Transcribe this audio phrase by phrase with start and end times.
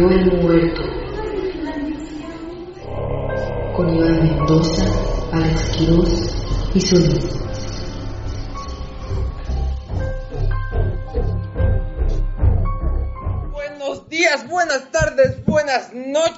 [0.00, 0.82] Volvió el muerto.
[3.76, 4.86] Con Iván Mendoza,
[5.30, 6.34] Alex Quiroz
[6.74, 7.39] y Solís.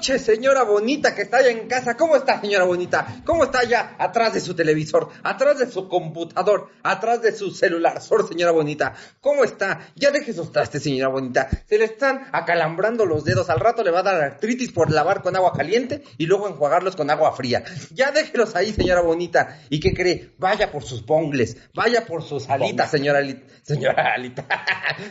[0.03, 1.95] Noches, señora bonita que está allá en casa.
[1.95, 3.21] ¿Cómo está, señora bonita?
[3.23, 8.01] ¿Cómo está allá atrás de su televisor, atrás de su computador, atrás de su celular,
[8.01, 8.95] Sor, señora bonita?
[9.21, 9.87] ¿Cómo está?
[9.95, 11.47] Ya deje esos trastes, señora bonita.
[11.69, 13.49] Se le están acalambrando los dedos.
[13.49, 16.97] Al rato le va a dar artritis por lavar con agua caliente y luego enjuagarlos
[16.97, 17.63] con agua fría.
[17.91, 19.61] Ya déjelos ahí, señora bonita.
[19.69, 20.33] ¿Y qué cree?
[20.37, 23.53] Vaya por sus bongles, vaya por sus alitas, señora Alita.
[23.61, 24.45] Señora Alita.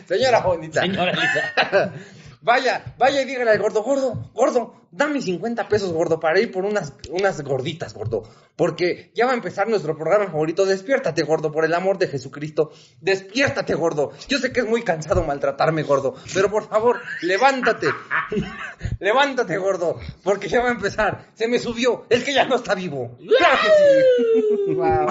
[0.07, 0.81] señora bonita.
[0.81, 1.93] Señora Lisa.
[2.43, 6.65] Vaya, vaya y dígale al gordo, gordo, gordo, dame 50 pesos, gordo, para ir por
[6.65, 8.23] unas, unas gorditas, gordo.
[8.55, 10.65] Porque ya va a empezar nuestro programa favorito.
[10.65, 12.71] Despiértate, gordo, por el amor de Jesucristo.
[13.01, 14.11] Despiértate, gordo.
[14.27, 16.15] Yo sé que es muy cansado maltratarme, gordo.
[16.33, 17.87] Pero por favor, levántate.
[18.99, 19.99] levántate, gordo.
[20.23, 21.29] Porque ya va a empezar.
[21.33, 22.05] Se me subió.
[22.09, 23.17] El que ya no está vivo.
[23.37, 24.73] ¡Claro que sí!
[24.73, 25.07] Wow.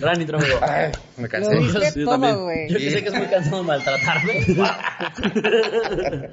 [0.00, 0.58] Gran intro, amigo.
[0.60, 1.56] Ay, me Lo cansé.
[1.58, 2.34] viste Yo también.
[2.34, 2.68] todo, güey.
[2.68, 4.46] Yo que sé que es muy cansado maltratarme.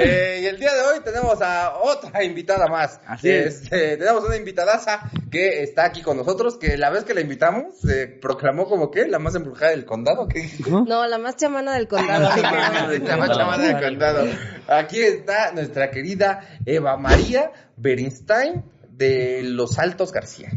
[0.00, 1.47] Eh, y el día de hoy tenemos a
[1.82, 3.00] otra invitada más.
[3.06, 3.62] Así es.
[3.62, 7.78] Este, tenemos una invitadaza que está aquí con nosotros, que la vez que la invitamos
[7.80, 10.28] se proclamó como que la más embrujada del condado.
[10.68, 12.28] No, la más chamana del condado.
[12.28, 14.26] La más chamana del La más chamana del condado.
[14.68, 20.50] Aquí está nuestra querida Eva María Berinstein de Los Altos García.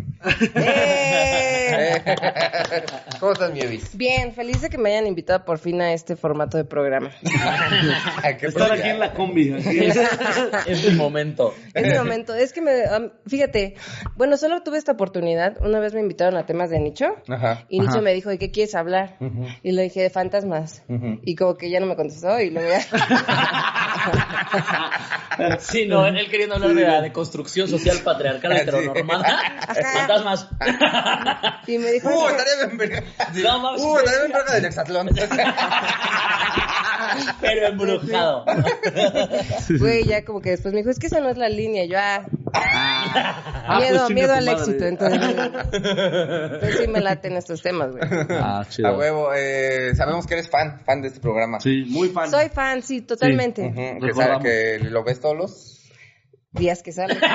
[0.55, 2.01] ¡Eh!
[3.19, 3.95] ¿Cómo estás, mi Evis?
[3.95, 7.11] Bien, feliz de que me hayan invitado por fin a este formato de programa.
[8.39, 9.53] ¿Qué Estar aquí en la combi.
[9.53, 9.79] aquí.
[10.67, 11.53] es mi momento.
[11.73, 12.33] Es mi momento.
[12.35, 12.71] Es que me.
[13.27, 13.75] fíjate,
[14.15, 15.57] bueno, solo tuve esta oportunidad.
[15.61, 17.05] Una vez me invitaron a temas de nicho.
[17.27, 17.65] Ajá.
[17.69, 18.01] Y Nicho Ajá.
[18.01, 19.17] me dijo, ¿de qué quieres hablar?
[19.63, 20.83] Y le dije, de fantasmas.
[21.23, 22.81] Y como que ya no me contestó y luego ya...
[25.59, 29.39] Sí, no, él queriendo hablar de la deconstrucción social patriarcal heteronormada.
[30.19, 30.47] Fantasmas.
[31.67, 32.09] y me dijo...
[32.11, 33.03] Uh, "Ay, estaría bien verga.
[33.43, 33.81] No, mames.
[33.81, 35.09] Uh, estaría bien verga del hexatlón.
[37.41, 38.45] Pero embrujado.
[39.79, 41.85] Güey, ya como que después me dijo, es que esa no es la línea.
[41.85, 42.23] Yo, ah,
[42.53, 44.59] Ah, miedo, pues chinga miedo al madre.
[44.59, 44.85] éxito.
[44.85, 45.19] Entonces,
[46.59, 48.03] pues sí me laten estos temas, güey.
[48.31, 48.89] Ah, chido.
[48.89, 51.59] A huevo, eh, sabemos que eres fan, fan de este programa.
[51.59, 52.29] Sí, muy fan.
[52.29, 53.67] Soy fan, sí, totalmente.
[53.67, 54.43] Ujú, que, Recordamos.
[54.43, 55.77] sabe que lo ves todos los...
[56.53, 57.17] Días que sale.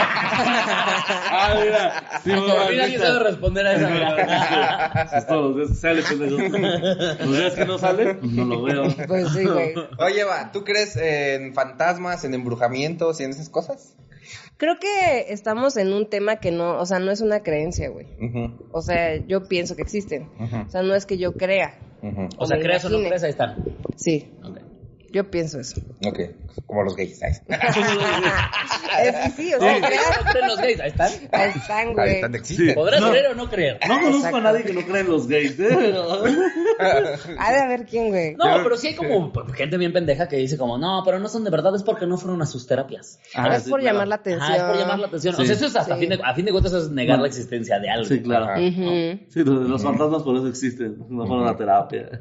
[1.28, 2.20] Ah, mira.
[2.22, 3.24] Sí, fin alguien sabe fan.
[3.24, 3.88] responder a esa.
[3.88, 5.10] mira.
[5.16, 7.24] Es todos los días que sale, pendejo.
[7.24, 8.84] Los días que no sale, pues no lo veo.
[9.06, 9.74] Pues sí, güey.
[9.98, 13.96] Oye, Eva, ¿tú crees en fantasmas, en embrujamientos y en esas cosas?
[14.56, 18.06] Creo que estamos en un tema que no, o sea, no es una creencia, güey.
[18.72, 20.28] O sea, yo pienso que existen.
[20.66, 21.78] O sea, no es que yo crea.
[22.02, 22.28] ujú.
[22.38, 23.56] O sea, me creas o no creas, ahí están.
[23.96, 24.58] Sí, Ok.
[25.16, 25.80] Yo pienso eso.
[26.06, 26.20] Ok,
[26.66, 27.18] como los gays.
[27.18, 27.42] ¿sabes?
[27.48, 29.82] es sí, o sea, Sí.
[29.82, 30.24] crear.
[30.24, 30.80] ¿No creen los gays?
[30.80, 31.10] Ahí están.
[31.32, 32.14] Ahí están, Ahí güey.
[32.16, 32.74] están, existen.
[32.74, 33.10] ¿Podrás No.
[33.10, 33.78] creer o no creer?
[33.88, 34.36] No conozco Exacto.
[34.36, 35.68] a nadie que no cree en los gays, ¿eh?
[35.70, 36.24] Pero...
[37.38, 38.34] Ha de haber quién, güey.
[38.36, 41.42] No, pero sí hay como gente bien pendeja que dice como, no, pero no son
[41.44, 43.18] de verdad, es porque no fueron a sus terapias.
[43.34, 43.94] Ah, es sí, por claro.
[43.94, 44.50] llamar la atención.
[44.52, 45.34] Ah, es por llamar la atención.
[45.34, 45.46] O Sí.
[45.46, 46.00] sea, eso es hasta Sí.
[46.00, 47.22] fin de, a fin de cuentas es negar No.
[47.22, 48.04] la existencia de algo.
[48.04, 48.46] Sí, claro.
[48.56, 50.96] Sí, los, los fantasmas por eso existen.
[51.08, 52.20] No fueron a terapia.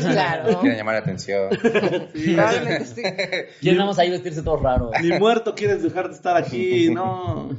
[0.00, 0.60] Claro.
[0.60, 1.48] Quieren llamar la atención.
[2.34, 3.02] Probablemente sí.
[3.60, 4.90] ¿Quién vamos ahí a vestirse todos raros?
[5.02, 7.50] Ni muerto quieres dejar de estar aquí, no.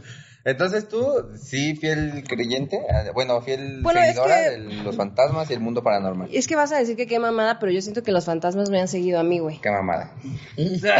[0.48, 1.04] Entonces tú,
[1.42, 5.60] sí, fiel creyente, eh, bueno, fiel Bueno, es seguidora que- de los fantasmas y el
[5.60, 6.30] mundo paranormal.
[6.32, 8.80] Es que vas a decir que qué mamada, pero yo siento que los fantasmas me
[8.80, 9.60] han seguido a mí, güey.
[9.60, 10.12] Qué mamada.
[10.56, 10.94] Tú dije,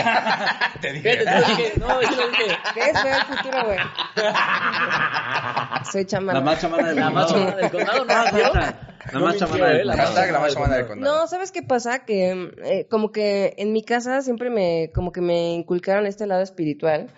[1.78, 2.58] no, yo lo dije.
[2.74, 3.04] ¿Qué es?
[3.04, 3.78] Veo el futuro, güey.
[5.92, 6.40] Soy chamana.
[6.40, 8.14] La más chamana del La más chamana del condado, ¿no?
[9.14, 10.96] No más mintió, chamana eh, del condado.
[10.96, 12.06] No, ¿sabes qué pasa?
[12.06, 16.42] Que eh, como que en mi casa siempre me, como que me inculcaron este lado
[16.42, 17.12] espiritual,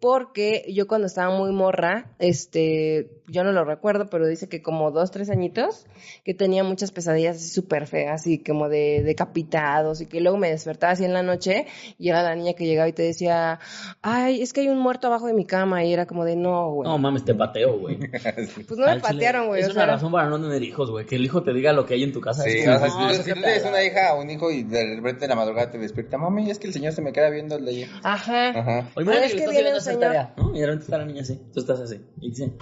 [0.00, 4.90] porque yo cuando estaba muy morra, este, yo no lo recuerdo, pero dice que como
[4.90, 5.86] dos, tres añitos,
[6.24, 10.50] que tenía muchas pesadillas así súper feas y como de decapitados y que luego me
[10.50, 11.66] despertaba así en la noche
[11.98, 13.58] y era la niña que llegaba y te decía,
[14.02, 16.70] ay, es que hay un muerto abajo de mi cama y era como de no,
[16.70, 16.88] güey.
[16.88, 17.98] No mames, te pateo, güey.
[18.68, 19.62] pues no me patearon, güey.
[19.62, 21.06] Es o una sea, razón para no tener hijos, güey.
[21.06, 22.42] Que el hijo te diga lo que hay en tu casa.
[22.42, 24.96] Sí, es o sea, no, si, tú tienes una hija o un hijo y de
[24.96, 27.56] repente en la madrugada te despierta, mami, es que el señor se me queda viendo
[27.56, 27.90] el de ahí.
[28.02, 28.48] Ajá.
[28.50, 28.90] Ajá.
[28.94, 30.00] O imagínate es que, viene hacer señor.
[30.00, 30.54] tarea, ¿no?
[30.54, 31.40] Y de repente está la niña así.
[31.52, 32.00] Tú estás así.
[32.20, 32.52] Y dice,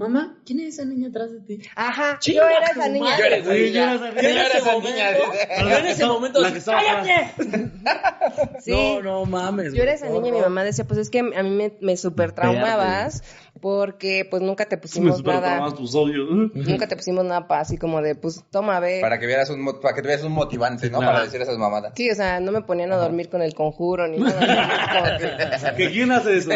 [0.00, 1.62] mamá, ¿quién es esa niña atrás de ti?
[1.76, 3.16] Ajá, yo era esa niña.
[3.18, 3.94] Yo era esa niña.
[3.94, 5.06] en Yo era ese esa momento- niña.
[5.70, 6.40] yo en ese momento.
[6.64, 7.34] ¡Cállate!
[8.60, 8.70] Sí.
[8.72, 9.72] No, no mames.
[9.72, 11.96] Yo era esa niña y mi mamá decía, pues es que a mí me, me
[11.96, 13.22] super traumabas
[13.60, 15.60] porque pues nunca te pusimos nada.
[16.54, 18.98] Nunca te pusimos nada pa- así como de, pues toma, ve.
[19.00, 20.98] Para que vieras un, mo- para que tuvieras un motivante, ¿no?
[21.00, 21.92] Para decir esas mamadas.
[21.96, 24.88] Sí, o sea, no me ponían a dormir con el conjuro ni nada.
[24.92, 26.50] Como que- ¿Que quién hace eso?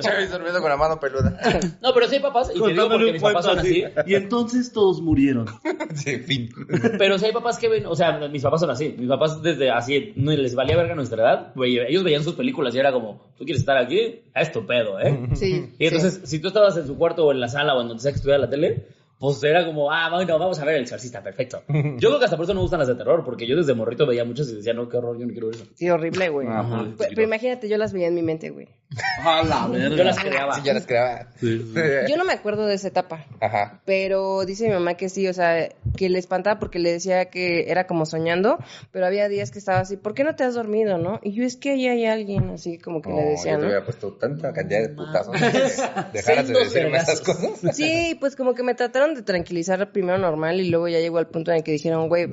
[0.00, 1.38] Chavis durmiendo con la mano peluda.
[1.80, 3.94] No, pero sí hay papás, y te digo Contándole porque un mis papás cuento son
[3.94, 4.10] así.
[4.10, 5.46] Y entonces todos murieron.
[5.94, 6.50] sí, fin.
[6.98, 8.94] Pero sí hay papás que ven, o sea, mis papás son así.
[8.98, 11.52] Mis papás desde así, no les valía verga nuestra edad.
[11.64, 14.20] ellos veían sus películas y era como, ¿tú quieres estar aquí?
[14.34, 15.28] A esto pedo, ¿eh?
[15.34, 15.72] Sí.
[15.78, 18.02] Y entonces, si tú estabas en su cuarto o en la sala o en donde
[18.02, 18.86] sea que estuviera la tele,
[19.20, 21.62] pues era como, ah, bueno, vamos a ver el exorcista, perfecto.
[21.68, 23.74] Yo creo que hasta por eso no me gustan las de terror, porque yo desde
[23.74, 25.66] morrito veía muchas y decía, no, qué horror, yo no quiero ver eso.
[25.74, 26.48] Sí, horrible, güey.
[26.48, 26.86] Ajá.
[26.96, 28.68] Pero, pero imagínate, yo las veía en mi mente, güey.
[29.24, 29.96] A la verga.
[29.96, 30.54] Yo las creaba.
[30.54, 31.28] Sí, ya las creaba.
[31.38, 31.80] Sí, sí.
[32.08, 33.26] Yo no me acuerdo de esa etapa.
[33.40, 33.82] Ajá.
[33.84, 37.70] Pero dice mi mamá que sí, o sea, que le espantaba porque le decía que
[37.70, 38.58] era como soñando,
[38.90, 41.20] pero había días que estaba así, ¿por qué no te has dormido, no?
[41.22, 43.62] Y yo, es que ahí hay alguien, así como que le No, decía, yo te
[43.62, 43.68] ¿no?
[43.68, 45.46] hubiera puesto tanta cantidad de putazos que
[46.12, 47.76] dejaras de decirme esas cosas.
[47.76, 51.28] Sí, pues como que me trataron de tranquilizar primero normal y luego ya llegó al
[51.28, 52.28] punto en el que dijeron, güey,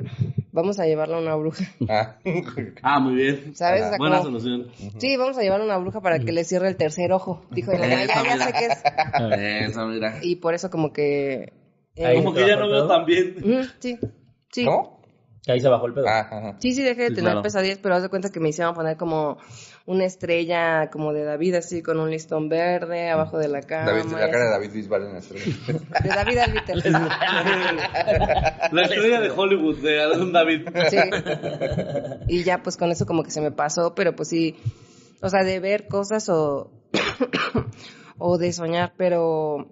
[0.51, 1.63] vamos a llevarla a una bruja.
[1.89, 2.17] Ah.
[2.81, 3.55] Ah, muy bien.
[3.55, 3.81] ¿Sabes?
[3.87, 4.67] Sea, Buena como- solución.
[4.97, 7.45] Sí, vamos a llevar a una bruja para que le cierre el tercer ojo.
[7.51, 9.69] Dijo mamá, ya, ya sé qué es.
[9.71, 10.19] Esa, mira.
[10.21, 11.53] Y por eso como que...
[11.95, 13.35] eh, Como que ya no veo tan bien.
[13.79, 13.97] sí,
[14.51, 14.65] sí.
[14.65, 14.97] ¿Cómo?
[15.45, 16.05] Que ahí se bajó el pedo.
[16.09, 16.55] Ah, ajá.
[16.59, 17.41] Sí, sí, dejé de Sí, tener claro.
[17.41, 19.37] pesadillas, pero haz de cuenta que me hicieron poner como
[19.87, 23.85] una estrella como de David, así con un listón verde abajo de la cama.
[23.85, 24.51] David, la cara de.
[24.51, 25.45] David Bisbal en la estrella.
[26.03, 26.77] De David Albiter.
[28.73, 30.67] La estrella de Hollywood de algún David.
[30.89, 30.97] Sí.
[32.27, 34.57] Y ya pues con eso como que se me pasó, pero pues sí,
[35.21, 36.69] o sea, de ver cosas o,
[38.17, 39.69] o de soñar, pero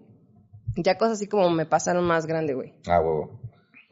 [0.77, 2.73] ya cosas así como me pasaron más grande, güey.
[2.87, 3.37] Ah, huevo.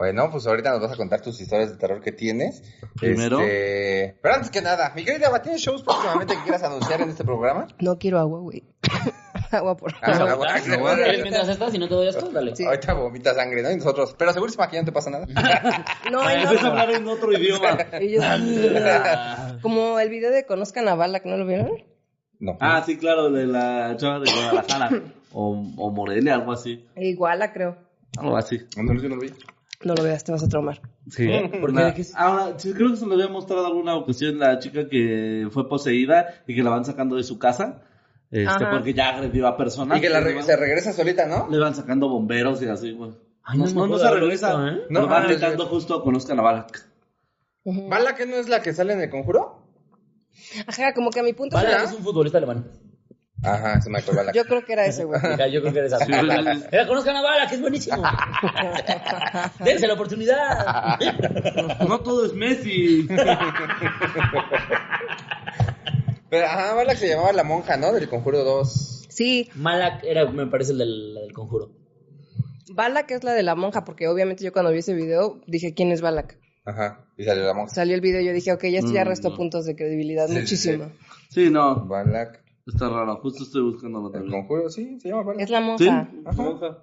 [0.03, 2.61] Bueno, pues ahorita nos vas a contar tus historias de terror que tienes.
[2.99, 3.39] Primero.
[3.39, 7.23] Este, Pero antes que nada, mi querida ¿tienes shows próximamente que quieras anunciar en este
[7.23, 7.67] programa?
[7.79, 8.63] No quiero agua, güey.
[9.51, 10.29] agua, por Ah, favor.
[10.49, 10.95] agua.
[10.95, 12.29] ¿Quieres mientras estás y no te doy esto?
[12.29, 12.53] Dale.
[12.53, 12.65] Sí.
[12.65, 13.71] Ahorita vomita sangre, ¿no?
[13.71, 15.25] Y nosotros, pero segurísima que ya no te pasa nada.
[16.11, 16.69] No, y Empieza a no.
[16.71, 17.77] hablar en otro idioma.
[17.93, 18.25] Ellos-
[19.61, 21.69] como el video de Conozcan a Balak, ¿no lo vieron?
[22.41, 22.57] No.
[22.59, 24.89] Ah, sí, claro, de la chava de Guadalajara.
[25.31, 26.85] O, o Morelia, algo así.
[26.97, 27.77] Iguala, creo.
[28.17, 28.59] Algo así.
[28.75, 29.31] No, yo no lo vi.
[29.83, 30.81] No lo veas, te vas a traumar.
[31.09, 31.27] Sí.
[31.59, 31.75] ¿Por qué?
[31.79, 32.15] La- ¿De qué es?
[32.15, 36.41] Ahora, sí, creo que se lo había mostrado alguna ocasión la chica que fue poseída
[36.47, 37.81] y que la van sacando de su casa.
[38.31, 39.97] Este, porque ya agredió a personas.
[39.97, 41.47] Y que la re- van, se regresa solita, ¿no?
[41.51, 43.11] le van sacando bomberos y así, güey.
[43.43, 44.47] Ay, no, no no, se regresa.
[44.57, 44.85] visto, ¿eh?
[44.89, 46.83] No, No, van gritando justo conozcan a Balak.
[47.65, 47.89] Ujú.
[47.89, 49.61] ¿Bala que no es la que sale en el conjuro?
[50.65, 52.65] Ajá, como que a mi punto era- es un futbolista alemán.
[53.43, 54.35] Ajá, es Michael Balak.
[54.35, 55.19] Yo creo que era ese, güey.
[55.37, 56.05] Ya, Yo creo que eres esa.
[56.71, 58.01] Era, conozcan a Bala, que es buenísimo.
[59.65, 60.97] Dense la oportunidad.
[61.87, 63.07] No todo es Messi.
[66.29, 67.91] Pero, ajá, Balak se llamaba la monja, ¿no?
[67.93, 69.05] Del conjuro 2.
[69.09, 71.69] Sí, Malak era, me parece, el del, la del conjuro.
[72.73, 75.91] Balak es la de la monja, porque obviamente yo cuando vi ese video dije, ¿quién
[75.91, 76.39] es Balak?
[76.65, 77.73] Ajá, y salió la monja.
[77.75, 79.35] Salió el video y yo dije, ok, ya esto ya Mm, restó no.
[79.35, 80.91] puntos de credibilidad, Sí, sí, muchísimo.
[81.29, 81.85] Sí, no.
[81.85, 82.42] Balak.
[82.65, 83.17] Está raro.
[83.17, 84.31] Justo estoy buscando El también.
[84.31, 85.41] conjuro, sí, se llama Balak.
[85.41, 85.89] Es la Sí.
[85.89, 86.09] monja.
[86.35, 86.77] Monja.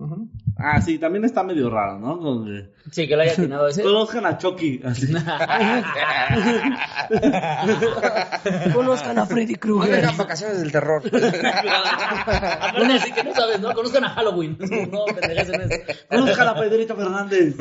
[0.00, 0.30] Ujú.
[0.56, 2.20] Ah, sí, también está medio raro, ¿no?
[2.20, 3.82] Con que- Sí, que le haya atinado ese.
[3.82, 4.80] Conozcan a Chucky.
[4.84, 5.12] Así.
[8.72, 9.96] Conozcan a Freddy No Krueger.
[10.00, 11.02] tengan vacaciones del terror.
[11.12, 13.74] Así que no sabes, ¿no?
[13.74, 14.56] Conozcan a Halloween.
[14.90, 15.82] No, pendejas en eso.
[16.08, 17.54] Conozcan a Pedrito Fernández.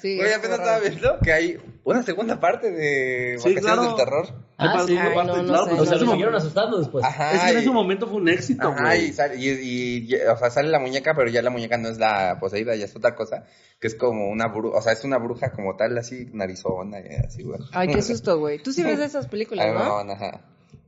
[0.00, 1.56] Sí, Oye, apenas estaba viendo que hay
[1.94, 3.82] una segunda parte de Sí, Vacaciones claro.
[3.82, 4.26] del Terror.
[4.58, 4.96] Ah, Para sí.
[4.96, 7.04] Ay, parte, no, no claro, sé, pues O sea, lo siguieron asustando después.
[7.04, 7.32] Ajá.
[7.32, 9.04] Es que en ese momento fue un éxito, Ajá, güey.
[9.06, 11.88] y, sale- y, y- y- o sea, sale la muñeca, pero ya la muñeca no
[11.88, 13.44] es la poseída, ya es otra cosa,
[13.80, 17.14] que es como una bruja, o sea, es una bruja como tal, así, narizona, y
[17.24, 17.60] así, güey.
[17.72, 18.62] Ay, qué susto, güey.
[18.62, 20.04] Tú sí ves de esas películas, Ay, ¿no?
[20.04, 20.40] no, ajá.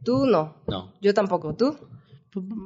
[0.04, 0.56] Tú no.
[0.66, 0.92] No.
[1.00, 1.54] Yo tampoco.
[1.54, 1.76] ¿Tú?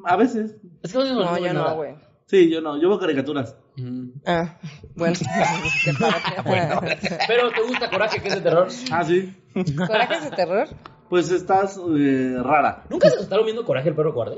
[0.04, 0.56] A veces.
[0.82, 1.70] Es que no, No, yo nada.
[1.70, 1.94] no, güey.
[2.26, 2.80] Sí, yo no.
[2.80, 3.56] Yo veo caricaturas.
[3.76, 4.10] Mm.
[4.26, 4.58] Ah,
[4.94, 5.14] bueno.
[6.80, 7.18] Parece.
[7.26, 8.68] Pero ¿te gusta Coraje, que es de terror?
[8.90, 9.34] Ah, sí.
[9.76, 10.68] ¿Corajes de terror?
[11.08, 12.84] Pues estás eh, rara.
[12.90, 14.36] ¿Nunca se asustaron viendo Coraje, el perro cobarde?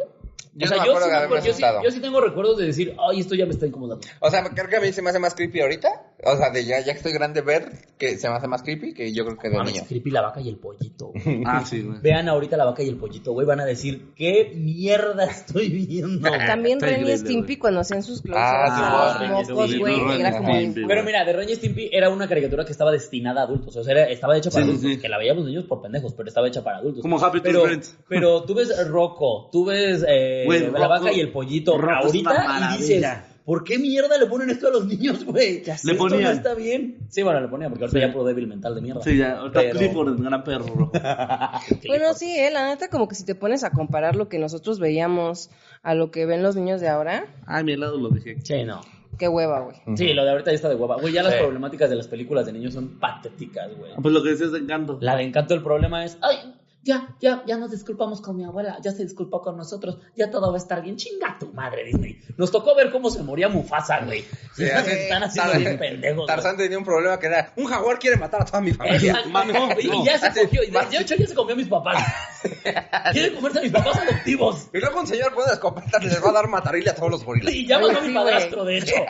[0.57, 1.83] Yo o sea, no me yo, sí de me haberme acuerdo- yo, sí, asustado.
[1.83, 4.07] yo sí tengo recuerdos de decir, ay, esto ya me está incomodando.
[4.21, 5.89] O sea, creo que a mí se me hace más creepy ahorita,
[6.27, 8.95] O sea, de ya, ya que estoy grande, ver que se me hace más creepy
[8.95, 9.85] que yo creo que de Mames, niño.
[9.89, 11.13] creepy la vaca y el pollito.
[11.13, 11.43] güey.
[11.47, 11.99] Ah, sí, güey.
[12.01, 13.47] Vean ahorita la vaca y el pollito, güey.
[13.47, 16.29] Van a decir, ¿qué mierda estoy viendo?
[16.47, 20.37] También Ren y Stimpy cuando hacían sus close Ah, sí, los sí, mocos, güey, era
[20.37, 20.53] como...
[20.89, 23.77] Pero mira, de Ren y Stimpy era una caricatura que estaba destinada a adultos.
[23.77, 24.91] O sea, era- estaba hecha para Sí, adultos.
[24.93, 24.99] sí.
[25.01, 27.03] Que la veíamos niños por pendejos, pero estaba hecha para adultos.
[27.03, 27.97] Como Happy pero, Friends.
[28.09, 32.07] pero tú ves Rocco, tú ves eh, Güey, la Rocco- vaca y el pollito Rocco
[32.07, 33.07] ahorita y dices.
[33.45, 35.63] ¿Por qué mierda le ponen esto a los niños, güey?
[35.65, 36.99] Le Esto no está bien.
[37.11, 38.07] Sí, bueno, le ponían porque ahorita Sí.
[38.07, 39.03] ya puro débil mental de mierda.
[39.03, 39.39] Sí, ya.
[39.39, 40.91] Ahorita Pero- Clifford, el gran perro.
[41.87, 44.79] Bueno, sí, eh, la neta, como que si te pones a comparar lo que nosotros
[44.79, 45.51] veíamos
[45.83, 48.41] a lo que ven los niños de ahora, Ay, mi helado lo dejé.
[48.43, 48.81] Sí, no.
[49.19, 49.77] qué hueva, güey.
[49.97, 50.97] Sí, lo de ahorita ya está de hueva.
[51.01, 51.39] Güey, ya las Sí.
[51.41, 53.93] problemáticas de las películas de niños son patéticas, güey.
[53.93, 54.99] Ah, Pues lo que decías de encanto.
[55.01, 58.79] La de Encanto, el problema es, ay, ya, ya, ya nos disculpamos con mi abuela,
[58.83, 60.97] ya se disculpó con nosotros, ya todo va a estar bien.
[60.97, 62.21] Chinga tu madre, Disney.
[62.37, 64.23] Nos tocó ver cómo se moría Mufasa, güey.
[64.55, 66.27] Sí, están haciendo Tarzán- bien pendejos.
[66.27, 69.13] Tarzán tenía un problema que era, un jaguar quiere matar a toda mi familia.
[69.25, 69.81] Exacto.
[69.81, 72.05] Y, y ya se cogió, y de hecho ya se comió a mis papás.
[73.13, 74.69] Quiere comerse a mis papás adoptivos.
[74.75, 77.25] Y luego un señor con una escopeta les va a dar matarile a todos los
[77.25, 77.53] gorilas.
[77.55, 78.95] Y ya mató a mi padrastro, de hecho.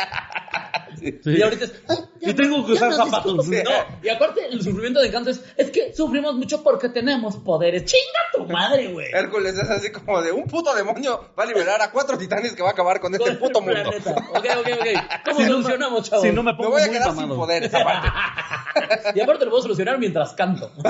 [1.22, 1.30] Sí.
[1.38, 3.48] Y ahorita es, "Ay, ya Y tengo que usar nos zapatos.
[3.48, 3.70] disculpo".
[3.70, 7.84] No, y aparte el sufrimiento de Encanto es, es que sufrimos mucho porque tenemos poderes.
[7.84, 9.08] Chinga tu madre, güey.
[9.12, 12.62] Hércules es así como de un puto demonio va a liberar a cuatro titanes que
[12.62, 13.90] va a acabar con este puto el mundo.
[14.34, 14.86] Ok, ok, ok.
[15.24, 16.24] ¿Cómo Si no me- solucionamos, chavos?
[16.24, 18.08] Si no me Me pongo voy a muy quedar sin poderes aparte.
[19.14, 20.70] Y aparte lo puedo solucionar mientras canto.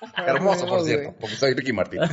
[0.26, 0.94] Hermoso, por Güey.
[0.94, 2.00] cierto, porque soy Ricky Martin.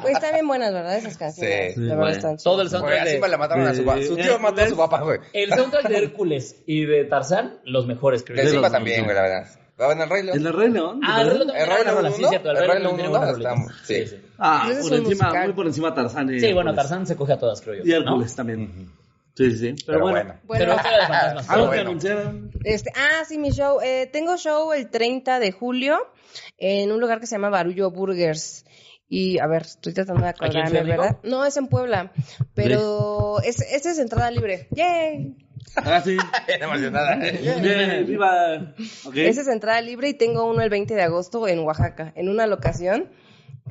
[0.00, 0.96] Pues están bien buenas, ¿verdad?
[0.96, 1.74] Esas canciones.
[1.74, 2.12] Sí, la sí, verdad güey.
[2.16, 3.28] están Todo el Güey, soundtrack me de...
[3.28, 4.02] la mataron a su papá.
[4.02, 5.18] Su tío mató a su papá, güey.
[5.34, 8.42] El soundtrack de Hércules y de Tarzán, los mejores, creo.
[8.42, 9.46] De Simba también, güey, la verdad.
[9.80, 10.36] ¿Va en el Rey León?
[10.38, 11.00] ¿El de Rey León?
[11.04, 12.50] Ah, el Rey León El Rey León sí, cierto.
[12.50, 13.74] El el Rey León rolitas.
[13.84, 14.04] sí.
[14.38, 16.34] Ah, por un encima, muy por encima Tarzán.
[16.34, 16.74] y Sí, bueno.
[16.74, 17.82] Tarzán se coge a todas, creo yo.
[17.84, 17.96] Y ¿no?
[17.96, 18.90] Hércules también.
[19.34, 19.84] Sí, sí, sí.
[19.86, 20.14] Pero, Pero bueno.
[20.14, 20.40] bueno.
[20.44, 21.50] Bueno, Pero de fantasmas.
[21.50, 21.90] Algo Ah, que bueno.
[21.90, 22.50] anunciaron.
[22.64, 23.78] Este, ah, sí, mi show.
[23.82, 25.98] Eh, tengo show el 30 de julio
[26.58, 28.64] en un lugar que se llama Barullo Burgers.
[29.08, 30.82] Y, a ver, estoy tratando de acordarme?
[30.82, 31.18] ¿verdad?
[31.22, 32.12] No, es en Puebla.
[32.54, 34.68] Pero es, esta es entrada libre.
[34.70, 35.36] ¡Yay!
[35.76, 36.16] Ah, sí.
[36.60, 37.16] Emocionada.
[37.16, 38.74] Bien, viva.
[39.04, 39.16] Ok.
[39.16, 42.46] Esa es entrada libre y tengo uno el 20 de agosto en Oaxaca, en una
[42.46, 43.10] locación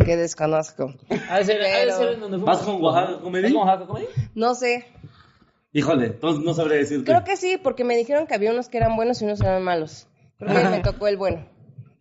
[0.06, 0.94] que desconozco.
[1.30, 2.58] Ha de ser, Pero- ser en donde fuimos.
[2.58, 3.44] ¿Vas con Oaxaca Comedy?
[3.44, 4.08] ¿Vas con Oaxaca Comedy?
[4.36, 4.86] No sé.
[5.74, 7.06] Híjole, entonces no sabría decirte.
[7.12, 9.64] Creo que sí, porque me dijeron que había unos que eran buenos y unos eran
[9.64, 10.08] malos.
[10.38, 11.48] Creo que me tocó el bueno.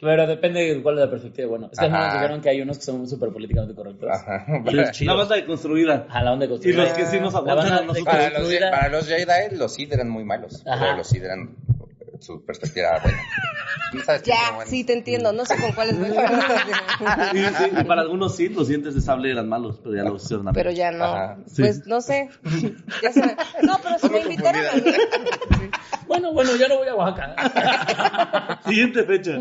[0.00, 1.48] Pero depende de cuál es la perspectiva.
[1.48, 2.04] Bueno, es que Ajá.
[2.04, 4.08] nos dijeron que hay unos que son súper políticamente correctos.
[4.10, 4.46] Ajá.
[4.66, 5.14] Y los chidos.
[5.14, 6.06] La banda deconstruida.
[6.08, 8.04] A la onda de Y los que sí nos aguantan banda a nosotros.
[8.06, 10.62] Para los, para los Jedi, los Sith eran muy malos.
[10.66, 10.84] Ajá.
[10.84, 11.54] Pero los Sith eran.
[12.20, 13.18] Su perspectiva era buena.
[13.92, 14.70] ¿No sabes qué Ya, bueno?
[14.70, 15.32] sí te entiendo.
[15.32, 16.10] No sé con cuáles voy.
[16.10, 20.46] Sí, sí, para algunos sí, los dientes de sable eran malos, pero ya los hicieron
[20.48, 21.04] a Pero ya no.
[21.04, 21.38] Ajá.
[21.46, 21.62] Sí.
[21.62, 22.28] Pues no sé.
[23.02, 24.82] Ya se me- No, pero si me invitaron a mí.
[26.06, 28.60] Bueno, bueno, ya no voy a Oaxaca.
[28.66, 29.38] Siguiente fecha.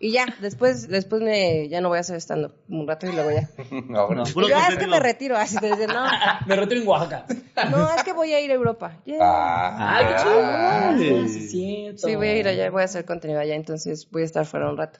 [0.00, 3.30] Y ya, después, después me, ya no voy a hacer estando un rato y luego
[3.30, 3.48] ya.
[3.88, 6.04] No, Yo, ah, es que me retiro, así te dicen, no,
[6.46, 7.26] Me retiro en Oaxaca.
[7.70, 8.92] no, es que voy a ir a Europa.
[9.04, 9.18] Yeah.
[9.20, 11.28] Ah, ¡Ay, qué chido!
[11.28, 12.08] Sí, cierto.
[12.08, 14.68] Sí, voy a ir allá, voy a hacer contenido allá, entonces voy a estar fuera
[14.70, 14.98] un rato.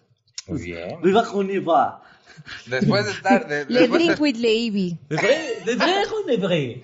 [0.49, 1.01] Muy bien.
[1.03, 2.01] Viva Junifa.
[2.67, 3.47] Después de estar.
[3.47, 4.37] de- Le después drink de- with.
[5.09, 5.47] ¿Le vrai?
[5.67, 6.81] ¿Le vrai con le vrai?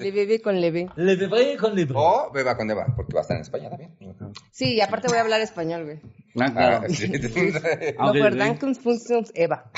[0.00, 0.88] Le bebé con Levy.
[0.96, 1.96] ¿Le vrai con le vrai?
[1.98, 3.92] O beba con Eva, porque va a estar en España también.
[4.50, 5.98] Sí, y aparte voy a hablar español, güey.
[6.40, 6.88] Ah, Ah, claro.
[6.94, 7.12] sí.
[7.98, 9.70] Ah, No, verdad, functions Eva.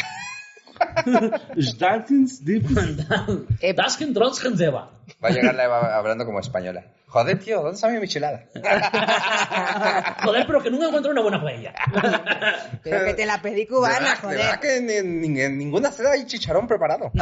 [5.22, 6.84] Va a llegar la Eva hablando como española.
[7.10, 8.44] Joder, tío, ¿dónde está mi michelada?
[10.24, 11.74] Joder, pero que nunca encuentro una buena paella.
[12.84, 14.38] Pero que te la pedí cubana, ¿Verdad, joder.
[14.38, 17.10] verdad que en, en- en ninguna seda hay chicharón preparado?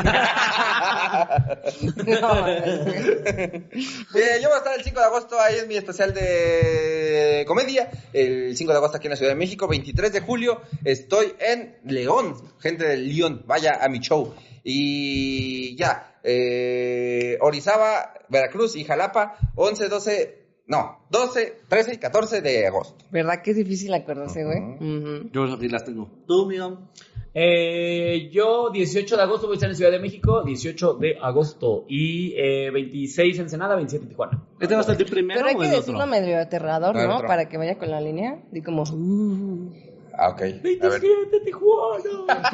[2.07, 7.45] No, Eh, yo voy a estar el 5 de agosto, ahí es mi especial de
[7.47, 7.91] comedia.
[8.13, 9.67] El 5 de agosto aquí en la Ciudad de México.
[9.69, 12.37] 23 de julio estoy en León.
[12.61, 14.35] Gente del León, vaya a mi show.
[14.65, 22.67] Y ya, eh, Orizaba, Veracruz y Jalapa, 11, 12, no, 12, 13 y 14 de
[22.67, 23.05] agosto.
[23.11, 24.59] ¿Verdad que es difícil acordarse, güey?
[24.61, 25.31] Ujú.
[25.33, 26.11] Yo aquí las tengo.
[26.27, 26.91] Tú, mío.
[27.39, 31.85] Eh, yo 18 de agosto voy a estar en Ciudad de México, 18 de agosto.
[31.87, 34.43] Y eh, 26 en Ensenada, 27 en Tijuana.
[34.59, 36.11] ¿Este va a ser el primero Pero hay o que el decirlo otro?
[36.11, 37.21] medio aterrador, No.
[37.27, 38.43] Para que vaya con la línea.
[38.53, 38.85] Y como...
[38.85, 39.71] uh.
[40.19, 40.41] Ah, ok.
[40.41, 41.01] A ver.
[41.01, 42.49] 27 Tijuana.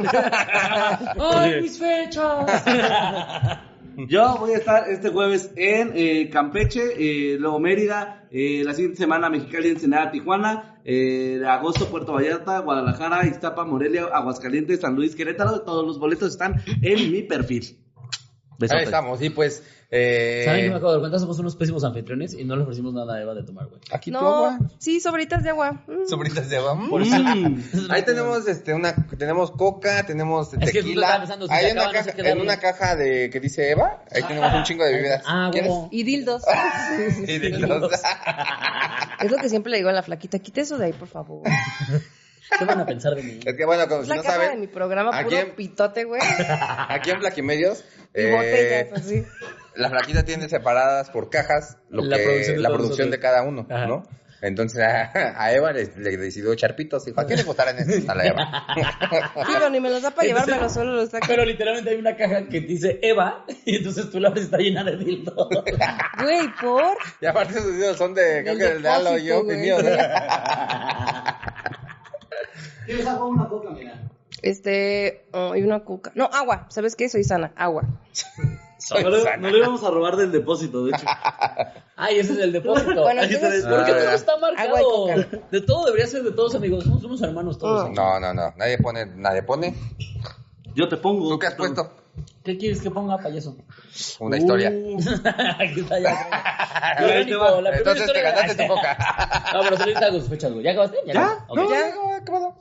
[1.19, 2.65] ¡Ay, mis fechas!
[4.09, 8.97] Yo voy a estar este jueves en eh, Campeche, eh, luego Mérida, eh, la siguiente
[8.97, 15.15] semana Mexicali, Ensenada, Tijuana, eh, de agosto Puerto Vallarta, Guadalajara, Iztapa, Morelia, Aguascalientes, San Luis,
[15.15, 15.61] Querétaro.
[15.61, 17.82] Todos los boletos están en mi perfil.
[18.63, 18.79] Besotes.
[18.81, 19.63] Ahí estamos, y pues.
[19.95, 21.19] Eh, ¿Saben qué me acabo de dar cuenta?
[21.19, 23.79] Somos unos pésimos anfitriones y no le ofrecimos nada a Eva de tomar, güey.
[23.93, 24.59] Aquí tu No, agua.
[24.79, 25.85] sí, sobritas de agua.
[25.87, 26.09] Mm.
[26.09, 26.75] Sobritas de agua.
[26.77, 26.95] Mm.
[26.95, 27.63] Mm.
[27.91, 31.27] Ahí tenemos este una tenemos coca, tenemos que justo tequila.
[31.27, 32.43] si Ahí en una, caja, qué en darle.
[32.43, 35.23] una caja de que dice Eva, ahí tenemos un chingo de bebidas.
[35.27, 35.71] Ah, ¿Quieres?
[35.91, 36.43] Y dildos.
[37.29, 37.93] Y de los-
[39.21, 40.39] es lo que siempre le digo a la flaquita.
[40.39, 41.43] Quite eso de ahí, por favor.
[42.59, 43.41] ¿Qué van a pensar de mí?
[43.45, 45.39] Es que bueno, como Es si la no caja de mi saben, programa, aquí puro
[45.39, 46.21] en- pitote, güey.
[46.89, 47.85] aquí en Blaquimedios,
[48.15, 49.25] Y eh, botellas, así.
[49.77, 53.43] la flaquita tiene separadas por cajas lo La que- producción de la producción de cada
[53.43, 53.87] uno, Ajá.
[53.87, 54.03] ¿no?
[54.45, 57.05] Entonces a, a Eva le, le decidió echar pitos.
[57.05, 58.09] Dijo, ¿a quién le gustarán estos?
[58.09, 58.67] A la Eva.
[59.47, 61.27] Sí, pero ni me los da para llevármelo, solo los saco.
[61.29, 64.59] Pero literalmente hay una caja que dice Eva y entonces tú la abres y está
[64.59, 65.49] llena de dildos.
[66.21, 66.97] Güey, ¿por?
[67.21, 69.59] Y aparte esos videos son de, creo que el de Alo y yo, güey.
[69.59, 69.77] mío.
[72.87, 74.01] ¿Quieres agua o una coca, mira?
[74.43, 76.13] Este, oh, y una cuca.
[76.15, 76.67] No, agua.
[76.71, 77.09] ¿Sabes qué?
[77.09, 77.53] Soy sana.
[77.57, 77.85] Agua.
[78.91, 81.07] No le, no le íbamos a robar del depósito, de hecho.
[81.97, 83.03] Ay, ese es el depósito.
[83.03, 85.07] Bueno, entonces, ¿Por qué Ah, todo está marcado?
[85.51, 86.85] De todo debería ser de todos, amigos.
[86.85, 87.83] Somos unos hermanos todos.
[87.83, 87.85] Ah.
[87.87, 87.95] aquí.
[87.95, 88.53] No, no, no.
[88.57, 89.75] Nadie pone, nadie pone.
[90.75, 91.29] Yo te pongo.
[91.29, 91.93] ¿Tú qué has puesto?
[92.45, 93.57] ¿Qué quieres que ponga, payaso?
[94.21, 94.71] Una historia.
[94.71, 94.99] Uh,
[95.59, 96.11] Aquí está ya.
[96.31, 97.61] Va.
[97.61, 98.97] La primera Entonces te historia- ganaste tu coca.
[99.55, 100.65] No, pero saliste con sus fechas, güey.
[100.65, 100.97] ¿Ya acabaste?
[101.07, 101.13] ¿Ya?
[101.13, 101.45] acabaste?
[101.49, 101.57] Ok.
[101.59, 101.79] No, Ya.
[101.79, 102.59] ya, ¿qué pasó?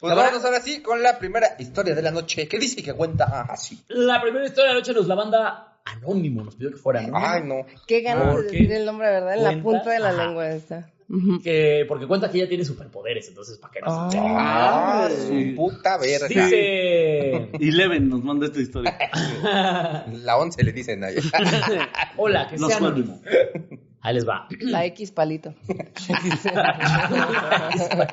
[0.00, 2.46] Pues vámonos ahora sí con la primera historia de la noche.
[2.48, 3.82] ¿Qué dice que cuenta así?
[3.88, 6.42] La primera historia de la noche nos la banda Anónimo.
[6.42, 7.12] Nos pidió que fuera, ¿no?
[7.16, 7.66] Ay, no.
[7.86, 9.34] Qué ganas ¿Por de decir el nombre, ¿verdad?
[9.36, 10.16] En la punta de la Ajá.
[11.42, 15.98] Que, porque cuenta que ella tiene superpoderes, entonces, ¿para qué no se Ah, su puta
[15.98, 16.28] verga.
[16.28, 17.50] Dice...
[17.60, 18.96] Eleven nos manda esta historia.
[20.22, 21.22] La 11 le dicen a ella.
[22.16, 23.20] Hola, que sea anónimo.
[24.00, 24.48] Ahí les va.
[24.60, 25.54] La X palito.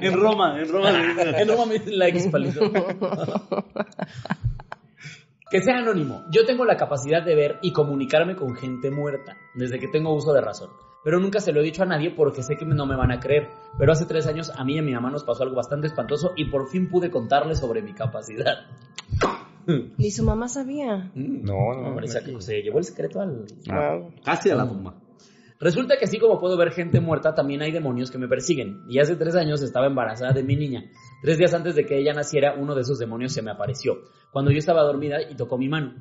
[0.01, 0.89] En Roma, en Roma.
[0.89, 2.71] En Roma me dicen la X palito.
[5.49, 6.23] Que sea anónimo.
[6.31, 10.33] Yo tengo la capacidad de ver y comunicarme con gente muerta desde que tengo uso
[10.33, 10.69] de razón.
[11.03, 13.19] Pero nunca se lo he dicho a nadie porque sé que no me van a
[13.19, 13.49] creer.
[13.77, 16.33] Pero hace tres años a mí y a mi mamá nos pasó algo bastante espantoso
[16.35, 18.65] y por fin pude contarles sobre mi capacidad.
[19.97, 21.11] Ni su mamá sabía.
[21.15, 21.89] No, no.
[21.89, 23.45] Hombre, se, se llevó el secreto al...
[23.67, 24.13] Wow.
[24.23, 24.95] Casi a la tumba.
[25.59, 28.81] Resulta que así como puedo ver gente muerta, también hay demonios que me persiguen.
[28.89, 30.85] Y hace tres años estaba embarazada de mi niña.
[31.21, 33.99] Tres días antes de que ella naciera, uno de esos demonios se me apareció,
[34.31, 35.93] cuando yo estaba dormida y tocó mi mano.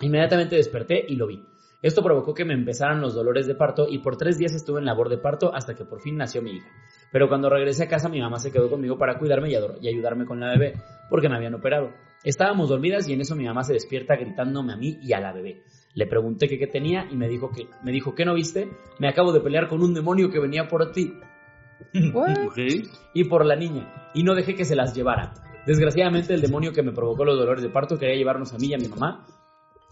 [0.00, 1.40] Inmediatamente desperté y lo vi.
[1.82, 4.86] Esto provocó que me empezaran los dolores de parto y por tres días estuve en
[4.86, 6.68] labor de parto hasta que por fin nació mi hija.
[7.12, 10.40] Pero cuando regresé a casa mi mamá se quedó conmigo para cuidarme y, ayudarme con
[10.40, 10.74] la bebé,
[11.10, 11.90] porque me habían operado.
[12.24, 15.32] Estábamos dormidas y en eso mi mamá se despierta gritándome a mí y a la
[15.32, 15.62] bebé.
[15.94, 18.68] Le pregunté que qué tenía y me dijo que me dijo ¿qué no viste?
[18.98, 21.12] Me acabo de pelear con un demonio que venía por ti
[23.14, 25.34] y por la niña y no dejé que se las llevara.
[25.66, 28.74] Desgraciadamente el demonio que me provocó los dolores de parto quería llevarnos a mí y
[28.74, 29.26] a mi mamá,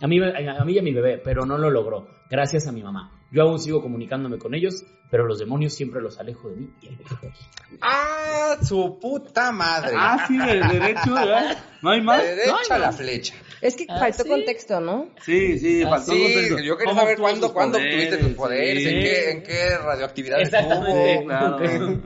[0.00, 2.83] a mí, a mí y a mi bebé, pero no lo logró, gracias a mi
[2.83, 3.23] mamá.
[3.35, 6.87] Yo aún sigo comunicándome con ellos, pero los demonios siempre los alejo de mí y
[6.87, 7.49] alejo de ellos.
[7.81, 9.90] Ah, su puta madre.
[9.97, 11.57] Ah, sí, de derecho, ¿verdad?
[11.83, 12.23] ¿No hay más?
[12.23, 13.35] Derecha la flecha.
[13.61, 14.29] Es que Ah, faltó ¿sí?
[14.29, 15.09] contexto, ¿no?
[15.25, 16.59] Sí, sí, Ah, faltó Sí, contexto.
[16.62, 18.88] yo quería ¿Cómo saber cuándo, cuándo obtuviste tus poderes, Sí.
[18.88, 21.12] en qué, en qué radioactividad Exactamente.
[21.14, 21.27] estuvo.
[21.27, 21.59] claro.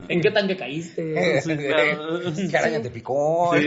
[0.08, 1.40] ¿En qué tanque caíste?
[1.42, 2.20] Sí, claro.
[2.50, 3.50] ¿Qué araña te picó?
[3.58, 3.66] Sí.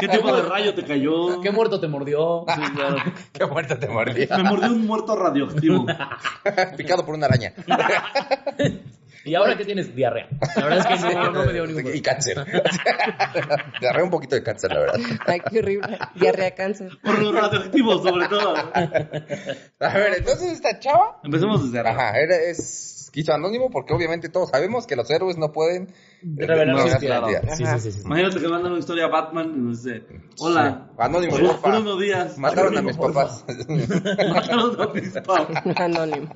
[0.00, 1.40] ¿Qué tipo de rayo te cayó?
[1.40, 2.44] ¿Qué muerto te mordió?
[2.54, 2.96] Sí, claro.
[3.32, 4.36] ¿Qué muerta te mordía?
[4.36, 5.86] Me mordió un muerto radioactivo.
[6.76, 7.52] Picado por una araña.
[9.24, 9.94] ¿Y ahora qué tienes?
[9.94, 10.28] Diarrea.
[10.56, 12.38] La verdad es que no, no me dio ningún Y cáncer.
[13.80, 15.00] Agarré un poquito de cáncer, la verdad.
[15.26, 15.98] Ay, qué horrible.
[16.14, 16.90] Diarrea, cáncer.
[17.02, 18.54] Por los radioactivos, sobre todo.
[18.56, 21.20] A ver, entonces esta chava.
[21.22, 22.02] Empecemos desde arriba.
[22.02, 25.92] Ajá, era, es quiso anónimo porque obviamente todos sabemos que los héroes no pueden
[26.22, 27.56] Revelar No.
[27.56, 28.00] Sí, sí, sí.
[28.04, 30.04] Imagínate que mandan una historia a Batman y nos dice:
[30.38, 30.94] Hola, Sí.
[30.98, 31.36] Anónimo.
[31.62, 32.38] Bruno Díaz.
[32.38, 33.22] Mataron a mis porfa.
[33.24, 33.44] papás.
[34.28, 35.66] Mataron a mis papás.
[35.76, 36.30] Anónimo.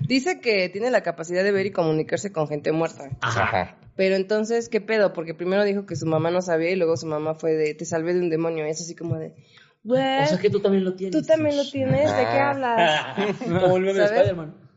[0.00, 3.10] Dice que tiene la capacidad de ver y comunicarse con gente muerta.
[3.20, 3.76] Ajá.
[3.96, 5.12] Pero entonces, ¿qué pedo?
[5.12, 7.84] Porque primero dijo que su mamá no sabía y luego su mamá fue de, te
[7.84, 8.64] salvé de un demonio.
[8.66, 9.34] Y es así como de,
[9.82, 11.20] güey, O sea que tú también lo tienes.
[11.20, 13.16] tú también lo tienes, ¿de qué hablas?
[13.44, 14.04] Como el meme de.
[14.04, 14.67] Spider-Man.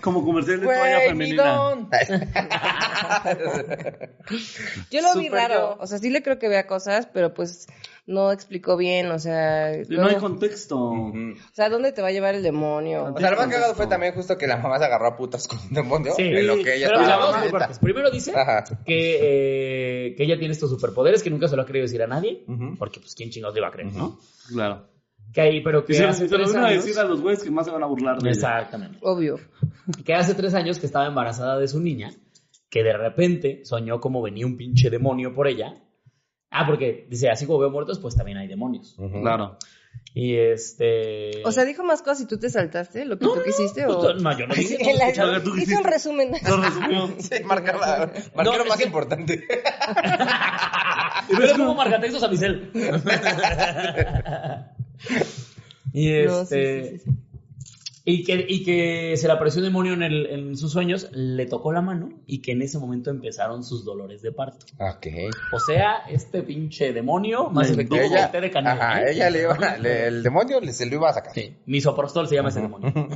[0.00, 1.88] Como comercial de toalla femenina.
[4.90, 5.76] Yo lo vi raro, yo.
[5.80, 7.66] o sea, sí le creo que vea cosas, pero pues
[8.06, 10.78] no explicó bien, o sea, Y no hay contexto.
[10.78, 13.04] O sea, ¿dónde te va a llevar el demonio?
[13.14, 15.46] O sea, lo más cagado fue también justo que la mamá se agarró a putas
[15.46, 16.12] con un demonio.
[16.16, 16.22] Sí.
[16.22, 17.78] En lo que ella Pero vamos por partes.
[17.78, 18.64] Primero dice Ajá.
[18.84, 19.18] que,
[20.08, 22.44] eh, que ella tiene estos superpoderes que nunca se lo ha querido decir a nadie.
[22.78, 24.18] Porque, pues, ¿quién chingados le va a creer, no?
[24.48, 24.91] Claro.
[25.32, 26.84] Que ahí, pero que hace se tres van a años...
[26.84, 28.34] decir a los güeyes que más se van a burlar de ella.
[28.34, 28.98] Exactamente.
[29.02, 29.38] Obvio.
[30.04, 32.10] Que hace tres años que estaba embarazada de su niña,
[32.68, 35.74] que de repente soñó como venía un pinche demonio por ella.
[36.50, 38.94] Ah, porque dice, así como veo muertos, pues también hay demonios.
[39.22, 39.56] Claro.
[40.14, 41.42] Y este.
[41.46, 43.94] O sea, dijo más cosas y tú te saltaste lo que tú quisiste o...
[43.94, 44.76] Justo- no, yo no dije.
[44.98, 45.76] La- hizo quisiste.
[45.76, 46.32] un resumen.
[46.46, 47.08] Lo resumió.
[47.18, 49.44] Sí, marca, la- marca No, lo más que- importante.
[51.28, 52.70] Pero es como marcatextos a mi cel.
[55.92, 56.26] y este.
[56.26, 57.10] No, sí, sí, sí, sí.
[58.04, 61.46] Y que, y que se le apareció un demonio en, el- en sus sueños, le
[61.46, 64.66] tocó la mano y que en ese momento empezaron sus dolores de parto.
[64.80, 65.06] Ok.
[65.52, 68.72] O sea, este pinche demonio, más efectivo Ella, que el té de canela.
[68.74, 69.12] ajá, ¿eh?
[69.12, 71.32] ella le iba, le- el demonio le- se lo iba a sacar.
[71.32, 72.92] Sí, misoprostol se llama ese demonio.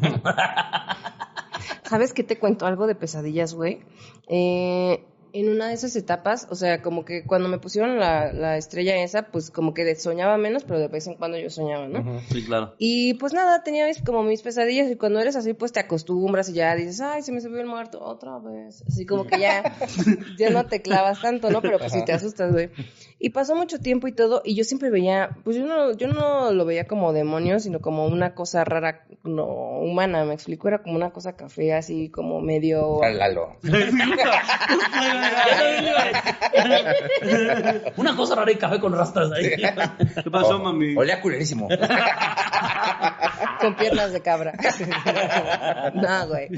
[1.83, 2.64] ¿Sabes qué te cuento?
[2.66, 3.81] Algo de pesadillas, güey.
[4.29, 8.57] Eh, en una de esas etapas, o sea, como que cuando me pusieron la, la
[8.57, 12.21] estrella esa, pues como que soñaba menos, pero de vez en cuando yo soñaba, ¿no?
[12.33, 12.75] Sí, claro.
[12.79, 16.49] Y pues nada, tenía mis- como mis pesadillas y cuando eres así, pues te acostumbras
[16.49, 18.83] y ya dices, ay, se me subió el muerto otra vez.
[18.87, 19.62] Así como que ya,
[20.39, 21.61] ya no te clavas tanto, ¿no?
[21.62, 22.71] Pero pues sí te asustas, güey.
[23.19, 26.53] Y pasó mucho tiempo y todo, y yo siempre veía, pues yo no, yo no
[26.53, 30.97] lo veía como demonio, sino como una cosa rara, no humana, me explico, era como
[30.97, 33.01] una cosa café, así como medio...
[33.03, 33.57] Lalo.
[37.97, 39.51] Una cosa rara y café con rastras ahí.
[40.23, 40.97] ¿Qué pasó, mami?
[40.97, 41.69] Olía culerísimo.
[43.61, 44.53] con piernas de cabra.
[45.95, 46.49] no, güey.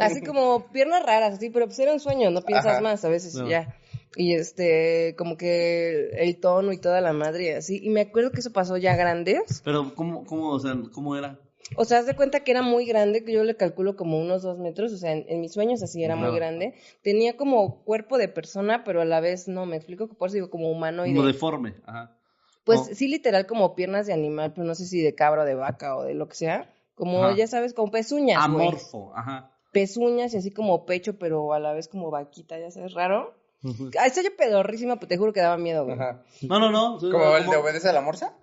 [0.00, 2.80] Así como piernas raras, así, pero pues era un sueño, no piensas Ajá.
[2.80, 3.48] más a veces No.
[3.48, 3.74] ya.
[4.14, 7.80] Y este, como que el tono y toda la madre así.
[7.82, 9.62] Y me acuerdo que eso pasó ya grandes.
[9.64, 11.38] Pero, ¿cómo, cómo, o sea, cómo era?
[11.76, 14.42] O sea, haz de cuenta que era muy grande, que yo le calculo como unos
[14.42, 14.92] dos metros.
[14.92, 16.74] O sea, en, en mis sueños así era muy grande.
[17.02, 20.34] Tenía como cuerpo de persona, pero a la vez no, me explico que por eso
[20.34, 21.32] digo como humano y Como de...
[21.32, 21.74] deforme.
[21.86, 22.16] Ajá.
[22.64, 22.94] Pues No.
[22.94, 25.96] sí, literal, como piernas de animal, pero no sé si de cabra o de vaca
[25.96, 26.72] o de lo que sea.
[26.94, 27.36] Como, Ajá.
[27.36, 28.44] ya sabes, como pezuñas.
[28.44, 29.12] Amorfo.
[29.16, 29.50] Ajá.
[29.72, 33.34] pezuñas y así como pecho, pero a la vez como vaquita, ya sabes, raro.
[33.64, 35.94] Ay, estoy yo pedorrísima, pero te juro que daba miedo, güey.
[35.98, 36.22] Ajá.
[36.42, 36.98] No, no, no.
[36.98, 38.36] ¿Como el de obedece a la morsa?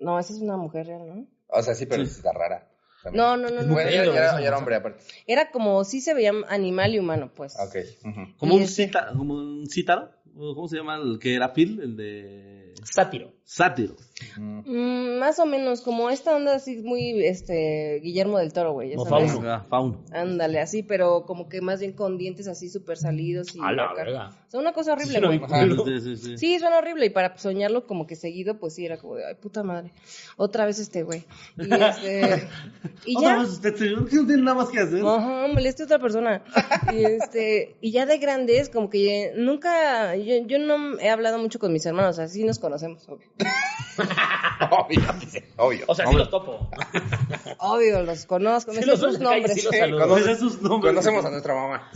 [0.00, 1.26] No, esa es una mujer real, ¿no?
[1.52, 2.10] O sea, sí, pero Sí.
[2.16, 2.66] está rara.
[3.02, 3.24] También.
[3.24, 3.72] No, no, no, no.
[3.72, 4.56] Bueno, era, era morsa.
[4.58, 5.02] hombre aparte.
[5.26, 7.56] Era como, sí se veía animal y humano, pues.
[7.58, 7.76] Ok.
[8.04, 8.36] ujú.
[8.36, 10.10] Como Y un, cita, como un cítaro.
[10.36, 11.80] ¿O ¿Cómo se llama el que era Phil?
[11.82, 12.74] El de.
[12.84, 13.32] Sátiro.
[13.44, 13.96] Sátiro.
[14.36, 15.18] Mm.
[15.18, 19.06] Más o menos, como esta onda así muy, este, Guillermo del Toro, güey, ya O
[19.06, 19.32] sabes.
[19.32, 19.50] fauno.
[19.50, 20.04] Ah, fauno.
[20.12, 23.60] Ándale, así, pero como que más bien con dientes así súper salidos y...
[23.62, 24.30] A la verga.
[24.46, 25.40] O sea, una cosa horrible, Sí, güey.
[26.00, 26.38] Sí, sí, sí.
[26.38, 29.34] Sí, suena horrible y para soñarlo como que seguido, pues sí, era como de, ay,
[29.34, 29.92] puta madre,
[30.36, 31.24] otra vez este güey.
[31.58, 32.48] Y este,
[33.06, 35.04] y Otra ya, vez usted, señor, que no tiene nada más que hacer.
[35.04, 36.42] ajá, moleste a otra persona.
[36.92, 41.58] Y este, y ya de grandes, como que nunca, yo, yo no he hablado mucho
[41.58, 43.28] con mis hermanos, así nos conocemos, obvio.
[44.70, 45.00] Obvio,
[45.56, 45.84] obvio.
[45.88, 46.68] O sea, sí los topo.
[47.58, 49.54] Obvio, los conozco, me Sí sé los sus nombres.
[49.68, 50.08] sí los.
[50.08, 50.92] Conoce sus nombres.
[50.92, 51.90] Conocemos a nuestra mamá.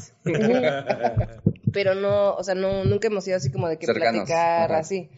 [1.72, 4.80] Pero no, o sea, no, nunca hemos ido así como de que Cercanos, platicar, ajá.
[4.80, 5.08] así,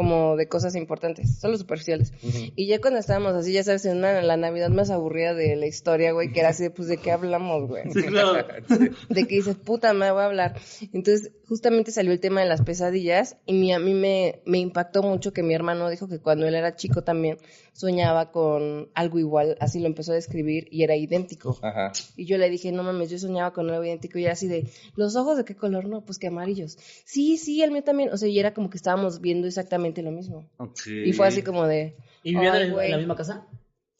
[0.00, 2.14] como de cosas importantes, solo superficiales.
[2.56, 5.66] Y ya cuando estábamos así, ya sabes, en una, la Navidad más aburrida de la
[5.66, 7.82] historia, güey, que era así, de, pues, ¿de qué hablamos, güey?
[7.92, 8.46] Sí, claro.
[9.10, 10.54] De que dices, puta, me voy a hablar.
[10.94, 15.02] Entonces, justamente salió el tema de las pesadillas y mi- a mí me, me impactó
[15.02, 17.36] mucho que mi hermano dijo que cuando él era chico también
[17.72, 21.58] soñaba con algo igual, así lo empezó a describir y era idéntico.
[21.62, 21.92] Ajá.
[22.16, 24.68] Y yo le dije, no mames, yo soñaba con algo idéntico y era así de,
[24.96, 25.86] ¿los ojos de qué color?
[25.86, 26.78] No, pues que amarillos.
[27.04, 28.10] Sí, sí, el mío también.
[28.12, 30.48] O sea, y era como que estábamos viendo exactamente lo mismo.
[30.86, 33.46] Y fue así como de, ¿Y vivían en la misma casa?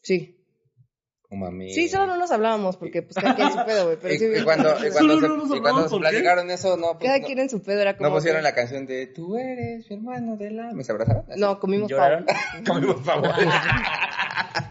[0.01, 0.37] sí.
[1.73, 3.97] Sí, solo no nos hablábamos porque pues cada quien en su pedo, güey.
[4.01, 6.75] Pero Y, sí, y cuando, y cuando, Solo se, no y cuando se platicaron eso,
[6.75, 8.09] no, pues, cada no, quien en su pedo era como...
[8.09, 10.73] no pusieron que- la canción de Tú eres mi hermano de la...
[10.73, 11.23] ¿Me se abrazaron?
[11.37, 12.25] No, comimos ¿Lloraron?
[12.65, 12.65] pavo.
[12.67, 13.31] Comimos favor.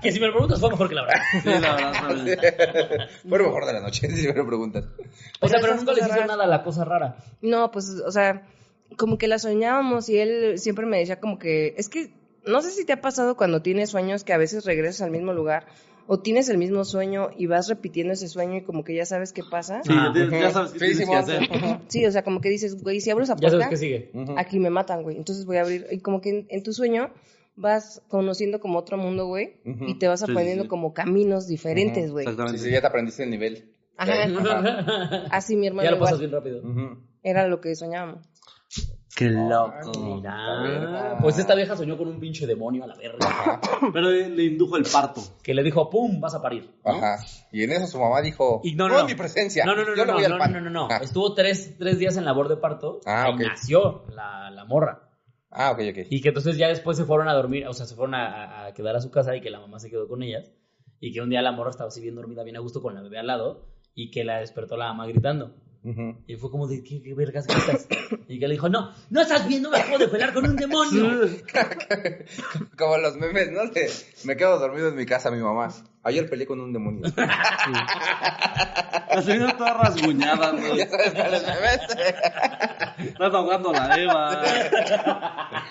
[0.02, 1.22] que si me lo preguntas fue mejor que la verdad.
[1.42, 3.08] Sí, la verdad.
[3.28, 4.84] Fue lo mejor de la noche, si me lo preguntas.
[5.40, 6.26] O sea, Pero nunca hizo raras.
[6.26, 7.16] nada la cosa rara.
[7.40, 8.42] No, pues, o sea,
[8.98, 12.12] como que la soñábamos y él siempre me decía como que, es que,
[12.46, 15.32] no sé si te ha pasado cuando tienes sueños que a veces regresas al mismo
[15.32, 15.66] lugar
[16.06, 19.32] o tienes el mismo sueño y vas repitiendo ese sueño y como que ya sabes
[19.32, 19.82] qué pasa.
[19.84, 19.92] Sí,
[20.30, 21.48] ya, sabes qué tienes que hacer.
[21.88, 24.10] Sí, o sea, como que dices, güey, si abro esa Ya sabes puerta, qué sigue.
[24.36, 25.16] Aquí me matan, güey.
[25.16, 25.86] Entonces voy a abrir.
[25.90, 27.10] Y como que en, en tu sueño
[27.56, 30.68] vas conociendo como otro mundo, güey, y te vas Sí, sí, aprendiendo sí.
[30.68, 32.24] como caminos diferentes, güey.
[32.24, 32.64] Sí, Exactamente.
[32.66, 33.72] sí, ya te aprendiste el nivel.
[33.96, 34.12] Ajá.
[34.24, 35.26] Ajá.
[35.30, 36.06] Así mi hermano Ya lo igual.
[36.08, 36.62] pasas bien rápido.
[37.22, 38.26] Era lo que soñábamos.
[39.20, 40.22] Qué loco.
[40.62, 43.60] Mira, pues esta vieja soñó con un pinche demonio a la verga.
[43.92, 45.20] Pero le, le indujo el parto.
[45.42, 46.70] Que le dijo, pum, vas a parir.
[46.84, 46.90] ¿no?
[46.92, 47.18] Ajá.
[47.52, 49.64] Y en eso su mamá dijo, Y no, no, no, mi presencia.
[49.66, 50.52] No, no, no, yo no, voy al no, pan.
[50.54, 50.88] no, no, no.
[50.90, 53.40] Ah, Estuvo tres, tres días en labor de parto Ah, y ok.
[53.40, 55.10] nació la, la morra.
[55.50, 56.06] Ah, ok, ok.
[56.10, 58.26] Y que entonces ya después se fueron a dormir, o sea, se fueron a,
[58.62, 60.50] a- a quedar a su casa y que la mamá se quedó con ellas.
[61.00, 63.02] Y que un día la morra estaba así bien dormida, bien a gusto con la
[63.02, 65.54] bebé al lado y que la despertó la mamá gritando.
[65.82, 67.88] Y fue como de, ¿qué, qué vergas gritas?
[68.28, 71.10] Y que le dijo, no, no estás viendo, me acabo de pelear con un demonio.
[72.78, 73.68] Como los memes, ¿no?
[73.70, 73.90] De,
[74.24, 75.68] me quedo dormido en mi casa, mi mamá.
[76.02, 77.02] Ayer peleé con un demonio.
[77.16, 81.80] La señora toda rasguñada, ya sabes cuáles memes.
[82.98, 84.42] Estás ahogando a la Eva.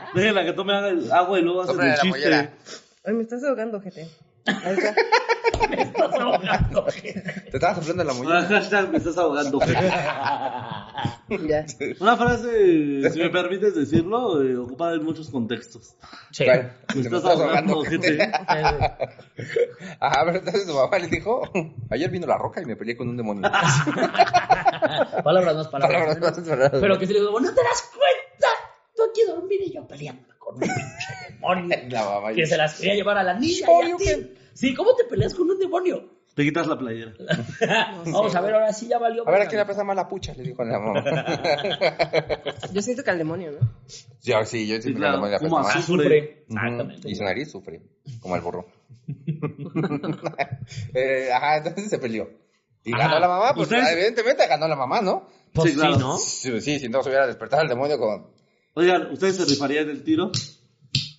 [0.16, 0.74] Déjenla que tome
[1.12, 2.50] agua y luego hace Sóplale un chiste.
[3.06, 4.08] Ay, me estás ahogando, gente.
[4.66, 4.96] Ahí está.
[5.70, 6.84] Me estás ahogando.
[6.86, 8.42] Te estaba soplando la Ah, mollera.
[8.48, 9.60] hashtag me estás ahogando.
[11.30, 11.64] Ya.
[12.00, 15.94] Una frase, si me permites decirlo, eh, ocupada en muchos contextos.
[16.32, 16.44] Sí.
[16.46, 18.18] Me Te estás ahogando, gente.
[20.00, 21.44] Ajá, pero entonces su mamá le dijo,
[21.92, 23.44] ayer vino la roca y me peleé con un demonio.
[25.24, 26.02] palabras más palabras.
[26.18, 26.98] Palabras más, palabras Pero más.
[26.98, 28.48] que se le digo, no te das cuenta.
[28.96, 31.78] Tú aquí dormido y yo peleando con un pinche demonio.
[31.90, 32.34] La mamá.
[32.34, 34.39] Que se las quería llevar a la niña y a Shoryuken.
[34.54, 36.18] Sí, ¿cómo te peleas con un demonio?
[36.36, 37.14] Te quitas la playera.
[38.06, 39.28] Vamos a ver, ahora sí ya valió.
[39.28, 40.34] A ver, ¿a quién le pesa más la pucha?
[40.36, 41.04] Le dijo la mamá.
[42.72, 43.60] Yo siento que al demonio, ¿no?
[44.22, 45.76] Yo, sí, yo siempre claro, le como apesta más.
[45.84, 46.00] azul.
[46.02, 46.44] Sufre.
[46.48, 47.10] Exactamente.
[47.10, 47.82] Y su nariz sufre,
[48.22, 48.68] como el burro.
[50.94, 52.30] Eh, ajá, entonces se peleó.
[52.84, 53.08] Y Ajá.
[53.08, 53.92] ganó la mamá, pues ¿Ustedes?
[53.92, 55.28] evidentemente ganó la mamá, ¿no?
[55.54, 55.94] Pues Sí, claro.
[55.96, 56.18] sí, ¿no?
[56.18, 58.28] Sí, sí, si no se hubiera despertado el demonio con...
[58.76, 60.32] Oigan, ¿ustedes se rifarían del tiro?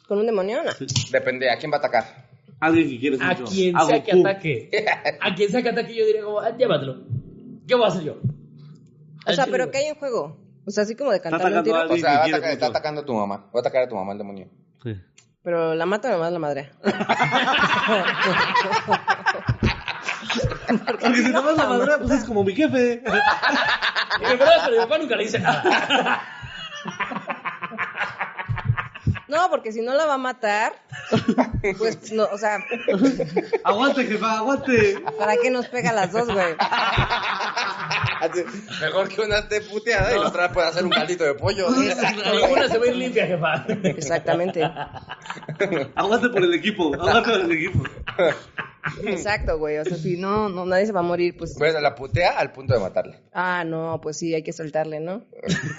[0.09, 0.63] ¿Con un demonio?
[0.63, 0.71] No.
[1.11, 2.30] Depende, ¿a quién va a atacar?
[2.61, 3.45] Alguien que quieres A mucho.
[3.47, 4.71] quien A sea que ataque.
[5.21, 7.05] A quien sea que ataque, yo diría como, ah, llévatelo.
[7.67, 8.17] ¿Qué voy a hacer yo?
[9.27, 10.37] O sea, pero ¿qué hay en juego?
[10.67, 11.77] O sea, así como de cantarle un tiro.
[11.77, 13.47] a O sea, va a atacar- está atacando a tu mamá.
[13.55, 14.49] Va a atacar a tu mamá el demonio.
[14.83, 14.95] Sí.
[15.43, 16.71] Pero la mata nomás la madre.
[20.87, 23.03] Porque si no vas a madre, pues es como mi jefe.
[24.21, 26.21] Y pero mi papá nunca le dice nada.
[29.29, 30.73] No, porque si no la va a matar,
[31.79, 32.59] pues no, o sea,
[33.65, 34.99] aguante, jefa, aguante.
[35.19, 36.55] ¿para qué nos pega las dos, güey?
[38.81, 41.71] Mejor que una esté puteada y la otra pueda hacer un caldito de pollo.
[41.71, 43.65] Ninguna se va a ir limpia, jefa.
[43.85, 44.63] Exactamente.
[45.95, 47.85] Aguante por el equipo, aguante por el equipo.
[49.05, 49.79] Exacto, güey.
[49.79, 51.57] O sea, si no, no, nadie se va a morir, pues.
[51.59, 53.17] Bueno, la putea al punto de matarla.
[53.33, 55.23] Ah, no, pues sí, hay que soltarle, ¿no?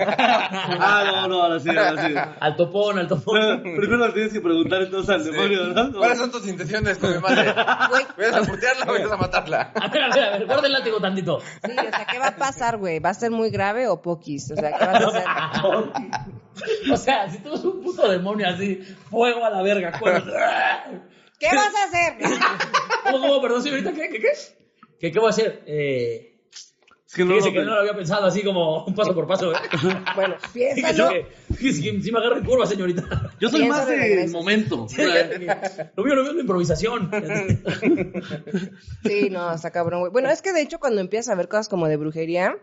[0.83, 2.15] Ah, no, no, ahora sí, ahora sí.
[2.39, 3.61] Al topón, al topón.
[3.61, 5.93] Primero le tienes que preguntar entonces al demonio, ¿no?
[5.97, 7.53] ¿Cuáles son tus intenciones con mi madre?
[8.17, 9.71] ¿Vienes a putearla o vienes a matarla?
[9.75, 11.39] A ver, a ver, a ver, guarda el látigo tantito.
[11.39, 12.99] sí, o sea, ¿qué va a pasar, güey?
[12.99, 14.51] ¿Va a ser muy grave o poquis?
[14.51, 15.23] O sea, ¿qué vas a hacer?
[16.91, 20.33] O sea, si tú eres un puto demonio así, fuego a la verga, cuernos.
[21.41, 22.39] ¿Qué vas a hacer?
[23.03, 23.41] ¿Cómo, cómo?
[23.41, 24.09] Perdón, señorita, ¿qué?
[24.09, 24.19] ¿Qué?
[24.19, 24.29] ¿Qué?
[24.99, 25.63] ¿Qué, qué voy a hacer?
[25.65, 26.43] Eh,
[27.07, 29.25] Es que no fíjese lo que no lo había pensado así como un paso por
[29.27, 29.55] paso, ¿eh?
[30.15, 31.09] Bueno, piénsalo.
[31.09, 31.25] que,
[31.55, 33.31] fíjese que sí me agarra en curva, señorita.
[33.39, 34.85] Yo soy más de momento.
[35.95, 37.09] Lo mío, lo mío es la improvisación.
[39.03, 40.11] Sí, no, está cabrón, güey.
[40.11, 42.55] Bueno, es que de hecho cuando empiezas a ver cosas como de brujería,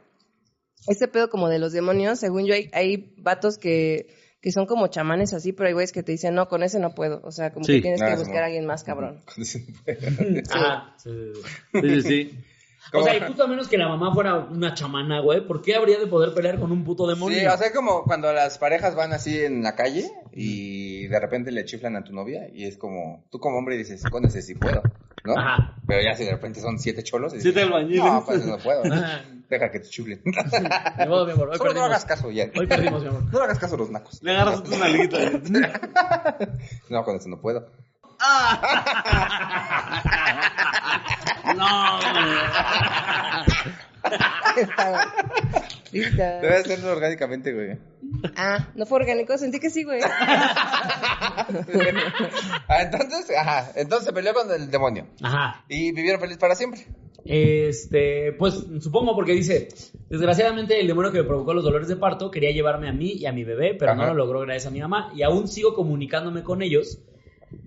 [0.87, 4.07] este pedo como de los demonios, según yo, hay, hay vatos que,
[4.41, 6.95] que son como chamanes así, pero hay güeyes que te dicen, no, con ese no
[6.95, 7.21] puedo.
[7.25, 7.75] O sea, como Sí.
[7.75, 8.43] que tienes Ah, que buscar no.
[8.43, 9.23] a alguien más cabrón.
[10.51, 10.95] Ajá.
[10.99, 11.81] Sí, sí, sí.
[11.81, 12.39] Sí, sí, sí.
[12.95, 15.75] O sea, y justo a menos que la mamá fuera una chamana, güey, ¿por qué
[15.75, 17.39] habría de poder pelear con un puto demonio?
[17.39, 21.51] Sí, o sea, como cuando las parejas van así en la calle y de repente
[21.51, 24.55] le chiflan a tu novia y es como, tú como hombre dices, con ese sí
[24.55, 24.81] puedo,
[25.25, 25.39] ¿no?
[25.39, 25.75] Ajá.
[25.87, 28.05] Pero ya si de repente son siete cholos y Siete albañiles.
[28.05, 28.83] no, pues no puedo.
[29.49, 30.21] Deja que te chiflen.
[30.25, 31.91] Ni modo, mi amor, hoy Solo no perdimos.
[31.91, 32.45] hagas caso ya.
[32.55, 33.23] Hoy perdimos, mi amor.
[33.33, 34.23] No hagas caso a los nacos.
[34.23, 35.19] Le agarras una nalguita.
[36.91, 37.71] No, con eso no puedo.
[41.57, 43.45] No, Está-
[45.93, 46.41] Lista.
[46.41, 47.79] Debe hacerlo orgánicamente, güey.
[48.37, 50.01] Ah, no fue orgánico, sentí que sí, güey.
[52.69, 55.07] Ah, entonces, ajá, entonces se peleó con el demonio.
[55.23, 55.65] Ajá.
[55.69, 56.87] Y vivieron feliz para siempre.
[57.25, 59.69] Este, pues supongo porque dice,
[60.09, 63.27] desgraciadamente el demonio que me provocó los dolores de parto quería llevarme a mí y
[63.27, 66.43] a mi bebé, pero no lo logró gracias a mi mamá y aún sigo comunicándome
[66.43, 67.01] con ellos.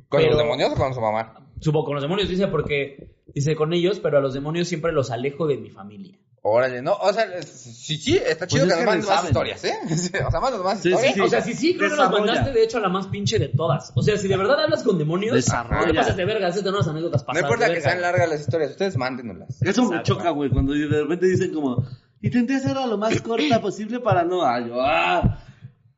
[0.10, 1.48] ¿Con Pero- los demonios o con su mamá?
[1.60, 5.12] Supongo con los demonios dice porque dice con ellos, pero a los demonios siempre los
[5.12, 6.18] alejo de mi familia.
[6.44, 9.10] Órale, no, o sea, es- sí, sí, está chido Pues que es nos que manden
[9.10, 9.74] le más historias, ¿eh?
[10.28, 11.14] O sea, mándanos más Sí, historias.
[11.14, 13.38] sí, O sea, sí, sí, creo que nos mandaste de hecho a la más pinche
[13.38, 13.92] de todas.
[13.96, 15.86] O sea, si de verdad hablas con demonios, Desarrolla.
[15.86, 18.28] no te pases de verga, haces unas anécdotas No pasadas importa de que sean largas
[18.30, 19.62] las historias, ustedes mándenoslas.
[19.62, 20.16] Eso me Exacto.
[20.16, 21.86] choca, güey, cuando de repente dicen como,
[22.24, 25.41] intenté hacerlo lo más corta posible para no, ah, yo, ah,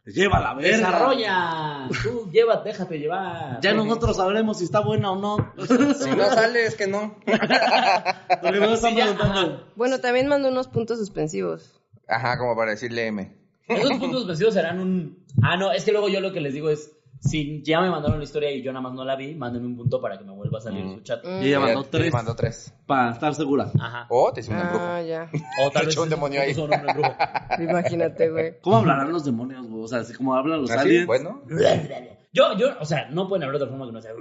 [0.05, 0.77] lleva la verga.
[0.77, 1.89] Desarrolla.
[2.03, 3.59] Tú llévate, déjate llevar.
[3.61, 5.53] Ya nosotros sabremos si está buena o no.
[5.67, 7.15] Si no sale, es que no.
[8.41, 9.67] Porque no están preguntando.
[9.75, 11.81] Bueno, también mandó unos puntos suspensivos.
[12.07, 13.37] Ajá, como para decirle M.
[13.67, 15.25] Esos puntos suspensivos serán un.
[15.41, 16.91] Ah, no, es que luego yo lo que les digo es.
[17.25, 19.77] Si ya me mandaron la historia y yo nada más no la vi, mándenme un
[19.77, 21.23] punto para que me vuelva a salir su chat.
[21.23, 22.73] Y ella mandó Ella te tres mandó tres.
[22.85, 23.71] para estar segura.
[23.79, 24.07] Ajá.
[24.09, 24.83] O te hizo un embrujo.
[24.85, 25.29] Ah, ya.
[25.65, 26.51] O tal Te vez echó un demonio ahí.
[26.51, 27.15] un nombre brujo.
[27.59, 28.59] Imagínate, güey.
[28.61, 29.83] ¿Cómo hablarán los demonios, güey?
[29.83, 30.79] O sea, así como hablan los ¿Así?
[30.81, 31.07] aliens.
[31.07, 31.43] Bueno.
[32.35, 34.11] Yo, yo, o sea, no pueden hablar de otra forma que no sea.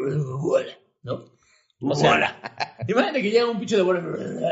[1.03, 1.25] ¿No?
[1.81, 2.37] O sea,
[2.87, 4.03] imagínate que llega un pinche de bola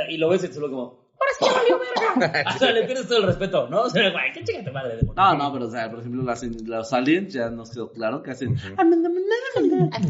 [0.09, 1.10] y lo ves y solo como.
[1.21, 2.45] ¡Ahora sí valió verga!
[2.57, 3.83] O sea, le pierdes todo el respeto, ¿no?
[3.83, 6.23] O sea, güey, qué chica tu madre de No, no, pero o sea, por ejemplo,
[6.23, 8.57] las- los aliens ya nos quedó claro que hacen.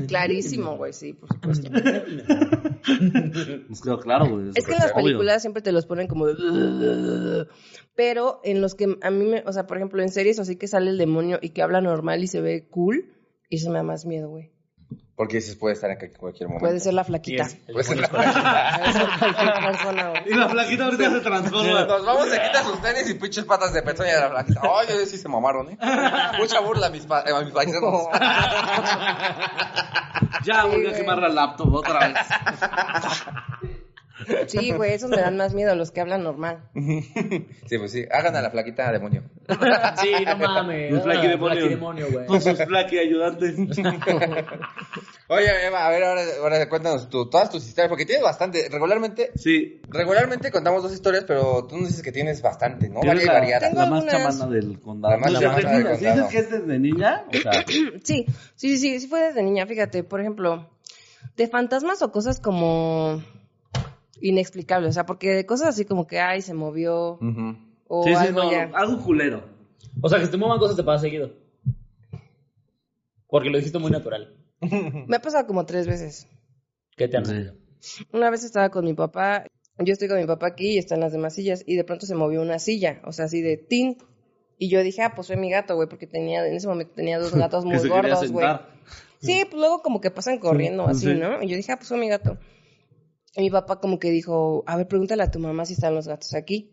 [0.07, 1.69] Clarísimo, güey, sí, por supuesto.
[3.69, 4.51] Nos quedó claro, güey.
[4.55, 5.05] Es que en las obvio.
[5.05, 7.47] películas siempre te los ponen como de...
[7.95, 9.43] Pero en los que a mí me...
[9.47, 12.23] O sea, por ejemplo, en series así que sale el demonio y que habla normal
[12.23, 13.13] y se ve cool,
[13.51, 14.51] eso me da más miedo, güey.
[15.17, 16.67] Porque dices puede estar en cualquier momento.
[16.67, 17.43] Puede ser la flaquita.
[17.43, 18.09] es- Puede ser la
[20.09, 20.23] güey.
[20.31, 21.85] Y la flaquita ahorita se transforma.
[21.85, 24.63] Nos vamos, se quita sus tenis y pinches patas de pezuña de la flaquita.
[24.63, 25.79] Ay, sí se mamaron, ¿eh?
[26.39, 28.07] Mucha burla a mis, pa a mis paisanos.
[30.45, 32.17] Ya volvió a quemar la laptop otra vez.
[34.47, 36.63] Sí, güey, esos me dan más miedo, los que hablan normal.
[37.67, 38.05] Sí, pues sí.
[38.11, 39.23] Hagan a la flaquita demonio.
[40.01, 40.93] Sí, no mames.
[40.93, 42.11] Un flaqui demonio.
[42.11, 42.27] Güey.
[42.27, 43.55] Con sus flaqui ayudantes.
[45.29, 48.69] Oye, Eva, a ver, ahora, ahora cuéntanos tú, todas tus historias, porque tienes bastante.
[48.69, 49.81] Regularmente, Sí.
[49.89, 53.01] regularmente contamos dos historias, pero tú nos dices que tienes bastante, ¿no?
[53.03, 53.69] Eres Varia y la, variada.
[53.69, 55.15] Tengo la más chamana del condado.
[55.15, 56.15] La más chamana del condado.
[56.15, 57.53] dices que es desde niña, o sea,
[58.03, 60.69] Sí, sí, sí, sí fue desde niña, fíjate, por ejemplo,
[61.37, 63.23] de fantasmas o cosas como
[64.21, 67.19] inexplicables, o sea, porque de cosas así como que, ay, se movió,
[67.89, 68.71] o sí, sí, algo no, ya.
[68.75, 69.45] algo culero.
[70.01, 71.33] O sea, que se te muevan cosas te pasa seguido.
[73.29, 74.37] Porque lo dijiste muy natural.
[74.61, 76.29] Me ha pasado como tres veces.
[76.97, 77.25] ¿Qué te han
[77.81, 78.05] Sí.
[78.13, 79.47] Una vez estaba con mi papá,
[79.79, 82.15] yo estoy con mi papá aquí y están las demás sillas, y de pronto se
[82.15, 83.97] movió una silla, o sea, así de tin.
[84.59, 87.19] Y yo dije, ah, pues fue mi gato, güey, porque tenía, en ese momento tenía
[87.19, 88.47] dos gatos muy gordos, güey.
[89.21, 91.15] Sí, pues luego como que pasan corriendo Sí, así, sí.
[91.15, 91.43] ¿no?
[91.43, 92.37] Y yo dije, ah, pues fue mi gato.
[93.37, 96.09] Y mi papá como que dijo, a ver, pregúntale a tu mamá si están los
[96.09, 96.71] gatos aquí.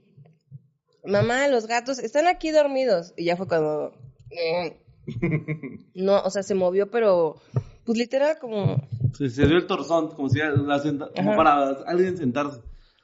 [1.06, 3.13] Mamá, los gatos están aquí dormidos.
[3.15, 3.93] Y ya fue cuando...
[4.32, 5.93] mm.
[5.96, 7.38] No, o sea, se movió, pero
[7.86, 8.76] pues literal como
[9.17, 12.60] Sí, se dio el torzón, como si la senta- como para alguien sentarse.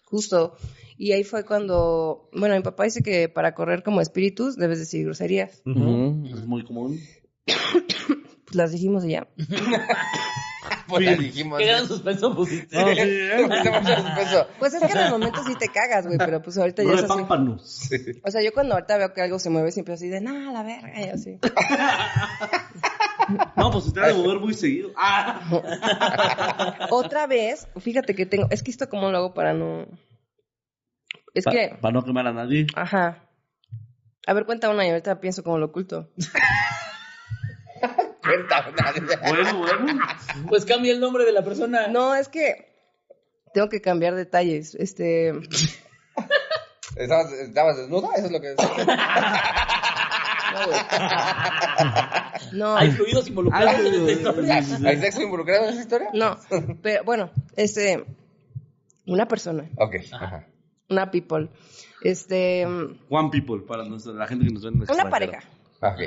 [0.06, 0.56] justo.
[0.98, 5.06] Y ahí fue cuando, bueno, mi papá dice que para correr como espíritus debes decir
[5.06, 5.62] groserías.
[5.66, 7.00] Es muy común.
[8.46, 9.28] Pues las dijimos y ya.
[10.96, 11.60] Pues ya dijimos.
[11.60, 12.76] ¿Qué gran suspenso pusiste?
[12.76, 13.38] No, sí, ¿eh?
[13.40, 14.48] Suspenso.
[14.60, 16.96] Pues es que en el momento sí te cagas, güey, pero pues ahorita ya es
[16.96, 17.04] así.
[17.04, 17.90] Repámpanos.
[18.24, 20.64] O sea, yo cuando ahorita veo que algo se mueve siempre así de, no, la
[20.64, 21.40] verga, y así.
[23.56, 24.92] No, pues se te ha de mover muy seguido.
[24.98, 25.42] Ah.
[26.92, 29.88] Otra vez, fíjate que tengo, es que esto cómo lo hago para no...
[31.34, 32.68] Es que, Para no quemar a nadie.
[32.76, 33.30] ajá.
[34.26, 36.10] A ver, cuenta una y ahorita pienso cómo lo oculto.
[38.24, 38.72] Cuenta.
[39.28, 40.02] Bueno, bueno.
[40.48, 41.88] Pues cambia el nombre de la persona.
[41.88, 42.74] No, es que
[43.54, 44.76] tengo que cambiar detalles.
[44.76, 45.34] Este,
[46.96, 48.10] ¿Estabas, estabas desnuda?
[48.16, 48.56] Eso es lo que...
[50.54, 50.80] no, güey.
[52.54, 54.56] No, Hay fluidos involucrados en esta historia.
[54.90, 56.10] ¿Hay sexo involucrado en esa historia?
[56.14, 56.38] no,
[56.82, 58.06] pero bueno, este,
[59.08, 59.96] una persona, Ok.
[60.14, 60.48] Ajá.
[60.90, 61.50] una people,
[62.04, 62.66] este,
[63.10, 65.40] One people, para nuestra- la gente que nos ve en el una pareja.
[65.82, 66.02] Ok.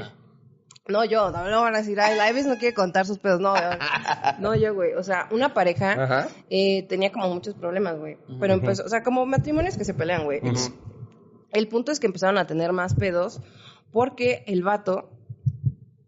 [0.88, 3.40] No, yo, no, no van a decir, ay, la Ives no quiere contar sus pedos.
[3.40, 3.55] No,
[4.38, 4.94] no, yo, güey.
[4.94, 8.18] O sea, una pareja eh, tenía como muchos problemas, güey.
[8.40, 10.40] Pero empezó, o sea, como matrimonios que se pelean, güey.
[11.53, 13.40] El punto es que empezaron a tener más pedos
[13.92, 15.11] porque el vato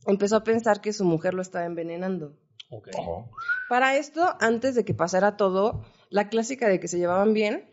[0.07, 2.37] empezó a pensar que su mujer lo estaba envenenando.
[2.71, 2.89] Ok.
[2.99, 3.31] Ojo.
[3.69, 7.69] Para esto, antes de que pasara todo, la clásica de que se llevaban bien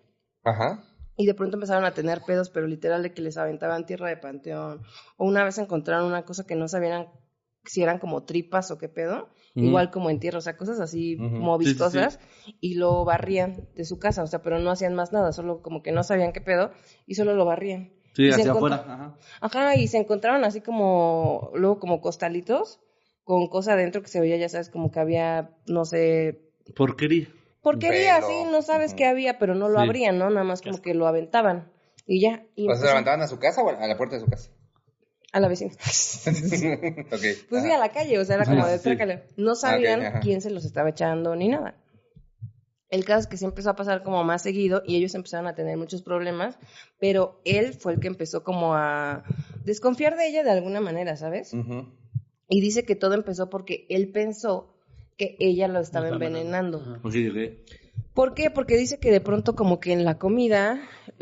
[0.46, 0.84] Ajá.
[1.18, 4.18] Y de pronto empezaron a tener pedos, pero literal de que les aventaban tierra de
[4.18, 4.82] panteón.
[5.18, 7.08] O una vez encontraron una cosa que no sabían
[7.64, 11.16] si eran como tripas o qué pedo, igual como en tierra, o sea, cosas así
[11.16, 11.38] Ujú.
[11.38, 12.20] como Sí, sí, vistosas,
[12.60, 15.82] y lo barrían de su casa, o sea, pero no hacían más nada, solo como
[15.82, 16.72] que no sabían qué pedo,
[17.08, 17.92] y solo lo barrían.
[18.14, 18.76] Sí, Y hacia afuera.
[18.88, 19.18] Ajá.
[19.42, 22.80] Ajá, y se encontraron así como, luego como costalitos,
[23.24, 26.42] con cosa adentro que se veía, ya sabes, como que había, no sé,
[26.76, 27.28] Porquería.
[27.66, 28.28] Porquería, Pelo.
[28.28, 29.86] así, no sabes qué había, pero no lo Sí.
[29.86, 30.30] abrían, ¿no?
[30.30, 31.70] Nada más como que lo aventaban.
[32.08, 32.46] Y ya.
[32.56, 34.28] Y O sea, ¿se empezó- levantaban a su casa o a la puerta de su
[34.28, 34.50] casa?
[35.34, 35.74] a la vecina.
[37.12, 37.22] ok.
[37.50, 38.84] Pues sí, a la calle, o sea, era como de sí.
[38.86, 39.24] trácale.
[39.36, 40.20] No sabían ajá.
[40.22, 41.76] quién se los estaba echando ni nada.
[42.90, 45.56] El caso es que sí empezó a pasar como más seguido y ellos empezaron a
[45.56, 46.58] tener muchos problemas,
[47.00, 49.24] pero él fue el que empezó como a
[49.66, 51.54] desconfiar de ella de alguna manera, ¿sabes?
[51.54, 51.88] Ujú.
[52.48, 54.75] Y dice que todo empezó porque él pensó
[55.18, 57.00] que ella lo estaba envenenando.
[58.14, 58.50] ¿Por qué?
[58.50, 60.82] Porque dice que de pronto como que en la comida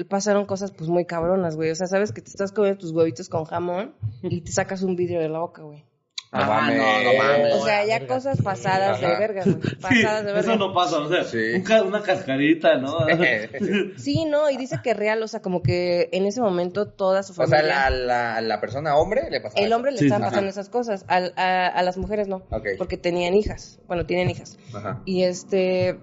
[0.10, 1.72] pasaron cosas pues muy cabronas, güey.
[1.72, 4.96] O sea, sabes que te estás comiendo tus huevitos con jamón y te sacas un
[4.96, 5.86] vidrio de la boca, güey.
[6.34, 6.78] No Ah, mames.
[6.78, 7.54] no, no mames.
[7.54, 8.16] O sea, ya verga.
[8.16, 9.58] cosas pasadas de verga, güey.
[9.62, 10.40] Sí, Pasadas de verga.
[10.40, 11.38] eso no pasa, o sea, Sí.
[11.82, 12.98] un una cascarita, ¿no?
[13.98, 17.34] Sí, no, y dice que real, o sea, como que en ese momento toda su
[17.34, 17.60] O familia...
[17.60, 19.76] sea, la, la, la persona hombre le pasaba El eso.
[19.76, 22.68] hombre le Sí, estaban pasando esas cosas, al- a, a las mujeres no, Ok.
[22.78, 24.58] porque tenían hijas, bueno, tienen hijas.
[24.74, 25.02] Ajá.
[25.06, 26.00] Y este,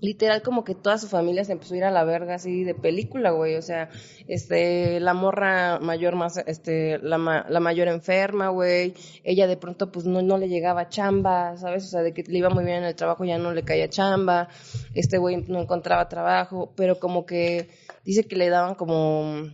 [0.00, 2.74] literal como que toda su familia se empezó a ir a la verga así de
[2.74, 3.88] película, güey, o sea,
[4.28, 8.94] este, la morra mayor más, este, la, ma- la mayor enferma, güey,
[9.24, 11.84] ella de pronto pues no, no le llegaba chamba, ¿sabes?
[11.84, 13.88] O sea, de que le iba muy bien en el trabajo ya no le caía
[13.88, 14.48] chamba,
[14.94, 17.68] este güey no encontraba trabajo, pero como que
[18.04, 19.48] dice que le daban como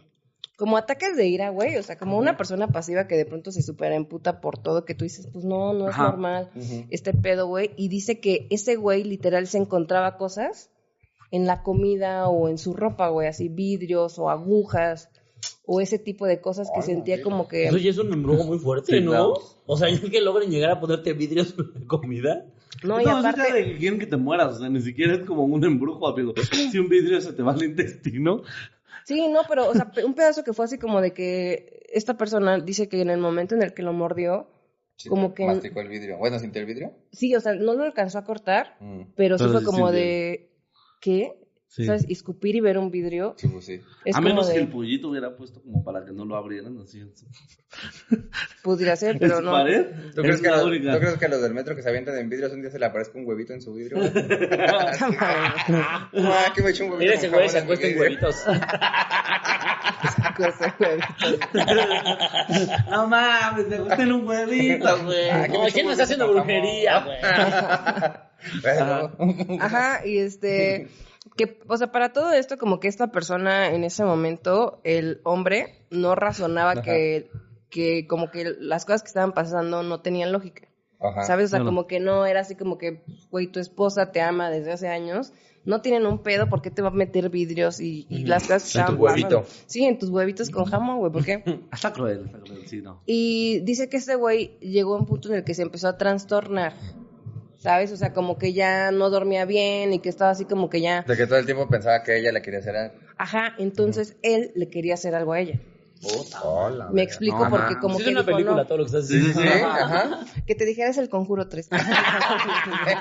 [0.57, 3.63] como ataques de ira, güey, o sea, como una persona pasiva que de pronto se
[3.63, 6.05] supera emputa por todo, que tú dices, pues no, no es Ajá.
[6.11, 6.51] normal
[6.91, 10.71] este pedo, güey, y dice que ese güey literal se encontraba cosas
[11.33, 15.09] en la comida o en su ropa, güey, así vidrios o agujas
[15.67, 17.25] o ese tipo de cosas que Ay, sentía mira.
[17.25, 17.67] como que...
[17.67, 19.11] Eso ya es un embrujo muy fuerte, Sí, ¿no?
[19.11, 19.35] claro.
[19.67, 22.47] O sea, ya que logren llegar a ponerte vidrios en la comida.
[22.83, 23.53] No, y eso ya aparte...
[23.53, 26.35] de que quieren que te mueras, o sea, ni siquiera es como un embrujo, amigo.
[26.71, 28.43] Si un vidrio se te va al intestino,
[29.05, 32.59] Sí, no, pero, o sea, un pedazo que fue así como de que esta persona
[32.59, 34.49] dice que en el momento en el que lo mordió,
[34.97, 36.19] Sí, como que- Masticó el vidrio.
[36.19, 36.93] Bueno, ¿sintió el vidrio?
[37.11, 39.03] sí, o sea, no lo alcanzó a cortar, Mm.
[39.17, 40.51] pero sí fue como de...
[41.01, 41.33] ¿Qué?
[41.75, 41.87] Sí.
[41.87, 42.05] ¿Sabes?
[42.09, 43.35] Y escupir y ver un vidrio.
[43.37, 43.81] Sí, pues sí.
[44.05, 44.55] Es a menos de...
[44.55, 47.03] que el pollito hubiera puesto como para que no lo abrieran así
[48.63, 49.51] Pudiera ser, pero no.
[49.51, 49.87] pared.
[50.15, 50.63] ¿Tú es crees, que los.
[50.63, 52.87] ¿Tú crees que los del metro que se avientan en vidrios un día se le
[52.87, 53.99] aparezca un huevito en su vidrio?
[55.75, 58.37] ah, que me eché un huevito Mira ese güey se en acuesta en huevitos.
[62.89, 65.29] No mames, te gusta en un huevito, güey.
[65.29, 67.19] Ah, No, me ¿quién me está haciendo brujería, güey?
[68.63, 69.11] Bueno.
[69.61, 70.89] Ajá, y este,
[71.37, 75.87] que, o sea, para todo esto, como que esta persona en ese momento, el hombre,
[75.91, 76.83] no razonaba Ajá.
[76.83, 77.31] que,
[77.71, 80.69] que como que las cosas que estaban pasando no tenían lógica.
[81.01, 81.25] Ajá.
[81.25, 81.47] ¿Sabes?
[81.47, 84.73] O sea, como que no era así como que, güey, tu esposa te ama desde
[84.73, 85.33] hace años.
[85.67, 88.71] No tienen un pedo, ¿por qué te va a meter vidrios y, y las cosas
[88.71, 89.41] que En tu estaban huevito.
[89.41, 89.65] pasando?
[89.67, 91.43] Sí, en tus huevitos con jamón, güey, ¿por qué?
[91.73, 93.03] Está cruel, está cruel, sí, no.
[93.07, 95.97] Y dice que este güey llegó a un punto en el que se empezó a
[95.97, 96.75] trastornar.
[97.65, 97.91] ¿Sabes?
[97.93, 101.01] O sea, como que ya no dormía bien y que estaba así como que ya...
[101.01, 102.95] De que todo el tiempo pensaba que ella le quería hacer algo.
[103.17, 105.59] Ajá, entonces él le quería hacer algo a ella.
[106.43, 106.89] Hola.
[106.93, 107.81] Me explico No, porque ajá.
[107.81, 109.41] como Sí, que es una dijo, película no, todo lo que estás sí, diciendo.
[109.53, 109.59] sí.
[109.59, 110.21] Sí, ajá.
[110.47, 111.67] que te dijeras el conjuro 3.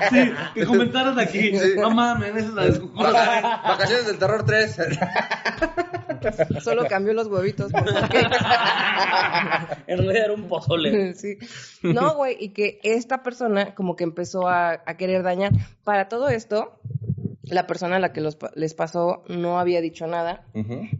[0.09, 1.51] Sí, que comentaron aquí.
[1.77, 4.77] No mames, esa es la de Vaca- Vacaciones del terror 3.
[6.63, 7.71] Solo cambió los huevitos.
[9.87, 11.13] En realidad era un pozole.
[11.15, 11.37] Sí.
[11.81, 15.51] No, güey, y que esta persona como que empezó a, a querer dañar.
[15.83, 16.79] Para todo esto,
[17.53, 20.45] la persona a la que los pa- les pasó no había dicho nada,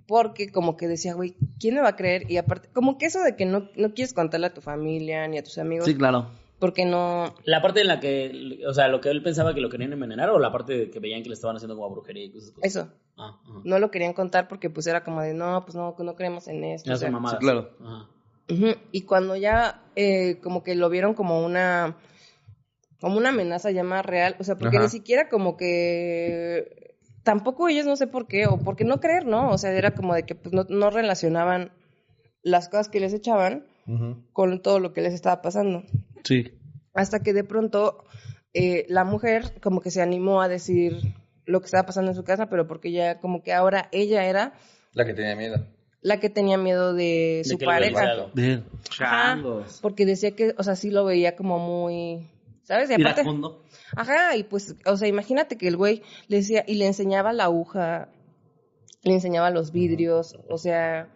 [0.07, 2.29] porque como que decía, güey, ¿quién me va a creer?
[2.31, 5.37] Y aparte, como que eso de que no, no quieres contarle a tu familia ni
[5.37, 6.27] a tus amigos, Sí, claro.
[6.59, 7.33] porque no...
[7.45, 10.29] La parte en la que, o sea, lo que él pensaba que lo querían envenenar
[10.29, 12.51] o la parte de que veían que le estaban haciendo como brujería y cosas.
[12.51, 12.65] cosas?
[12.69, 13.59] Eso, Ah, ajá.
[13.63, 16.63] no lo querían contar porque pues era como de, no, pues no, no creemos en
[16.63, 16.87] esto.
[16.89, 17.39] Ya o sea, son mamadas.
[17.39, 17.69] sí, claro.
[18.91, 21.95] Y cuando ya eh, como que lo vieron como una
[23.03, 24.85] como una amenaza ya más real, o sea, porque Ajá.
[24.85, 29.25] ni siquiera como que tampoco ellos no sé por qué o por qué no creer,
[29.25, 29.49] ¿no?
[29.51, 31.73] O sea, era como de que pues no, no relacionaban
[32.43, 33.65] las cosas que les echaban
[34.31, 35.83] con todo lo que les estaba pasando.
[36.23, 36.53] Sí.
[36.93, 38.05] Hasta que de pronto
[38.53, 41.13] eh, la mujer como que se animó a decir
[41.45, 44.53] lo que estaba pasando en su casa, pero porque ya como que ahora ella era
[44.93, 45.67] La que tenía miedo.
[45.99, 48.29] la que tenía miedo de su pareja.
[49.01, 49.43] Ajá,
[49.81, 52.29] porque decía que, o sea, sí lo veía como muy,
[52.63, 52.89] ¿sabes?
[52.89, 53.63] Y aparte, Iracundo.
[53.95, 57.45] ajá, y pues, o sea, imagínate que el güey le decía, y le enseñaba la
[57.45, 58.09] aguja,
[59.03, 61.07] le enseñaba los vidrios, o sea,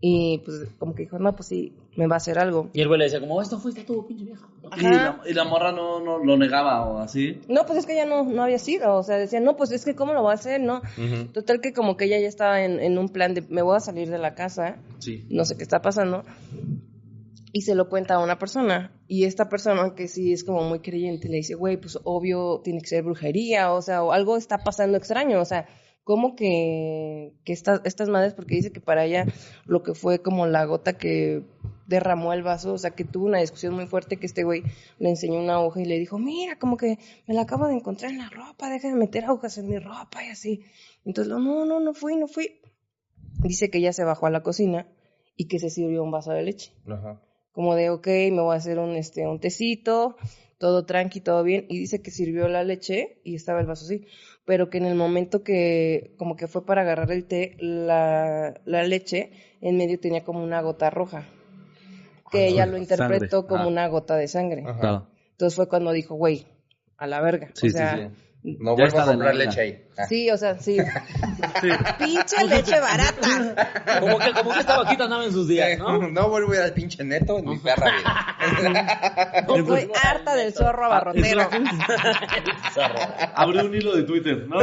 [0.00, 2.70] y pues como que dijo, no, pues sí, me va a hacer algo.
[2.72, 4.46] Y el güey le decía, como, esto fuiste tú, pinche vieja.
[4.76, 7.40] Y la, y la morra no, no lo negaba o así.
[7.48, 9.84] No, pues es que ya no, no había sido, o sea, decía, no, pues es
[9.84, 10.76] que cómo lo va a hacer, ¿no?
[10.96, 11.26] Ujú.
[11.32, 13.80] Total que como que ella ya estaba en, en un plan de, me voy a
[13.80, 15.26] salir de la casa, Sí.
[15.28, 16.24] no sé qué está pasando.
[17.56, 18.90] Y se lo cuenta a una persona.
[19.06, 22.80] Y esta persona, que sí es como muy creyente, le dice, güey, pues obvio tiene
[22.80, 25.68] que ser brujería, o sea, o algo está pasando extraño, o sea,
[26.02, 29.26] ¿cómo que, que estas, estas madres, porque dice que para ella
[29.66, 31.44] lo que fue como la gota que
[31.86, 34.64] derramó el vaso, o sea, que tuvo una discusión muy fuerte que este güey
[34.98, 36.98] le enseñó una hoja y le dijo, mira, como que
[37.28, 40.24] me la acabo de encontrar en la ropa, deja de meter agujas en mi ropa
[40.24, 40.64] y así.
[41.04, 42.60] Entonces, no, no, no fui, no fui.
[43.44, 44.88] Dice que ella se bajó a la cocina
[45.36, 47.20] y que se sirvió un vaso de leche Ajá.
[47.54, 50.16] Como de, ok, me voy a hacer un, este, un tecito,
[50.58, 54.06] todo tranqui, todo bien, y dice que sirvió la leche y estaba el vaso así,
[54.44, 58.82] pero que en el momento que como que fue para agarrar el té, la, la
[58.82, 59.30] leche
[59.62, 61.24] en medio tenía como una gota roja.
[62.30, 63.48] que ella sí, lo interpretó sangre.
[63.48, 63.68] como Ah.
[63.68, 64.64] una gota de sangre.
[64.66, 65.08] Ajá.
[65.32, 66.46] Entonces fue cuando dijo, güey,
[66.96, 67.48] a la verga.
[67.54, 68.16] Sí, o sí, sea, sí.
[68.46, 69.84] No Ya vuelvo a comprar leche ahí.
[69.96, 70.04] Ah.
[70.06, 70.76] Sí, o sea, sí.
[71.60, 71.68] Sí.
[71.98, 74.00] Pinche leche barata.
[74.00, 76.08] Como que, como que esta vaquita andaba en sus días, ¿no?
[76.10, 79.44] No vuelvo a ir al pinche neto en mi perra vida.
[79.56, 81.48] Estoy harta del zorro abarrotero.
[82.74, 82.98] Zorro.
[83.34, 84.58] Abrí un hilo de Twitter, ¿no?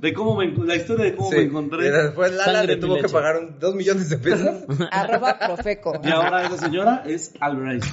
[0.00, 1.36] De cómo me, la historia de cómo Sí.
[1.36, 1.90] me Y encontré.
[1.90, 4.64] después Lala le tuvo que pagar un- dos millones de pesos.
[4.90, 5.98] Arroba profeco.
[6.04, 7.84] Y ahora esa señora es Albert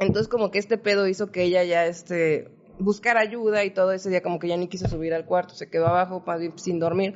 [0.00, 2.48] Entonces como que este pedo hizo que ella ya este
[2.78, 5.68] buscara ayuda y todo ese día como que ya ni quiso subir al cuarto, se
[5.68, 6.24] quedó abajo
[6.56, 7.14] sin dormir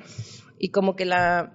[0.58, 1.54] y como que la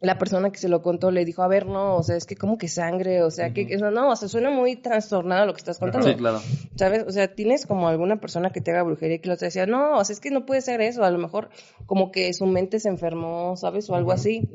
[0.00, 2.34] la persona que se lo contó le dijo, a ver, no, o sea, es que
[2.34, 5.52] como que sangre, o sea, que, que eso, no, o sea, suena muy trastornado lo
[5.52, 6.08] que estás contando.
[6.08, 6.40] Sí, claro.
[6.74, 7.04] ¿Sabes?
[7.06, 9.64] O sea, tienes como alguna persona que te haga brujería y que lo te decía,
[9.66, 11.50] no, o sea, es que no puede ser eso, a lo mejor
[11.86, 13.88] como que su mente se enfermó, ¿sabes?
[13.90, 14.48] O algo así.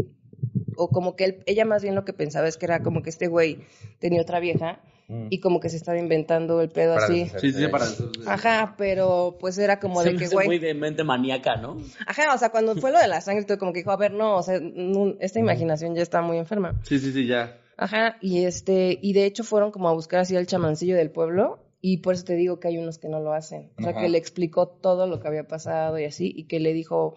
[0.76, 3.10] O como que él- ella más bien lo que pensaba es que era como que
[3.10, 3.60] este güey
[4.00, 4.82] tenía otra vieja
[5.30, 7.32] y como que se estaba inventando el pedo Para así.
[7.40, 8.12] Sí, sí, para eso.
[8.26, 10.48] Ajá, pero pues era como Se de que, güey.
[10.48, 11.78] muy de mente maníaca, ¿no?
[12.06, 14.12] Ajá, o sea, cuando fue lo de la sangre, todo como que dijo, a ver,
[14.12, 16.80] no, o sea, no, esta imaginación ya está muy enferma.
[16.84, 17.58] Sí, sí, sí, ya.
[17.78, 21.60] Ajá, y este, y de hecho fueron como a buscar así al chamancillo del pueblo,
[21.80, 23.72] y por eso te digo que hay unos que no lo hacen.
[23.78, 24.02] O sea, Ajá.
[24.02, 27.16] que le explicó todo lo que había pasado y así, y que le dijo,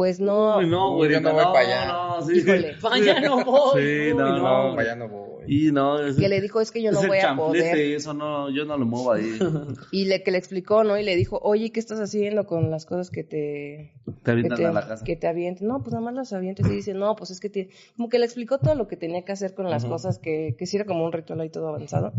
[0.00, 1.12] pues no, Uy, no, güey.
[1.12, 1.86] yo no voy no, pa' allá.
[1.88, 2.38] No, sí.
[2.38, 2.74] Híjole.
[2.80, 3.82] Pa' allá no voy.
[3.82, 4.74] Sí, Uy, no, No, no.
[4.74, 5.30] para allá no voy.
[5.46, 7.76] Y no, es, que le dijo, es que yo no es el voy a poder.
[7.76, 9.38] eso no, yo no lo muevo ahí.
[9.92, 10.96] Y le, que le explicó, ¿no?
[10.98, 13.92] Y le dijo, oye, ¿qué estás haciendo con las cosas que te...
[14.06, 15.04] Te que avientan te, a la casa.
[15.04, 15.68] que te avienten.
[15.68, 17.68] No, pues nada más las avientes y dice, no, pues es que te...
[17.94, 20.64] Como que le explicó todo lo que tenía que hacer con las cosas, que, que
[20.64, 22.14] sí era como un ritual ahí todo avanzado.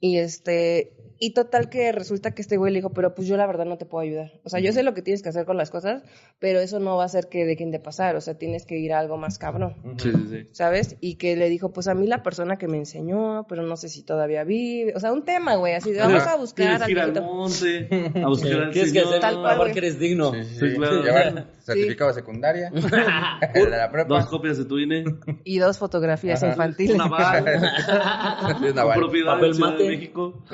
[0.00, 3.46] Y este, y total que resulta que este güey le dijo, pero pues yo la
[3.46, 4.32] verdad no te puedo ayudar.
[4.44, 6.02] O sea, yo sé lo que tienes que hacer con las cosas,
[6.38, 8.16] pero eso no va a hacer que dejen de pasar.
[8.16, 9.76] O sea, tienes que ir a algo más cabrón.
[9.96, 10.48] Sí, sí, sí.
[10.52, 10.96] ¿Sabes?
[11.00, 13.88] Y que le dijo, pues a mí la persona que me enseñó, pero no sé
[13.88, 14.92] si todavía vive.
[14.94, 17.88] O sea, un tema, güey, así de vamos a buscar Tienes que ir al monte,
[18.22, 19.08] a buscar al Tienes que señor.
[19.08, 20.32] hacer Tal cual, que eres digno.
[20.34, 21.02] Sí, sí, Sí, claro.
[21.02, 22.68] Llevar certificado de secundaria,
[23.54, 25.04] el de la prepa, Dos copias de tu INE,
[25.44, 26.52] Y dos fotografías Ajá.
[26.52, 26.94] infantiles.
[26.94, 27.42] una bar,
[28.72, 28.98] una bar.
[28.98, 30.44] propiedad Papel en Ciudad de México.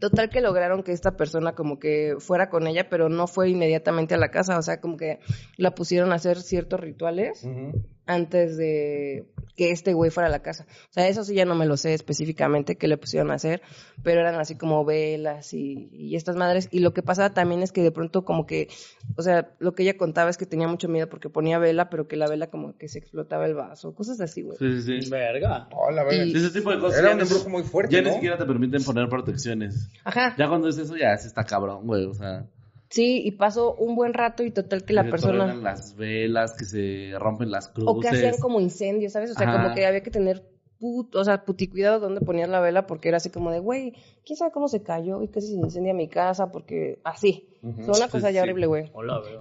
[0.00, 4.14] Total que lograron que esta persona como que fuera con ella, pero no fue inmediatamente
[4.14, 5.18] a la casa, o sea, como que
[5.56, 7.82] la pusieron a hacer ciertos rituales Ujú.
[8.08, 10.66] Antes de que este güey fuera a la casa.
[10.88, 13.60] O sea, eso sí ya no me lo sé específicamente qué le pusieron a hacer,
[14.02, 16.68] pero eran así como velas y, y estas madres.
[16.70, 18.68] Y lo que pasaba también es que de pronto como que,
[19.16, 22.08] o sea, lo que ella contaba es que tenía mucho miedo porque ponía vela, pero
[22.08, 24.56] que la vela como que se explotaba el vaso, cosas así, güey.
[24.58, 25.10] Sí, sí, sí.
[25.10, 25.68] Verga.
[25.72, 26.24] Hola, verga.
[26.24, 26.98] Y- Ese tipo de cosas.
[27.00, 28.08] Era ya un embrujo muy fuerte, Ya ¿no?
[28.08, 29.90] ni siquiera te permiten poner protecciones.
[30.04, 30.34] Ajá.
[30.38, 32.04] Ya cuando es eso, ya se está cabrón, güey.
[32.06, 32.46] O sea,
[32.90, 35.44] Sí, y pasó un buen rato y total que la se persona...
[35.44, 37.94] truenan las velas, que se rompen las cruces.
[37.94, 39.30] O que hacían como incendios, ¿sabes?
[39.30, 39.62] O sea, Ajá.
[39.62, 40.42] como que había que tener
[40.78, 44.36] put, o sea, puticuidado donde ponías la vela porque era así como de, güey, ¿quién
[44.36, 46.50] sabe cómo se cayó y casi se incendia mi casa?
[46.50, 47.44] Porque así.
[47.62, 48.48] O sea, una cosa Sí, ya sí.
[48.48, 48.92] horrible, güey.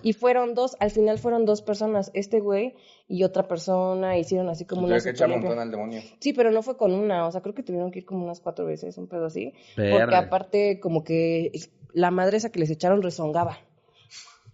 [0.01, 2.73] Y fueron dos, al final fueron dos personas, este güey
[3.07, 6.01] y otra persona, hicieron así como una que echar montón al demonio.
[6.19, 8.41] Sí, pero no fue con una, o sea, creo que tuvieron que ir como unas
[8.41, 9.53] cuatro veces, un pedo así.
[9.75, 11.51] Porque aparte, como que
[11.97, 13.57] la madre esa que les echaron rezongaba.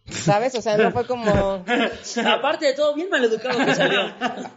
[0.05, 0.53] ¿Sabes?
[0.55, 1.23] O sea, no fue como...
[2.27, 4.01] Aparte de todo, bien maleducado que salió.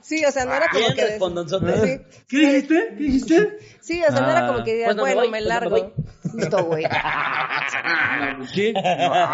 [0.02, 0.94] Sí, o sea, no era como que...
[1.02, 1.86] de- respondonzote.
[2.08, 2.20] Sí.
[2.28, 2.88] ¿Qué dijiste?
[2.96, 3.58] ¿Qué dijiste?
[3.80, 5.48] Sí, o sea, no era como que digas, Pues no me bueno, voy, me pues
[5.62, 5.92] no me largo.
[6.32, 6.84] Justo, güey.
[8.54, 8.74] ¿Qué?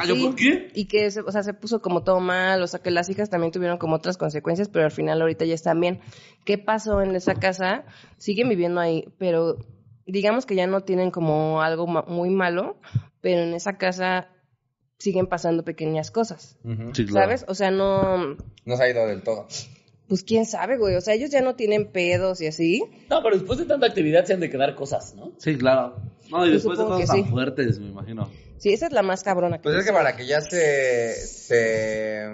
[0.06, 0.70] ¿yo Sí, por qué?
[0.74, 3.30] Y que, se- o sea, se puso como todo mal, o sea, que las hijas
[3.30, 6.00] también tuvieron como otras consecuencias, pero al final ahorita ya están bien.
[6.44, 7.84] ¿Qué pasó en esa casa?
[8.18, 9.56] Siguen viviendo ahí, pero
[10.06, 12.76] digamos que ya no tienen como algo ma- muy malo,
[13.20, 14.28] pero en esa casa
[14.98, 16.94] siguen pasando pequeñas cosas, Ujú.
[16.94, 17.26] Sí, claro.
[17.26, 17.44] ¿sabes?
[17.48, 19.48] O sea, no, No se ha ido del todo.
[20.08, 22.84] pues quién sabe, güey, o sea, ellos ya no tienen pedos y así.
[23.10, 25.32] No, pero después de tanta actividad se han de quedar cosas, ¿no?
[25.38, 25.96] Sí, claro.
[26.30, 27.30] No, y Yo después de cosas que tan sí.
[27.30, 28.28] fuertes, me imagino.
[28.58, 29.60] Sí, esa es la más cabrona.
[29.60, 32.26] Pues es que para que ya se, se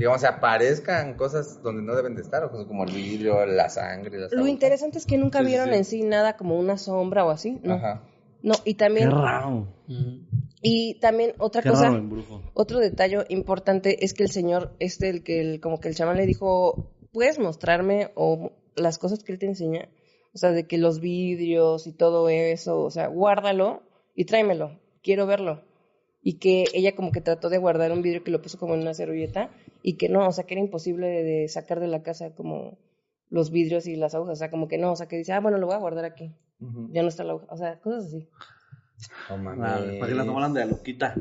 [0.00, 3.68] digamos, se aparezcan cosas donde no deben de estar, o cosas como el vidrio, la
[3.68, 5.74] sangre, Lo interesante es que nunca Sí, vieron sí.
[5.76, 7.74] en sí nada como una sombra o así, ¿no?
[7.74, 8.02] Ajá.
[8.42, 9.68] No, y Qué también, raro.
[10.62, 12.08] y también otra Qué cosa, raro
[12.54, 16.16] otro detalle importante es que el señor, este, el que el, como que el chamán
[16.16, 19.88] le dijo, ¿puedes mostrarme o las cosas que él te enseña?
[20.32, 23.82] O sea, de que los vidrios y todo eso, o sea, guárdalo
[24.14, 25.62] y tráemelo, quiero verlo.
[26.22, 28.80] Y que ella como que trató de guardar un vidrio que lo puso como en
[28.82, 29.50] una servilleta
[29.82, 32.78] y que no, o sea, que era imposible de, de sacar de la casa como
[33.30, 35.40] los vidrios y las agujas, o sea, como que no, o sea, que dice, ah,
[35.40, 36.32] bueno, lo voy a guardar aquí,
[36.90, 38.28] ya no está la aguja, o sea, cosas así.
[39.30, 39.98] No mames.
[39.98, 41.14] Para que la tomaran de a loquita.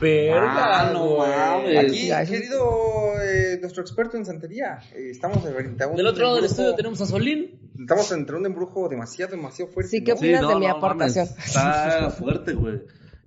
[0.00, 1.78] Verga, Ah, no mames.
[1.78, 6.22] Aquí, Ya, querido eh, nuestro experto en santería, eh, estamos frente a un Del otro
[6.22, 7.58] lado del estudio tenemos a Solín.
[7.80, 9.90] Estamos entre un embrujo demasiado, demasiado fuerte.
[9.90, 10.18] Sí, ¿qué ¿no?
[10.18, 11.28] opinas de mi mames, aportación?
[11.44, 12.82] Está fuerte, güey.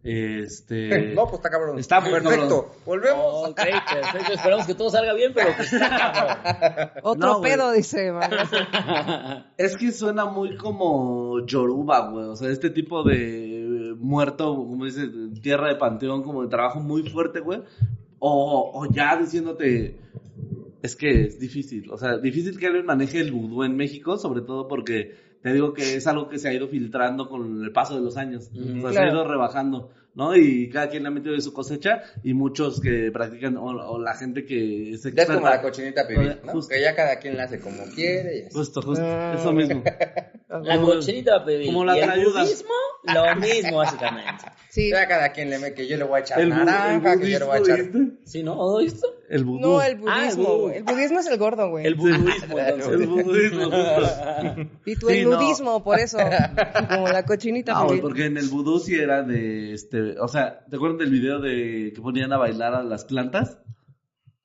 [0.06, 1.14] Este.
[1.16, 1.80] No, pues está cabrón.
[1.80, 2.38] Está muy perfecto.
[2.38, 2.66] cabrón.
[2.86, 3.50] Volvemos.
[3.50, 4.34] Ok, perfecto.
[4.34, 6.90] Esperamos que todo salga bien, pero pues está cabrón.
[7.04, 8.12] Otro No, pedo, dice.
[8.12, 8.60] Mauricio.
[9.58, 12.26] Es que suena muy como Yoruba, güey.
[12.28, 15.08] O sea, este tipo de muerto, como dice,
[15.42, 17.64] tierra de panteón, como de trabajo muy fuerte, güey.
[18.20, 20.00] O, o ya diciéndote.
[20.84, 21.90] Es que es difícil.
[21.92, 25.16] O sea, difícil que alguien maneje el vudú en México, sobre todo porque
[25.46, 28.18] te digo que es algo que se ha ido filtrando con el paso de los
[28.18, 28.50] años.
[28.52, 28.80] Ujú.
[28.88, 29.92] O sea, se ha ido rebajando.
[30.16, 30.36] ¿no?
[30.36, 34.00] Y cada quien le ha metido de su cosecha y muchos que practican, o, o
[34.00, 36.54] la gente que es Ya es como la cochinita pibil, ¿no?
[36.54, 36.74] Justo.
[36.74, 38.58] Que ya cada quien la hace como quiere y así.
[38.58, 39.36] Justo, justo, Ah.
[39.38, 39.84] eso mismo.
[40.64, 41.66] La cochinita, baby.
[41.66, 42.42] Como la y el trayuda.
[42.44, 42.74] budismo,
[43.14, 44.46] lo mismo, básicamente.
[44.70, 44.90] Sí.
[44.90, 47.32] Ya cada quien le ve que yo le voy a echar El, naranja, el que
[47.32, 47.84] yo le voy a echar...
[47.84, 48.00] ¿viste?
[48.24, 48.56] ¿Sí, no?
[48.56, 49.08] ¿No visto?
[49.30, 49.60] El vudú.
[49.60, 50.70] No, el Ah, el budismo.
[50.70, 51.86] El budismo es el gordo, güey.
[51.86, 52.28] El budismo,
[52.60, 52.88] entonces.
[52.88, 53.70] El budismo.
[54.86, 55.40] Y tú Sí, el no.
[55.42, 56.18] nudismo, por eso.
[56.90, 57.74] Como la cochinita.
[57.74, 61.10] No, güey, porque en el vudú sí era de, este, o sea, ¿te acuerdan del
[61.10, 63.60] video de que ponían a bailar a las plantas?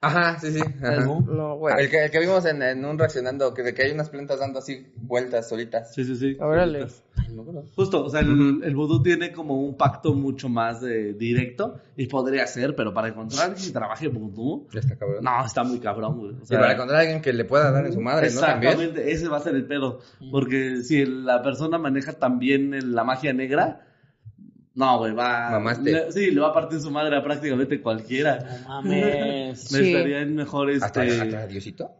[0.03, 0.61] Ajá, sí, sí.
[0.61, 1.05] ajá.
[1.05, 1.75] No, güey.
[1.79, 4.41] El que, el que vimos en, en un reaccionando, que, de que hay unas plantas
[4.41, 5.95] dando así vueltas solitas.
[5.95, 6.37] Sí, sí, sí.
[6.41, 6.87] Órale.
[7.31, 7.45] No.
[7.77, 12.07] Justo, o sea, el, el vudú tiene como un pacto mucho más de, directo y
[12.07, 15.23] podría ser, pero para encontrar alguien que trabaje vudú, Ya está cabrón.
[15.23, 16.33] no, está muy cabrón, güey.
[16.33, 18.41] O y sea, para encontrar a alguien que le pueda dar en su madre, ¿no?
[18.41, 18.73] También.
[18.73, 20.01] Exactamente, ese va a ser el pedo.
[20.33, 23.87] Porque si la persona maneja también la magia negra,
[24.75, 25.51] no, güey, va.
[25.51, 25.91] Mamaste.
[25.93, 28.39] le- sí, le va a partir su madre a prácticamente cualquiera.
[28.63, 29.61] No mames.
[29.69, 29.75] Sí.
[29.75, 31.23] Necesitarían mejor ¿Hasta, este.
[31.23, 31.91] hasta Diosito?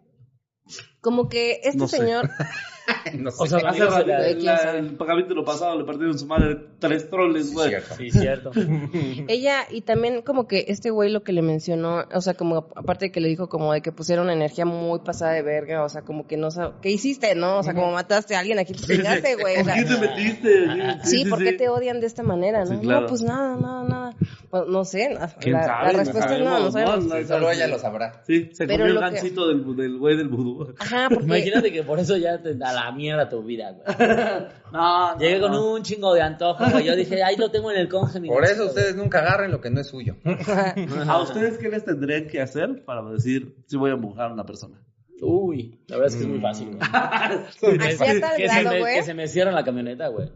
[1.01, 1.97] Como que este No sé.
[1.99, 2.31] señor.
[3.19, 3.37] no sé.
[3.43, 4.79] O sea, Hace rato, la- ¿De quién la- sabe?
[4.79, 7.69] el capítulo pasado le partieron su madre tres troles, güey.
[7.69, 7.95] Cierto.
[7.97, 8.51] Sí, cierto.
[9.29, 13.07] Ella, y también como que este güey lo que le mencionó, o sea, como aparte
[13.07, 15.89] de que le dijo como de que pusiera una energía muy pasada de verga, o
[15.89, 17.59] sea, como que no sab- ¿qué hiciste, no?
[17.59, 19.57] O sea, como mataste a alguien, aquí te chingaste, güey.
[19.63, 20.67] ¿Por qué te metiste?
[21.05, 22.71] sí, ¿por qué te odian de esta manera, no?
[22.73, 23.01] Sí, claro.
[23.03, 24.17] No, pues nada, nada, nada.
[24.51, 25.93] Pues, no sé, la, ¿Quién la- sabe?
[25.93, 27.05] la respuesta es no, no sabemos.
[27.07, 28.23] no, solo ella lo sabrá.
[28.27, 30.75] Sí, se comió el gancito del, del güey del vudú.
[30.79, 31.25] Ajá, porque...
[31.25, 33.85] Imagínate que por eso ya te da la mierda tu vida, güey.
[34.73, 35.73] No, Llegué no, con no.
[35.73, 36.85] un chingo de antojo, güey.
[36.85, 38.21] Yo dije, ahí lo tengo en el conge.
[38.21, 40.17] mi Por eso ustedes nunca agarren lo que no es suyo.
[41.09, 44.47] ¿A ustedes qué les tendrían que hacer para decir si voy a empujar a una
[44.47, 44.81] persona?
[45.21, 46.81] Uy, la verdad es que es muy fácil, güey.
[47.81, 48.95] Que, se grado, me, güey.
[48.95, 50.31] que se me cierra la camioneta, güey.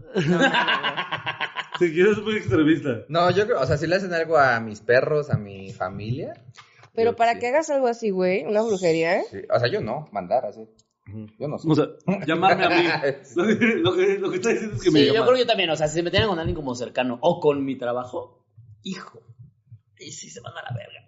[1.78, 3.04] Si quieres muy extremista.
[3.08, 6.34] No, yo creo, o sea, si le hacen algo a mis perros, a mi familia.
[6.94, 7.40] Pero para sí.
[7.40, 9.24] que hagas algo así, güey, una brujería, ¿eh?
[9.30, 10.68] Sí, O sea, yo no, mandar así.
[11.38, 11.68] Yo no sé.
[11.70, 11.86] O sea,
[12.26, 13.12] llamarme a mí.
[13.36, 15.26] Lo que, lo que, lo que está diciendo es que me Sí, yo llaman.
[15.28, 15.70] creo que yo también.
[15.70, 18.44] O sea, si se metieran con alguien como cercano o con mi trabajo,
[18.82, 19.20] hijo.
[19.98, 21.03] Y sí se van a la verga.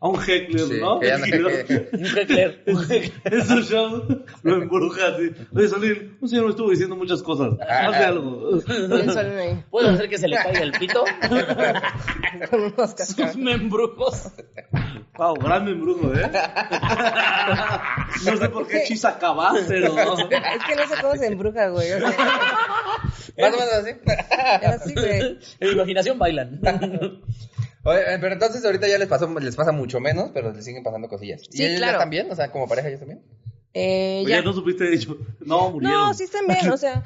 [0.00, 1.00] A un heckler, Sí, ¿no?
[1.00, 2.62] que ya no- que- Un heckler.
[2.66, 3.12] un heckler.
[3.24, 5.30] Es un show, lo embruja así.
[5.54, 7.54] Oye, Solín, un señor me estuvo diciendo muchas cosas.
[7.68, 8.60] Algo.
[8.66, 11.04] El sol ahí, ¿Puedo hacer que se le caiga el pito?
[12.50, 14.28] con unos Sus membrujos.
[15.16, 16.30] Wow, gran embrujo, ¿eh?
[18.24, 19.94] No sé por qué chisa acaba, pero.
[19.98, 21.92] Es que no sé cómo se embruja, güey.
[21.92, 23.90] O sea, Más o menos así.
[24.62, 25.38] era así, güey.
[25.60, 26.60] En imaginación bailan.
[27.84, 30.82] Oye, eh, pero entonces ahorita ya les pasó, les pasa mucho menos, pero les siguen
[30.82, 31.42] pasando cosillas.
[31.50, 31.94] Sí, ¿Y ellos claro.
[31.94, 32.30] ya también?
[32.30, 33.22] O sea, como pareja ellos también.
[33.74, 34.42] Eh, Oye, ya.
[34.42, 35.16] no supiste de hecho.
[35.40, 35.98] No, murieron.
[36.00, 37.04] No, sí están bien, o sea,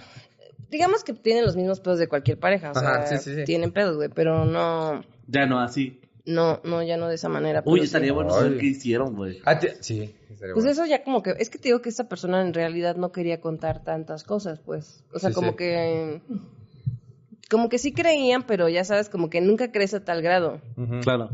[0.69, 3.45] digamos que tienen los mismos pedos de cualquier pareja, o sea, Ajá, sí, sí, sí.
[3.45, 6.01] tienen pedos, güey, pero no, Ya no, así.
[6.25, 7.63] no, no, ya no de esa manera.
[7.65, 8.41] Uy, estaría bueno Ay.
[8.43, 9.41] saber qué hicieron, güey.
[9.47, 10.15] Ah, sí.
[10.29, 10.71] estaría Pues bueno.
[10.71, 13.41] eso ya como que, es que te digo que esta persona en realidad no quería
[13.41, 15.57] contar tantas cosas, pues, o sea, Sí, como sí.
[15.57, 16.21] que,
[17.51, 21.01] como que sí creían, pero ya sabes, como que nunca crees a tal grado Ujú.
[21.01, 21.31] Claro.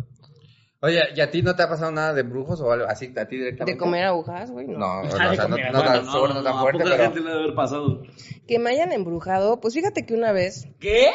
[0.85, 3.29] Oye, ¿y a ti no te ha pasado nada de brujos o algo así a
[3.29, 3.75] ti directamente?
[3.75, 4.79] de comer agujas, güey, no.
[4.79, 7.05] No, no, o sea, no, no, bueno, tan- seguro no tan a fuerte, poca pero...
[7.05, 8.03] gente le debe haber pasado.
[8.49, 11.11] Que me hayan embrujado, pues fíjate que una vez, ¿Qué?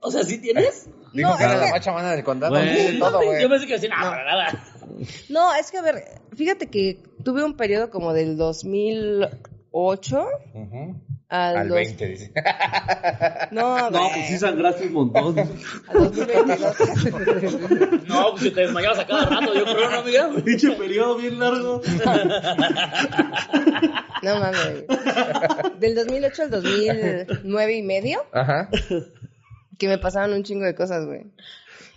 [0.00, 0.90] O sea, ¿sí tienes?
[1.12, 2.52] Dijo No, que es era la que- más chamana del condado.
[2.54, 2.98] Güey.
[2.98, 3.40] Todo, güey.
[3.42, 4.64] Yo pensé que decía, no, para nada.
[5.30, 10.96] no, es que a ver, fíjate que tuve un periodo como del 2008 Ujú.
[11.28, 12.32] Al, Al dos- 20, dice.
[13.50, 15.38] No, No, pues sí sangraste un montón.
[15.88, 18.08] Al 2022.
[18.08, 20.30] No, pues si te desmayabas a cada rato, yo creo, ¿no, amiga?
[20.44, 21.80] Pinche periodo bien largo.
[24.22, 24.84] No mames.
[25.80, 28.68] Del 2008 al 2009 y medio, Ajá.
[29.78, 31.26] que me pasaban un chingo de cosas, güey.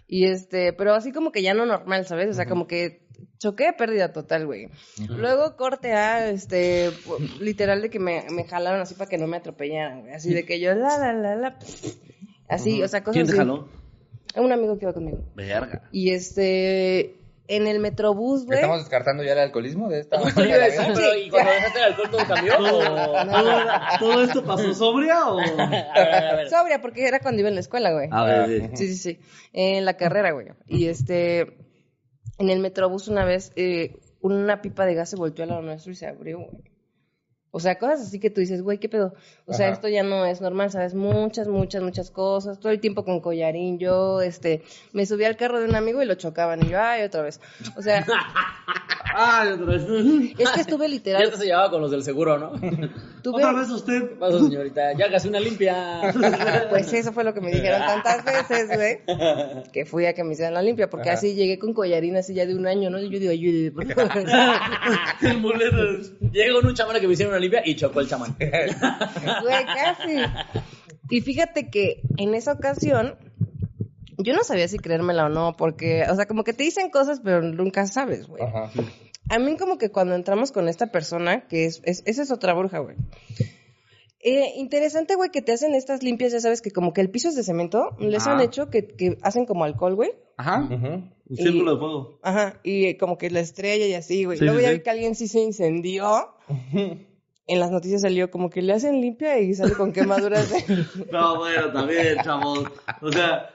[0.08, 2.30] Y este, pero así como que ya no normal, ¿sabes?
[2.30, 3.08] O sea, como que
[3.38, 4.70] choqué pérdida total, güey.
[5.10, 6.92] Luego corte a, este,
[7.40, 10.14] literal de que me, me jalaron así para que no me atropellaran, güey.
[10.14, 11.60] Así de que yo, la, la, la, la.
[12.48, 13.40] Así, o sea, cosas ¿Quién te así.
[13.40, 13.70] jaló?
[14.36, 15.20] Un amigo que iba conmigo.
[15.36, 15.90] Verga.
[15.92, 18.60] Y este, en el metrobús, güey.
[18.60, 20.94] ¿Estamos descartando ya el alcoholismo de esta Justo iba a decir, vida?
[20.94, 22.58] pero ¿y cuando dejaste el alcohol todo cambió?
[22.58, 23.14] ¿Todo,
[24.00, 25.40] todo esto pasó sobria o...?
[25.40, 26.50] A ver, a ver.
[26.50, 28.08] Sobria, porque era cuando iba en la escuela, güey.
[28.12, 28.70] A ver, sí.
[28.76, 29.20] Sí, sí, sí.
[29.52, 30.48] En la carrera, güey.
[30.68, 31.58] Y este,
[32.40, 35.92] en el metrobús una vez, eh, una pipa de gas se volteó al lado nuestro
[35.92, 36.48] y se abrió.
[37.52, 39.14] O sea, cosas así que tú dices, güey, ¿qué pedo?
[39.46, 39.74] O sea, Ajá.
[39.76, 40.94] esto ya no es normal, ¿sabes?
[40.94, 42.60] Muchas, muchas, muchas cosas.
[42.60, 43.80] Todo el tiempo con collarín.
[43.80, 44.62] Yo, este,
[44.94, 46.64] me subí al carro de un amigo y lo chocaban.
[46.64, 47.40] Y yo, ay, otra vez.
[47.76, 48.06] O sea,
[49.16, 49.84] Ay, otra vez.
[50.38, 51.32] es que estuve Ya literal.
[51.32, 52.52] te se llevaba con los del seguro, ¿no?
[53.22, 54.18] Tuve, Otra vez usted.
[54.20, 56.14] Paso, señorita, ya hagas una limpia.
[56.70, 59.00] Pues eso fue lo que me dijeron tantas veces, güey,
[59.74, 61.18] que fui a que me hicieran la limpia, porque Ajá.
[61.18, 63.00] así llegué con collarín así ya de un año, ¿no?
[63.00, 64.30] Y yo digo, ayúdeme, por favor.
[65.22, 65.76] El muleto.
[66.54, 68.36] Con un chamán que me hicieron limpia y chocó el chamán.
[68.40, 70.16] Güey, casi.
[71.10, 73.16] Y fíjate que en esa ocasión,
[74.18, 77.22] yo no sabía si creérmela o no, porque, o sea, como que te dicen cosas,
[77.24, 78.44] pero nunca sabes, güey.
[78.44, 78.70] Ajá.
[79.30, 82.54] A mí como que cuando entramos con esta persona, que es, es- esa es otra
[82.54, 82.96] bruja, güey.
[84.22, 87.30] Eh, interesante, güey, que te hacen estas limpias, ya sabes que como que el piso
[87.30, 88.44] es de cemento, les han Ah.
[88.44, 90.12] hecho que, que hacen como alcohol, güey.
[90.36, 90.64] Ajá.
[90.66, 91.04] Ujú.
[91.30, 92.20] Un círculo de fuego.
[92.22, 94.38] Ajá, y como que la estrella y así, güey.
[94.40, 94.78] Sí, Luego sí, ya sí.
[94.78, 96.36] vi que alguien sí se incendió.
[97.50, 100.86] En las noticias salió como que le hacen limpia y sale con quemaduras de...
[101.12, 102.66] No, bueno, también, chavos.
[103.02, 103.50] O sea,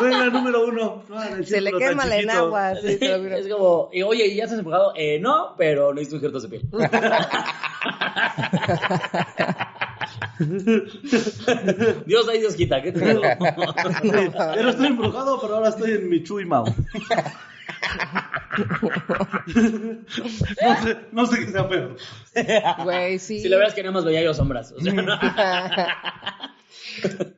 [0.00, 1.04] regla número uno.
[1.08, 2.98] no Se le quema la enagua, sí.
[3.00, 4.92] Es como, y, oye, ¿y ya estás empujado?
[4.96, 6.62] Eh, no, pero necesito injertos de piel.
[12.04, 13.22] Dios ahí, Dios quita, ¿qué te digo?
[13.22, 16.64] Ya no estoy embrujado, pero ahora estoy en mi Chuy Mau.
[20.62, 21.96] No, sé, no sé qué sea peor.
[22.84, 23.40] Güey, sí.
[23.40, 24.72] Si la verdad es que nada más veía yo sombras.
[24.72, 25.18] O sea, no.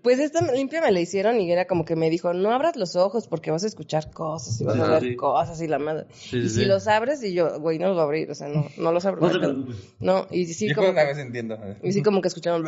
[0.03, 2.97] Pues esta limpia me la hicieron y era como que me dijo, no abras los
[2.97, 5.17] ojos porque vas a escuchar cosas y vas a ver sí.
[5.17, 6.07] cosas y la madre.
[6.13, 8.35] Sí, y sí, si los abres y yo, güey, no los voy a abrir, o
[8.35, 9.29] sea, no, no los abro.
[10.01, 11.59] No y sí Yo como, vez entiendo.
[11.83, 12.65] y sí como que escucharon...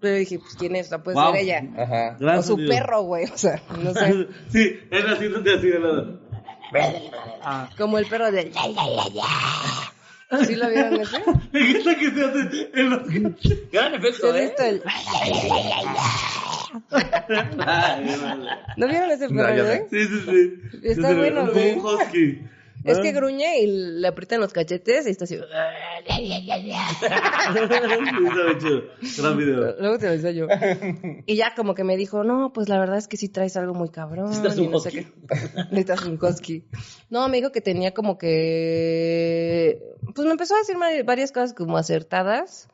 [0.00, 0.86] Pero dije, pues, ¿quién es?
[0.86, 1.32] O sea, puede Wow.
[1.32, 1.62] ser ella.
[1.76, 2.16] Ajá.
[2.18, 2.70] Gran o su sonido.
[2.70, 4.28] perro, güey, o sea, no sé.
[4.48, 6.20] Sí, es así, no te así de lado.
[7.76, 8.52] Como el perro de...
[10.46, 11.18] ¿Sí lo vieron ese?
[11.52, 13.02] Me encanta que se hace en los...
[13.72, 14.42] Gran ¿Sí efecto, ¿eh?
[14.46, 14.82] visto el...
[17.66, 18.58] Ay, qué mal.
[18.76, 19.68] ¿No vieron ese perro, yo no.
[19.68, 19.80] güey?
[19.90, 20.78] Sí, sí, sí.
[20.84, 21.72] Está bueno, güey.
[21.72, 22.42] un husky.
[22.84, 23.66] Es que gruñe y
[24.00, 25.36] le aprietan los cachetes y está así...
[29.18, 29.76] Gran video.
[29.78, 30.46] Luego te lo yo.
[31.26, 33.74] Y ya como que me dijo, no, pues la verdad es que sí traes algo
[33.74, 34.30] muy cabrón.
[34.30, 35.04] Necesitas un no sé husky.
[35.04, 35.12] qué.
[35.70, 36.64] Necesitas un husky.
[37.10, 39.82] No, me dijo que tenía como que...
[40.14, 42.68] Pues me empezó a decir varias cosas como acertadas.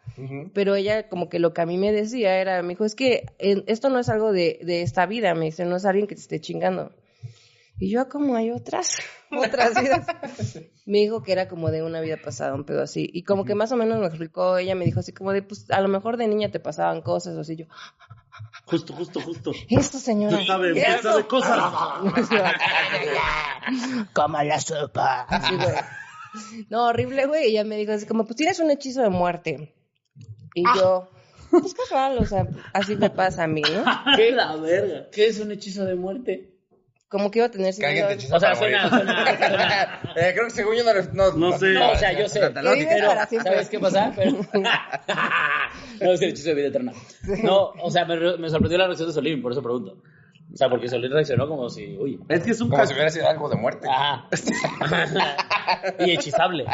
[0.54, 3.26] Pero ella como que lo que a mí me decía era, me dijo, es que
[3.38, 6.22] esto no es algo de, de esta vida, me dice, no es alguien que te
[6.22, 6.90] esté chingando.
[7.78, 8.96] Y yo, "Ah, como hay otras,
[9.30, 10.06] otras vidas.
[10.86, 13.08] me dijo que era como de una vida pasada, un pedo así.
[13.12, 15.70] Y como que más o menos me explicó, ella me dijo así como de, pues
[15.70, 17.56] a lo mejor de niña te pasaban cosas o así.
[17.56, 17.66] Yo,
[18.66, 19.52] Justo, justo, justo.
[19.70, 20.34] esto señora.
[20.36, 21.08] Usted sabe, usted esto".
[21.10, 21.58] sabe cosas.
[24.12, 25.22] como la sopa.
[25.22, 25.74] Así, güey.
[26.68, 27.46] No, horrible, güey.
[27.46, 29.74] Y ella me dijo así como, pues tienes un hechizo de muerte.
[30.54, 31.10] Y yo,
[31.50, 33.84] pues casual, o sea, así me pasa a mí, ¿no?
[34.16, 35.08] ¿Qué la verga?
[35.10, 36.55] ¿Qué es un hechizo de muerte?
[37.08, 39.06] Como que iba a tener Que hechiza O sea, suena- morir.
[39.06, 40.92] suena- suena- Eh, creo que según yo no...
[41.12, 41.66] No, No sé.
[41.74, 42.40] No, o sea, yo sé.
[42.40, 43.52] Que siempre.
[43.52, 44.12] ¿Sabes qué pasa?
[44.16, 44.32] Pero...
[46.00, 46.92] no, es el hechizo de vida eterna.
[47.44, 49.98] No, o sea, me, re- me sorprendió la reacción de Solín, por eso pregunto.
[50.52, 52.18] O sea, porque Solín reaccionó como si, uy.
[52.28, 52.94] Es que es un Como si caso.
[52.94, 53.88] hubiera sido algo de muerte.
[53.88, 54.28] Ajá.
[56.00, 56.64] y hechizable.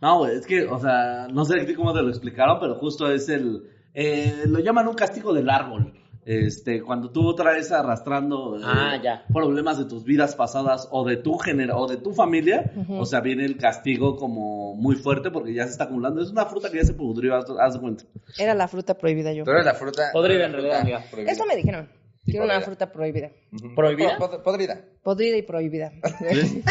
[0.00, 3.28] No, güey, es que, o sea, no sé cómo te lo explicaron, pero justo es
[3.28, 3.62] el.
[3.94, 5.92] eh, lo llaman un castigo del árbol.
[6.26, 9.24] Este, cuando tú traes arrastrando eh, Ah, ya.
[9.32, 13.20] problemas de tus vidas pasadas o de tu género o de tu familia, o sea,
[13.20, 16.22] viene el castigo como muy fuerte porque ya se está acumulando.
[16.22, 18.04] Es una fruta que ya se pudrió, haz, haz de cuenta.
[18.38, 19.44] Era la fruta prohibida yo.
[19.44, 20.10] Tú eres la fruta...
[20.12, 21.04] Podrida, en realidad, amiga.
[21.10, 21.32] prohibida.
[21.32, 21.88] Eso me dijeron.
[22.24, 22.64] Quiero una podrida.
[22.66, 23.30] fruta prohibida.
[23.76, 24.16] ¿Prohibida?
[24.16, 24.80] Po- pod- Podrida.
[25.02, 25.92] Podrida y prohibida.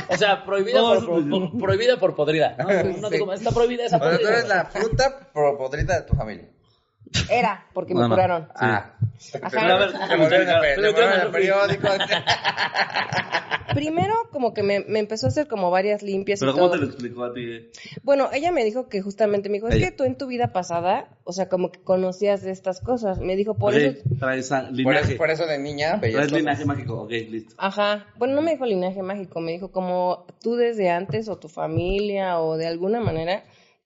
[0.10, 2.56] O sea, prohibida, No, por, prohibida por podrida.
[2.58, 2.64] No,
[3.02, 3.20] no te Sí.
[3.20, 4.32] comas, está prohibida esa O sea, tú podrida.
[4.40, 6.50] eres la fruta podrida de tu familia.
[7.30, 8.48] Era, porque me curaron.
[8.56, 8.94] Ah.
[13.74, 16.76] Primero, como que me, me empezó a hacer como varias limpias pero y ¿cómo todo.
[16.76, 17.70] te lo explicó a ti?
[18.04, 19.90] Bueno, ella me dijo que justamente me dijo, es Ella.
[19.90, 23.20] que tú en tu vida pasada, o sea, como que conocías de estas cosas.
[23.20, 23.98] Me dijo, por eso...
[24.20, 25.08] traes a- Por linaje.
[25.14, 27.02] eso, por eso de niña Traes linaje mágico.
[27.04, 27.56] Ok, listo.
[27.58, 28.06] Ajá.
[28.18, 32.40] Bueno, no me dijo linaje mágico, me dijo como tú desde antes o tu familia
[32.40, 33.44] o de alguna manera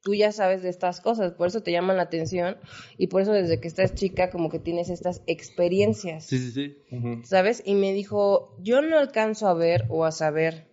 [0.08, 2.56] tú ya sabes de estas cosas, por eso te llaman la atención
[2.98, 6.78] y por eso desde que estás chica como que tienes estas experiencias, Sí, sí, sí.
[7.26, 7.62] ¿sabes?
[7.66, 10.64] Y me dijo, yo no alcanzo a ver o a saber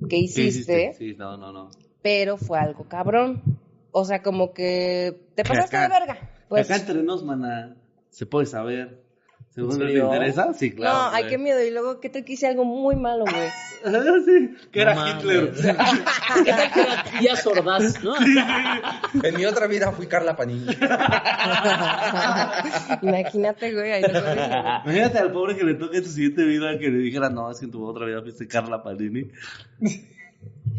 [0.00, 1.68] qué ¿Qué hiciste, Sí, no, no, no.
[2.00, 3.42] pero fue algo cabrón.
[3.92, 6.30] O sea, como que te pasaste de verga.
[6.48, 7.76] Pues, Acá entre nos, mana,
[8.08, 9.02] se puede saber.
[9.58, 10.54] ¿Según te interesa?
[10.54, 10.96] Sí, claro.
[10.96, 11.60] no, ay, qué miedo.
[11.60, 13.48] Y luego, ¿qué tal que hice algo muy malo, güey?
[14.24, 14.94] sí, que era.
[15.10, 15.52] Hitler.
[16.44, 18.14] ¿Qué tal que era tía sordaz, no?
[19.20, 20.66] En mi otra vida fui Carla Panini.
[23.02, 23.90] Imagínate, güey.
[23.90, 24.28] ahí luego
[24.84, 27.58] Imagínate al pobre que le toque en su siguiente vida que le dijera, no, es
[27.58, 29.28] que en tu otra vida fuiste Carla Panini.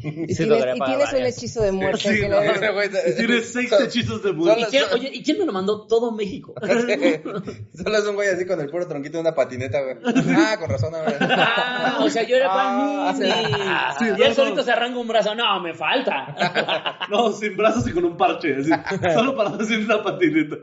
[0.04, 2.00] Y Sí, tienes, y tienes un hechizo de muerte.
[2.16, 4.62] Sí, no, Y tienes seis Son- hechizos de muerte.
[4.62, 5.86] ¿Y quién, oye, ¿y quién me lo mandó?
[5.88, 6.54] Todo México.
[6.62, 9.97] Solo es un güey así con el puro tronquito de una patineta, güey.
[10.36, 11.16] Ah, con razón, güey.
[11.22, 13.34] Ah, o sea, yo era Ah, Panini.
[14.16, 14.64] sí, y él no, solito no.
[14.64, 15.36] se arranca un brazo.
[15.36, 16.36] No, me falta.
[17.10, 18.70] No, sin brazos y con un parche, así.
[19.14, 20.58] Solo para hacer una patineta.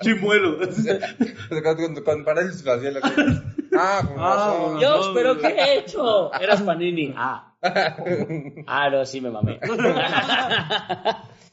[0.00, 0.58] Chimuelo.
[0.62, 0.86] así.
[1.48, 3.00] Con, con, con parálisis facial.
[3.78, 4.78] Ah, con Ah, razón.
[4.78, 6.32] Dios, ¿pero qué he hecho?
[6.34, 7.14] Eras Panini.
[7.16, 7.52] Ah.
[8.66, 9.58] Ah, no, sí me mamé.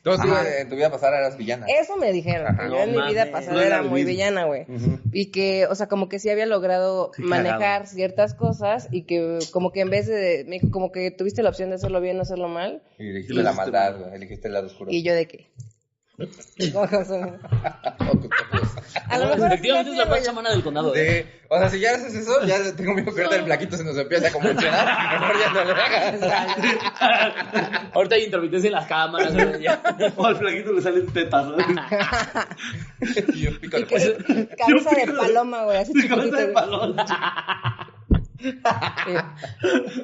[0.03, 0.28] Tú sí,
[0.59, 1.65] en tu vida pasada eras villana.
[1.69, 2.55] Eso me dijeron.
[2.57, 2.69] que Ajá.
[2.69, 3.30] yo en mi vida mames.
[3.32, 4.07] pasada No era muy mismo.
[4.09, 4.65] villana, güey.
[5.13, 7.86] Y que, o sea, como que sí había logrado Qué manejar cagado.
[7.88, 11.49] ciertas cosas y que como que en vez de, me dijo, como que tuviste la
[11.49, 12.84] opción de hacerlo bien o hacerlo mal.
[12.99, 14.13] Y elegiste la maldad, güey.
[14.15, 14.91] Elegiste el lado oscuro.
[14.91, 15.51] Y yo de qué.
[19.09, 20.95] A lo mejor Efectivamente es la mana del condado.
[20.95, 21.24] ¿eh?
[21.24, 21.39] Sí.
[21.49, 23.97] O sea, si ya haces eso, ya tengo miedo que ahorita el plaquito se nos
[23.97, 25.20] empiece a convulsionar.
[25.20, 26.22] Mejor ya no le hagas.
[27.93, 29.34] Ahorita hay intermitencia en las cámaras.
[30.16, 31.57] O al flaquito le salen tetas, ¿no?
[33.34, 36.38] Y yo pico de que- cabeza de paloma, güey, así cabeza chiquitito.
[36.38, 36.95] de güey.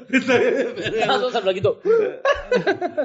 [0.09, 0.89] Estaría bien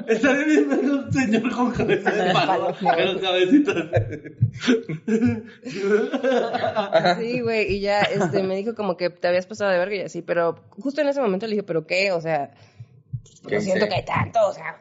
[0.07, 2.33] estaría bien ver un señor con cabeza de.
[2.33, 2.75] Paloma.
[2.95, 3.75] Pero cabecitas.
[7.17, 10.01] Sí, güey, y ya este, me dijo como que te habías pasado de verga y
[10.01, 12.11] así, pero justo en ese momento le dije, ¿pero qué?
[12.11, 12.51] O sea,
[13.47, 14.79] ¿Qué no siento que hay tanto, o sea.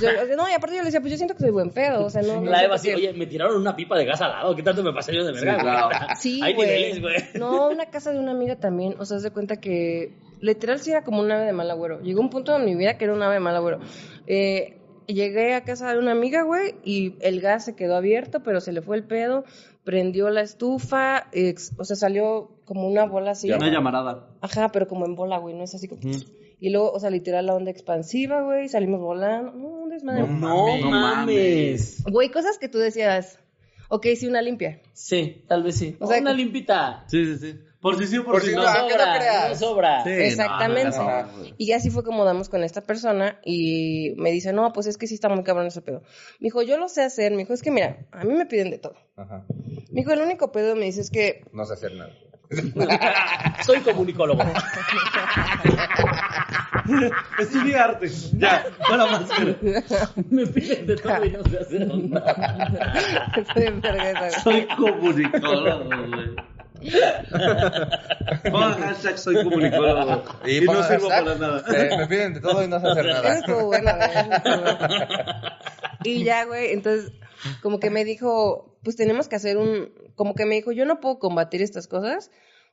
[0.00, 2.10] Yo- no, y aparte yo le decía, pues yo siento que soy buen pedo, o
[2.10, 2.42] sea, no.
[2.42, 4.54] La Eva así, que- oye, me tiraron una pipa de gas al lado.
[4.54, 5.52] ¿Qué tanto me pasé yo de verga?
[5.54, 5.60] Sí, güey?
[5.62, 5.88] claro.
[6.20, 6.68] Sí, Hay güey.
[6.68, 7.14] niveles, güey.
[7.34, 11.02] No, una casa de una amiga también, o sea, de cuenta que literal sí era
[11.02, 12.00] como un ave de mal agüero.
[12.00, 13.80] Llegó un punto en mi vida que era un ave de mal agüero.
[14.26, 14.76] Eh,
[15.06, 18.72] llegué a casa de una amiga, güey, y el gas se quedó abierto, pero se
[18.72, 19.44] le fue el pedo,
[19.84, 23.50] prendió la estufa, ex- o sea, salió como una bola así.
[23.50, 24.28] Una llamarada.
[24.42, 26.02] Ajá, pero como en bola, güey, no es así como...
[26.60, 29.52] Y luego, o sea, literal la onda expansiva, güey, salimos volando.
[29.52, 30.22] No, un desmadre.
[30.22, 32.04] No, mames, no mames.
[32.10, 33.38] Güey, cosas que tú decías,
[33.88, 34.80] ok, sí, una limpia.
[34.92, 35.96] Sí, tal vez sí.
[36.00, 37.04] O sea, una que- limpita.
[37.08, 37.58] Sí, sí, sí.
[37.80, 38.62] Por si sí o por, Por si si no.
[38.64, 38.68] no.
[38.68, 39.48] No que no sobra, creas.
[39.50, 40.02] no sobra.
[40.04, 40.98] Sí, Exactamente.
[40.98, 41.28] no.
[41.58, 45.06] Y así fue como damos con esta persona y me dice, no, pues es que
[45.06, 46.02] sí está muy cabrón ese pedo.
[46.40, 47.30] Me dijo, yo lo sé hacer.
[47.30, 48.96] Me dijo, es que mira, a mí me piden de todo.
[49.14, 49.44] Ajá.
[49.92, 52.10] Me dijo, el único pedo me dice es que, No sé hacer nada.
[53.66, 54.42] Soy comunicólogo.
[57.38, 58.08] Estudié arte.
[58.38, 59.28] Ya, para más.
[60.30, 63.30] me piden de todo y no sé hacer nada.
[63.36, 64.40] Estoy en vergüenza, güey.
[64.42, 66.36] Soy comunicólogo, güey.
[68.50, 70.22] Pongan hashtag soy comunicólogo.
[70.46, 71.64] Y, no sirvo hashtag, para nada.
[71.76, 73.28] eh, me piden de todo y no sé hacer nada.
[73.28, 73.90] eso estuvo bueno.
[76.04, 77.12] Y ya, güey, entonces,
[77.62, 80.98] como que me dijo, pues tenemos que hacer un, como que me dijo, yo no
[80.98, 82.30] puedo combatir estas cosas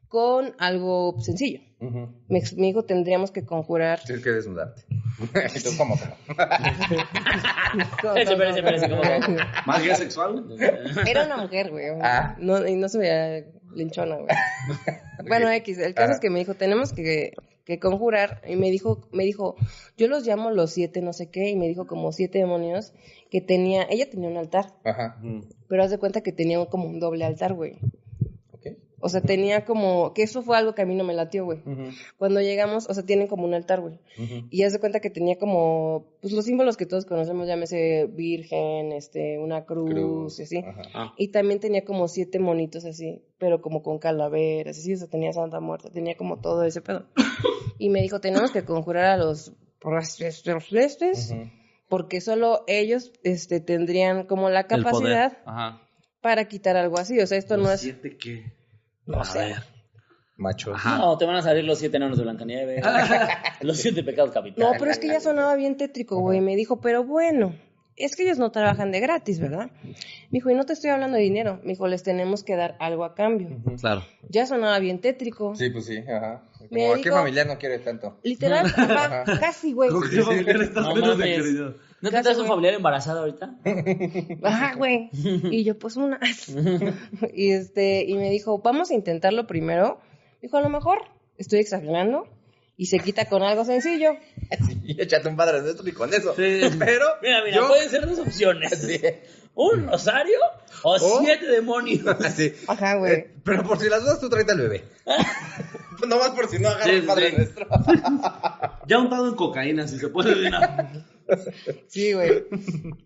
[0.08, 1.60] con algo sencillo.
[1.82, 4.00] Me, me dijo, tendríamos que conjurar.
[4.02, 4.86] Tienes que desnudarte.
[4.90, 6.00] ¿Y tú cómo?
[8.02, 8.16] cómo?
[8.16, 9.02] Espérese, espérese, ¿cómo?
[9.66, 10.46] ¿Magia sexual?
[11.06, 11.88] Era una mujer, güey.
[12.02, 12.38] Ah.
[12.40, 13.44] No, y no se veía
[13.74, 14.30] linchona, güey.
[15.28, 17.34] Bueno, X, el caso es que me dijo, tenemos que,
[17.66, 18.42] que conjurar.
[18.48, 19.56] Y me dijo, me dijo,
[19.98, 21.50] yo los llamo los siete no sé qué.
[21.50, 22.94] Y me dijo como siete demonios
[23.30, 24.74] que tenía, ella tenía un altar.
[24.86, 25.22] Ajá.
[25.68, 27.80] Pero haz de cuenta que tenía como un doble altar, güey.
[29.00, 31.60] O sea, tenía como, que eso fue algo que a mí no me latió, güey.
[32.18, 34.00] Cuando llegamos, o sea, tienen como un altar, güey.
[34.18, 34.48] Ujú.
[34.50, 38.92] Y haz de cuenta que tenía como, pues los símbolos que todos conocemos, llámese virgen,
[38.94, 40.40] este, una cruz, Cruz.
[40.40, 40.58] y así.
[40.58, 40.82] Ajá.
[40.94, 41.14] Ah.
[41.18, 45.34] Y también tenía como siete monitos así, pero como con calaveras, así, o sea, tenía
[45.34, 47.06] Santa Muerta, tenía como todo ese pedo.
[47.78, 51.36] Y me dijo, tenemos que conjurar a los restes,
[51.90, 55.38] porque solo ellos, este, tendrían como la capacidad
[56.22, 58.55] para quitar algo así, o sea, esto no es, ¿Siete qué?
[59.06, 59.40] No A sé.
[59.40, 59.64] ver.
[60.74, 60.98] Ajá.
[60.98, 62.84] No, te van a salir los siete enanos de Blancanieves.
[63.62, 64.76] los siete pecados No, capitales.
[64.80, 66.42] pero es que ya sonaba bien tétrico, güey.
[66.42, 67.56] Me dijo, pero bueno,
[67.96, 69.72] es que ellos no trabajan de gratis, ¿verdad?
[69.84, 69.94] Me
[70.32, 71.60] dijo, y no te estoy hablando de dinero.
[71.64, 73.50] Me dijo, les tenemos que dar algo a cambio.
[73.80, 74.04] Claro.
[74.30, 75.56] Ya sonaba bien tétrico.
[75.56, 76.44] Sí, pues sí, ajá.
[76.70, 78.20] Como, ¿a qué familiar no quiere tanto?
[78.24, 78.66] Literal,
[79.40, 79.90] casi, güey.
[79.90, 81.76] ¿Con qué familiar estás No menos de mames.
[82.02, 83.56] ¿No te traes un familiar embarazada ahorita?
[84.44, 85.10] Ajá, güey.
[85.14, 86.20] Y yo, pues una.
[87.34, 90.00] y este, y me dijo, vamos a intentarlo primero.
[90.42, 91.00] Dijo, a lo mejor
[91.38, 92.28] estoy exagerando
[92.78, 94.12] y se quita con algo sencillo.
[94.68, 96.36] Sí, échate un padre nuestro y con eso.
[96.36, 96.60] Sí.
[96.78, 97.68] Pero Mira, mira, yo...
[97.70, 98.72] pueden ser dos opciones.
[98.86, 99.02] Sí.
[99.58, 100.38] ¿Un rosario
[100.84, 102.04] o O- siete demonios?
[102.36, 102.54] Sí.
[102.68, 103.14] Ajá, güey.
[103.14, 104.84] Eh, pero por si las dudas, tú tráete al bebé.
[106.06, 107.36] no más por si no agarra Sí, el padre sí.
[107.38, 107.68] nuestro.
[108.86, 110.52] Ya untado en cocaína, si se puede.
[111.88, 112.46] Sí, güey.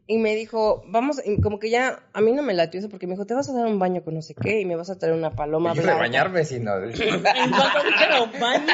[0.07, 3.07] Y me dijo, vamos, y como que ya, a mí no me latió eso porque
[3.07, 4.89] me dijo, te vas a dar un baño con no sé qué y me vas
[4.89, 6.75] a traer una paloma Yo de bañarme, si no.
[6.83, 8.73] En cuanto dijeron baño,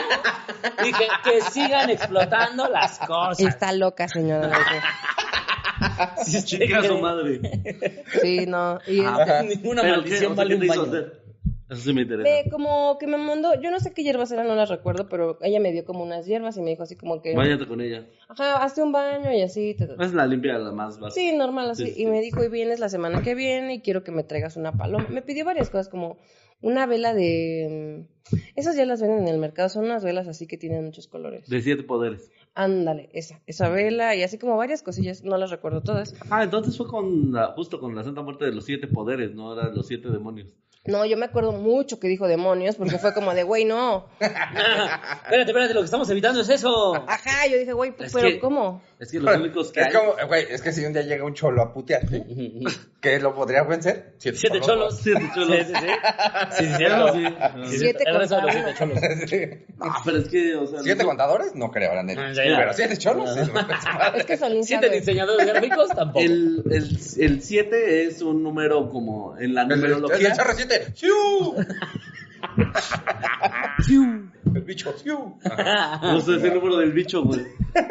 [0.83, 3.39] dije que sigan explotando las cosas.
[3.39, 4.51] Está loca, señora.
[6.25, 8.03] Si usted Chica su madre.
[8.21, 8.79] Sí, no.
[8.87, 11.11] Y Ah, este, Ninguna maldición vale ¿qué un te hizo baño.
[11.69, 12.29] Eso sí me interesa.
[12.29, 15.39] me- como que me mandó, yo no sé qué hierbas eran, no las recuerdo, pero
[15.41, 18.05] ella me dio como unas hierbas y me dijo así como que, Váyate con ella.
[18.27, 19.73] ajá, hazte un baño y así.
[19.73, 21.19] te- Es la limpia la más básica.
[21.31, 21.85] Sí, normal, así.
[21.87, 22.01] Sí, sí.
[22.03, 24.73] Y me dijo, y vienes la semana que viene y quiero que me traigas una
[24.73, 25.07] paloma.
[25.09, 26.17] Me pidió varias cosas, como
[26.61, 28.05] una vela de...
[28.31, 31.07] mm, Esas ya las venden en el mercado, son unas velas así que tienen muchos
[31.07, 31.49] colores.
[31.49, 32.31] De siete poderes.
[32.53, 36.15] Ándale, esa, esa vela y así como varias cosillas, no las recuerdo todas.
[36.29, 39.51] Ah, entonces fue con la- justo con la Santa Muerte de los siete poderes, no
[39.53, 40.55] eran los siete demonios.
[40.85, 44.05] No, yo me acuerdo mucho que dijo demonios, porque fue como de, güey, no.
[44.19, 46.93] espérate, espérate, lo que estamos evitando es eso.
[47.07, 48.81] Ajá, yo dije, güey, pero que- ¿cómo?
[48.97, 49.91] Es que los únicos que Es hay...
[49.93, 52.23] como, güey, es que si un día llega un cholo a putearte,
[53.01, 54.13] ¿qué lo podría vencer?
[54.17, 54.97] Siete cholos.
[55.01, 55.57] Siete cholos.
[55.57, 55.87] Sí, sí, sí.
[56.51, 57.13] Sí, sí, Sí, cierto.
[57.13, 57.25] sí.
[57.71, 58.77] Sí, Siete de los siete contadores.
[58.77, 58.99] cholos.
[59.77, 60.81] No, pero es que, o sea...
[60.81, 61.55] ¿Siete no- contadores?
[61.55, 62.21] No creo, la neta.
[62.25, 63.41] Ah, ya, Pero siete cholos, sí.
[64.15, 66.19] Es que Solín Siete diseñadores gráficos tampoco.
[66.25, 70.27] El, el, el siete es un número como en la El, el, numerología.
[70.29, 70.87] el charro siete.
[70.95, 71.55] ¡Siu!
[74.55, 74.93] El bicho.
[76.01, 77.41] No sé, es el número del bicho, güey.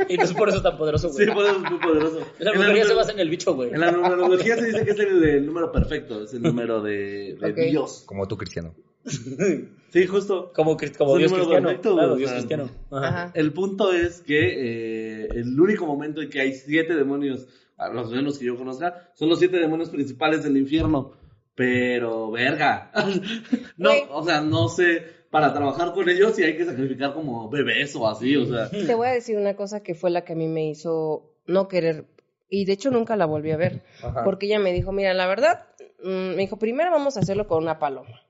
[0.08, 1.26] Y no es por eso tan poderoso, güey.
[1.26, 2.20] Sí, por eso es muy poderoso.
[2.38, 3.70] La En brujería se basa en el bicho, güey.
[3.70, 7.36] En la numerología se dice que es el, el número perfecto, es el número de.
[7.70, 8.04] Dios.
[8.06, 8.74] Como tú, cristiano.
[9.94, 10.50] Sí, justo.
[10.56, 11.68] Como, como Dios número cristiano.
[11.68, 12.68] perfecto, claro, o Dios sea, cristiano.
[12.90, 13.30] Ajá.
[13.32, 17.46] El punto es que eh, el único momento en que hay siete demonios,
[17.76, 21.12] a los menos que yo conozca, son los siete demonios principales del infierno.
[21.54, 22.90] Pero, verga.
[23.76, 27.97] no, o sea, no sé, para trabajar con ellos si hay que sacrificar como bebés
[27.97, 28.70] o así, o sea.
[28.70, 31.66] Te voy a decir una cosa que fue la que a mí me hizo no
[31.66, 32.07] querer,
[32.49, 34.22] y de hecho nunca la volví a ver, Ajá.
[34.22, 35.66] porque ella me dijo, mira, la verdad,
[36.05, 38.22] mm, me dijo, primero vamos a hacerlo con una paloma.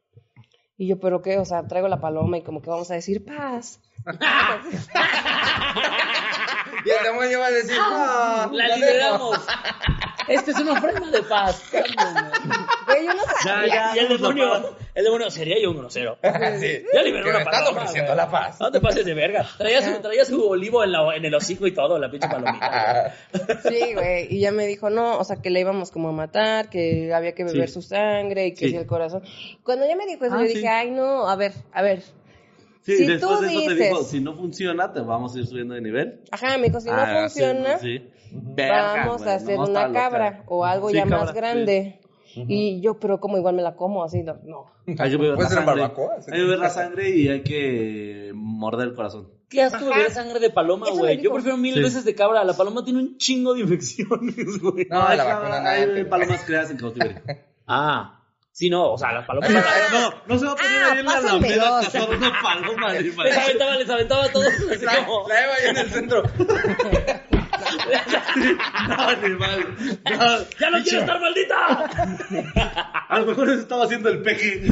[0.78, 1.36] Y yo, ¿pero qué?
[1.36, 3.82] O sea, traigo la paloma y como que vamos a decir paz.
[6.84, 9.40] Y el demonio va a decir, no, La ya liberamos.
[10.28, 11.62] Esta es una ofrenda de paz.
[12.94, 13.74] Güey, yo no Ya, sabía.
[13.74, 13.92] ya.
[13.94, 16.18] y el demonio, el demonio sería yo un grosero.
[16.22, 16.38] dejo".
[16.60, 16.84] Sí.
[16.94, 18.60] Ya liberó una paloma, ofreciendo la paz.
[18.60, 19.46] No te pases de verga.
[19.58, 23.14] Traía su, traía su olivo en, la- en el hocico y todo, la pinche palomita.
[23.68, 24.26] Sí, güey.
[24.34, 27.32] Y ya me dijo, no, o sea, que le íbamos como a matar, que había
[27.34, 27.74] que beber Sí.
[27.74, 28.70] su sangre y que Sí.
[28.72, 29.22] si el corazón.
[29.62, 30.54] Cuando ella me dijo eso, Ah, yo sí.
[30.54, 32.02] dije, ay, no, a ver, a ver.
[32.82, 35.38] Sí, Si después tú de eso te dices- dijo, si no funciona, te vamos a
[35.38, 36.20] ir subiendo de nivel.
[36.30, 38.10] Ajá, me dijo, si no Ah, funciona, sí, sí.
[38.30, 40.00] Verga, vamos güey, a hacer no, una loca.
[40.00, 41.32] cabra o algo Sí, ya cabra, más
[42.36, 44.38] Y yo, pero como igual me la como así, no.
[44.44, 44.66] no.
[44.86, 45.80] Hay que beber ¿Puede la ser en sangre.
[45.82, 46.14] barbacoa?
[46.18, 49.28] Hay que beber la sangre y hay que morder el corazón.
[49.48, 51.20] ¿Qué asco beber sangre de paloma, güey?
[51.20, 51.80] Yo prefiero mil Sí.
[51.82, 52.42] veces de cabra.
[52.44, 54.86] La paloma tiene un chingo de infecciones, güey.
[54.90, 57.20] No, hay, la vacuna nada, hay palomas creadas en cautiverio.
[57.66, 58.20] Ah,
[58.52, 59.50] sí, no, o sea, las palomas.
[59.50, 61.84] no, no se va a poner Ah, ahí en la alameda a dos.
[61.88, 62.92] cazar una paloma.
[62.94, 64.48] de Les aventaba, les aventaba a todos.
[64.48, 66.22] así La, como- la Eva ahí en el centro.
[68.88, 69.76] No, animal.
[70.10, 71.56] No, ¡Ya no quiero estar maldita!
[73.08, 74.62] a lo mejor eso estaba haciendo el peje.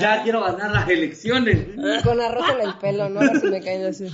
[0.00, 1.68] ya quiero ganar las elecciones.
[2.02, 3.20] Con arroz en el pelo, ¿no?
[3.20, 4.06] Así me caen así.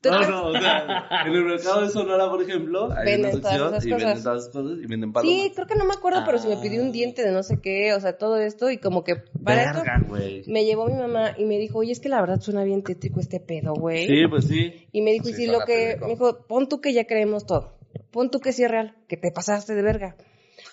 [0.00, 3.40] ¿Tú No, no, o sea, en el mercado de Sonora, por ejemplo, hay Venden una
[3.40, 4.22] todas sección esas y venden cosas.
[4.24, 5.42] todas esas cosas y venden palomas.
[5.42, 7.60] Sí, creo que no me acuerdo, pero si me pidió un diente de no sé
[7.60, 10.44] qué, o sea, todo esto, y como que para Verga, esto güey.
[10.46, 13.20] me llevó mi mamá y me dijo, oye, es que la verdad suena bien tétrico
[13.20, 14.06] este pedo, güey.
[14.06, 14.88] Sí, pues sí.
[14.92, 17.44] Y me dijo, y Sí, si lo que, me dijo, pon tú que ya creemos
[17.46, 17.78] todo,
[18.10, 20.16] pon tú que sí es real, que te pasaste de verga.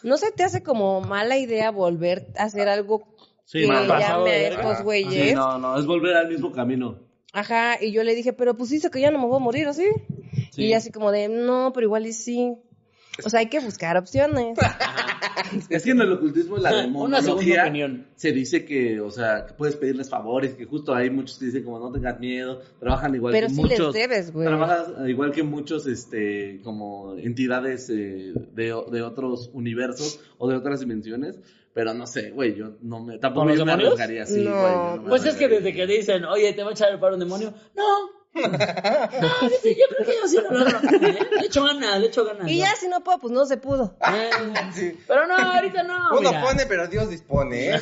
[0.04, 3.04] ¿No se te hace como mala idea volver a hacer algo
[3.46, 5.30] Sí, que llame de a estos Ah, güeyes?
[5.30, 7.07] Sí, no, no, es volver al mismo camino.
[7.34, 9.68] Ajá, y yo le dije, pero pues dice que ya no me voy a morir,
[9.68, 9.86] ¿así?
[10.52, 10.64] Sí.
[10.64, 12.54] Y ella así como de, no, pero igual y sí.
[13.26, 14.58] O sea, hay que buscar opciones.
[15.70, 18.08] Es que en el ocultismo y la segunda demonología opinión.
[18.16, 21.64] se dice que, o sea, que puedes pedirles favores, que justo hay muchos que dicen
[21.64, 23.94] como no tengas miedo, trabajan igual Pero que sí muchos.
[23.94, 24.48] les debes, güey.
[24.48, 30.80] Trabajas igual que muchos, este, como entidades eh, de, de otros universos o de otras
[30.80, 31.40] dimensiones.
[31.78, 34.50] Pero no sé, güey, yo no me, tampoco ¿Con los yo me arriesgaría así, No,
[34.50, 34.64] güey.
[34.74, 37.00] yo no me Pues es que desde que dicen, oye, te va a echar el
[37.00, 37.54] paro un demonio.
[37.76, 37.84] No.
[38.38, 40.80] No, dice, yo creo que yo sí lo logro.
[41.40, 42.48] Le echo ganas, le echo ganas.
[42.50, 43.96] Y ya si no puedo, pues no se pudo.
[44.12, 44.30] Eh,
[44.74, 44.98] Sí.
[45.08, 46.18] Pero no, ahorita no.
[46.20, 46.42] Uno mira.
[46.44, 47.80] pone, pero Dios dispone, ¿eh?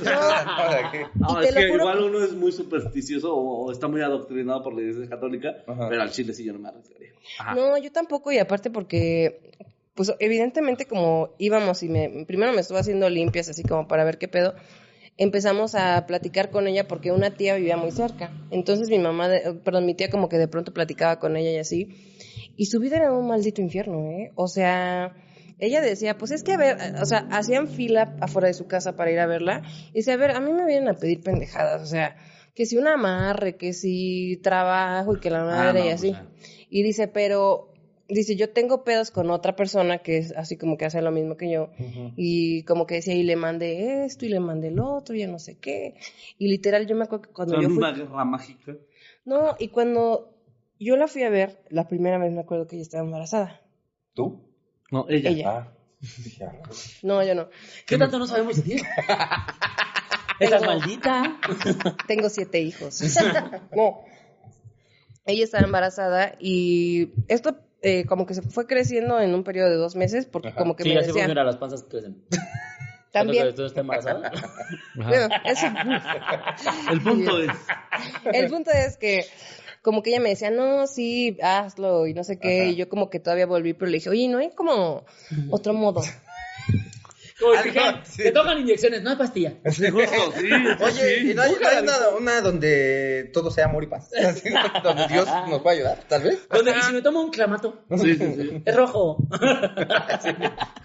[1.15, 4.61] No, te es que juro igual uno es muy supersticioso o, o está muy adoctrinado
[4.63, 5.87] por la iglesia católica, Ajá.
[5.89, 7.11] pero al chile sí yo no me arriesgaría.
[7.39, 7.55] Ajá.
[7.55, 9.51] No, yo tampoco, y aparte porque,
[9.95, 14.17] pues evidentemente como íbamos y me, primero me estuvo haciendo limpias así como para ver
[14.17, 14.53] qué pedo,
[15.17, 18.31] empezamos a platicar con ella porque una tía vivía muy cerca.
[18.51, 21.57] Entonces mi mamá, de- perdón, mi tía como que de pronto platicaba con ella y
[21.57, 21.89] así,
[22.57, 24.31] y su vida era un maldito infierno, ¿eh?
[24.35, 25.15] O sea...
[25.57, 28.97] Ella decía, pues es que a ver, o sea, hacían fila afuera de su casa
[28.97, 29.61] para ir a verla.
[29.93, 32.17] Y dice, a ver, a mí me vienen a pedir pendejadas, o sea,
[32.53, 36.09] que si un amarre, que si trabajo y que la madre no, y así.
[36.09, 36.27] o sea.
[36.69, 37.71] Y dice, pero,
[38.07, 41.37] dice, yo tengo pedos con otra persona que es así como que hace lo mismo
[41.37, 41.71] que yo.
[42.15, 45.27] Y como que decía, y le mandé esto y le mandé el otro, y ya
[45.27, 45.95] no sé qué.
[46.37, 47.77] Y literal, yo me acuerdo que cuando yo fui...
[47.77, 48.75] una guerra mágica.
[49.25, 50.35] No, y cuando
[50.79, 53.61] yo la fui a ver, la primera vez me acuerdo que ella estaba embarazada.
[54.13, 54.41] ¿Tú?
[54.91, 55.29] No, ella.
[55.29, 55.49] Ella.
[55.49, 55.73] Ah.
[56.23, 56.61] dije, ah,
[57.01, 57.49] No, yo no.
[57.85, 58.81] ¿Qué tanto no sabemos de ti?
[60.39, 61.39] Estás maldita.
[62.07, 63.01] Tengo siete hijos.
[63.75, 64.01] no.
[65.25, 67.57] Ella estaba embarazada y esto
[67.87, 70.57] eh, como que se fue creciendo en un periodo de dos meses porque Ajá.
[70.57, 71.23] como que Sí, me así decía...
[71.23, 72.23] funciona, las panzas crecen.
[73.11, 73.45] También.
[74.95, 75.67] Bueno, eso-
[76.91, 77.51] El punto es.
[78.33, 79.25] El punto es que
[79.81, 82.71] como que ella me decía, no, sí, hazlo y no sé qué, Ajá.
[82.71, 85.05] y yo como que todavía volví, pero le dije, oye, no hay como
[85.51, 86.01] otro modo.
[87.39, 88.23] Como Ah, dije, no, sí.
[88.23, 89.55] te tocan inyecciones, no hay pastilla.
[89.65, 90.49] Sí, justo, sí,
[90.81, 91.31] Oye, sí.
[91.31, 94.09] ¿y no hay, no hay una, una donde todo sea amor y paz?
[94.25, 94.49] Así,
[94.83, 96.47] donde Dios nos pueda ayudar, tal vez.
[96.49, 98.61] Donde, y si me tomo un clamato, Sí, sí, sí.
[98.65, 99.17] es rojo.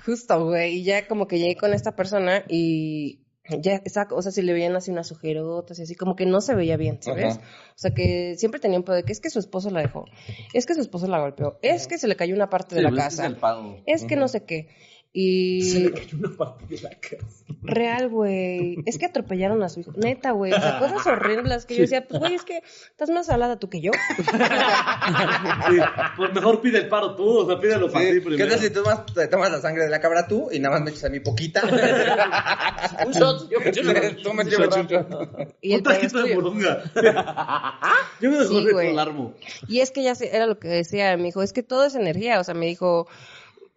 [0.04, 3.20] Justo, güey, y ya como que llegué con esta persona y
[3.60, 6.40] ya, esa, o sea, si le veían así unas ojerotas y así, como que no
[6.40, 7.36] se veía bien, ¿sabes?
[7.36, 7.46] Ajá.
[7.70, 10.04] O sea, que siempre tenía un pedo de que es que su esposo la dejó,
[10.54, 12.90] es que su esposo la golpeó, es que se le cayó una parte de la
[12.90, 13.76] pues, casa, Es el pago.
[13.86, 14.68] es que no sé qué.
[15.12, 17.44] Y Se le cayó una parte de la casa.
[17.62, 18.76] Real, güey.
[18.86, 19.90] Es que atropellaron a su hijo.
[19.96, 20.52] Neta, güey.
[20.52, 23.68] O sea, cosas horribles que yo decía, pues, güey, es que estás más salada tú
[23.68, 23.90] que yo.
[25.68, 25.76] Sí,
[26.16, 28.48] pues mejor pide el paro tú, o sea, pídelo para ti Sí, ¿Qué primero.
[28.50, 30.84] tal si tú más, te tomas la sangre de la cabra tú y nada más
[30.84, 31.62] me echas a mí poquita?
[33.06, 35.56] Un shot, yo me echas un shot.
[35.60, 36.84] Y el taquito de moronga.
[38.20, 38.90] Yo me dejo Sí, de güey.
[38.90, 39.34] alarmo.
[39.66, 41.94] Y es que ya se- era lo que decía, me dijo, es que todo es
[41.94, 42.38] energía.
[42.38, 43.08] O sea, me dijo,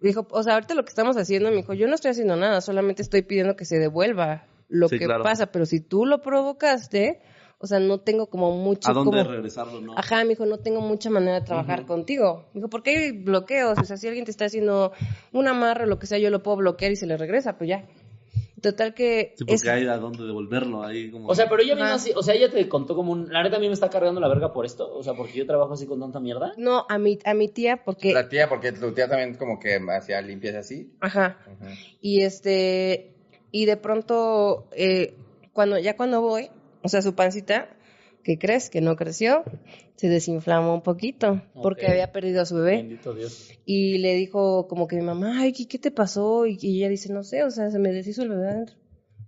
[0.07, 2.61] dijo, o sea, ahorita lo que estamos haciendo, me dijo, yo no estoy haciendo nada,
[2.61, 5.23] solamente estoy pidiendo que se devuelva lo Sí, que claro.
[5.23, 5.47] pasa.
[5.47, 7.21] Pero si tú lo provocaste,
[7.59, 9.31] o sea, no tengo como mucho ¿A dónde como...
[9.31, 9.93] regresarlo, no?
[9.97, 12.45] Ajá, me dijo, no tengo mucha manera de trabajar contigo.
[12.53, 13.77] Me dijo, ¿por qué hay bloqueos?
[13.79, 14.91] O sea, si alguien te está haciendo
[15.31, 17.69] un amarre o lo que sea, yo lo puedo bloquear y se le regresa, pues
[17.69, 17.85] ya.
[18.63, 19.33] Total que...
[19.37, 21.27] Sí, porque es- hay a dónde devolverlo, ahí como...
[21.27, 23.59] O sea, pero ella misma o sea, ella te contó como un, la neta a
[23.59, 25.99] mí me está cargando la verga por esto, o sea, porque yo trabajo así con
[25.99, 26.53] tanta mierda.
[26.57, 28.13] No, a mi, a mi tía, porque...
[28.13, 30.91] La tía, porque tu tía también como que hacía limpias así.
[31.01, 31.37] Ajá.
[31.45, 31.69] Ujú.
[32.01, 33.13] Y este...
[33.51, 35.13] Y de pronto, eh,
[35.51, 36.49] cuando ya cuando voy,
[36.81, 37.69] o sea, su pancita,
[38.23, 38.69] ¿qué crees?
[38.69, 39.43] Que no creció,
[39.95, 42.77] se desinflamó un poquito, porque había perdido a su bebé.
[42.77, 43.51] Bendito Dios.
[43.65, 46.45] Y le dijo como que mi mamá, ay, ¿qué, qué te pasó?
[46.45, 48.75] Y, ella dice, no sé, o sea, se me deshizo el bebé adentro.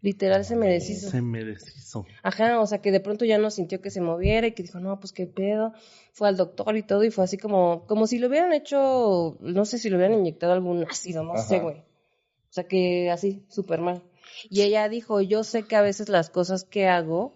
[0.01, 1.09] Literal se me deshizo.
[1.09, 2.05] Se me deshizo.
[2.21, 4.79] Ajá, o sea, que de pronto ya no sintió que se moviera y que dijo,
[4.79, 5.73] no, pues qué pedo.
[6.13, 9.65] Fue al doctor y todo y fue así como, como si le hubieran hecho, no
[9.65, 11.77] sé si le hubieran inyectado algún ácido, no sé, güey.
[11.77, 14.03] O sea, que así, súper mal.
[14.49, 17.34] Y ella dijo, yo sé que a veces las cosas que hago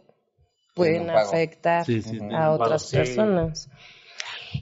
[0.80, 1.30] pueden un pago.
[1.30, 2.20] afectar Sí, sí.
[2.34, 3.70] A otras personas.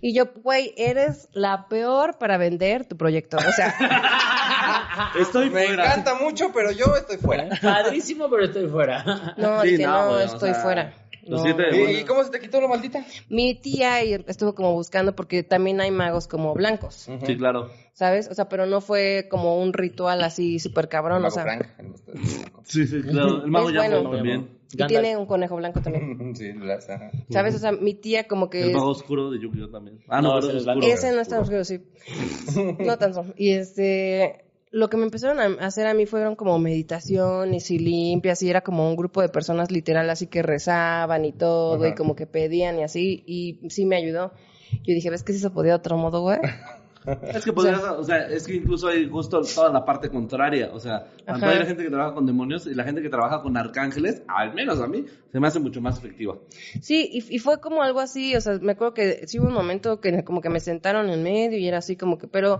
[0.01, 3.38] Y yo, güey, eres la peor para vender tu proyecto.
[3.38, 3.74] O sea,
[5.20, 5.86] Estoy Me fuera.
[5.86, 7.47] encanta mucho, pero yo estoy fuera.
[7.61, 9.34] Padrísimo, pero estoy fuera.
[9.38, 10.93] no, Sí, dije, no, no, güey, o estoy sea, fuera.
[11.28, 11.48] No.
[11.48, 11.90] ¿Y, bueno.
[12.00, 13.06] y cómo se te quitó lo maldita?
[13.30, 17.08] Mi tía estuvo como buscando porque también hay magos como blancos.
[17.26, 17.70] Sí, claro.
[17.94, 18.28] ¿sabes?
[18.30, 21.44] O sea, pero no fue como un ritual así súper cabrón, El o mago sea.
[21.44, 21.68] Frank.
[21.80, 21.94] el-
[22.64, 23.44] Sí, sí, claro.
[23.44, 24.10] El mago ya bueno.
[24.12, 24.58] también.
[24.72, 25.02] Y Gandalf.
[25.02, 26.34] tiene un conejo blanco también.
[26.36, 27.10] Sí, las- ajá.
[27.30, 27.56] ¿Sabes?
[27.56, 28.62] O sea, mi tía como que...
[28.64, 30.00] El mago oscuro de Yu-Gi-Oh también.
[30.10, 30.86] Ah, no, No, pero ese es blanco.
[30.86, 31.82] Ese no es tan oscuro, sí.
[32.80, 33.26] No tanto.
[33.38, 34.44] Y este...
[34.72, 38.61] Lo que me empezaron a hacer a mí fueron como meditaciones y limpias y era
[38.61, 41.89] como un grupo de personas literal así que rezaban y todo Ajá.
[41.89, 44.34] y como que pedían y así y sí me ayudó.
[44.84, 46.39] Yo dije, ¿ves que si se podía de otro modo, güey?
[47.34, 50.72] Es que podrías, o sea, es que incluso hay justo toda la parte contraria.
[50.74, 51.51] O sea, tanto Ajá.
[51.51, 54.53] hay la gente que trabaja con demonios y la gente que trabaja con arcángeles, al
[54.53, 56.36] menos a mí, se me hace mucho más efectiva.
[56.82, 59.53] Sí, y, y fue como algo así, o sea, me acuerdo que sí hubo un
[59.53, 62.60] momento que como que me sentaron en medio y era así como que, pero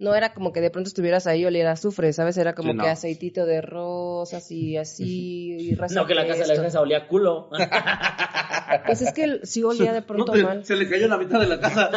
[0.00, 2.36] no era como que de pronto estuvieras ahí y oliera azufre, ¿sabes?
[2.36, 2.82] Era como Sí, no.
[2.82, 7.06] que aceitito de rosas y así, y No, que la casa de la iglesia olía
[7.06, 7.48] culo.
[8.86, 10.64] Pues es que sí olía de pronto No te- mal.
[10.64, 11.90] se le cayó la mitad de la casa.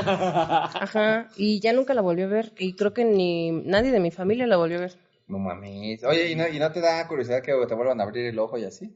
[0.84, 4.12] Ajá, y ya nunca la volvió a ver, y creo que ni nadie de mi
[4.12, 4.94] familia la volvió a ver.
[5.28, 6.04] No mames.
[6.04, 8.58] Oye, ¿y no, ¿y no te da curiosidad que te vuelvan a abrir el ojo
[8.58, 8.92] y así?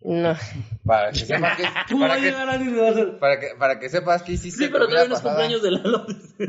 [0.00, 0.36] No.
[0.86, 1.64] Para que sepas que...
[1.90, 3.18] ¿Cómo va Para a que, llegar va a hacer?
[3.18, 6.06] para que, para que sepas que hiciste Sí, pero todavía no es cumpleaños de Lalo.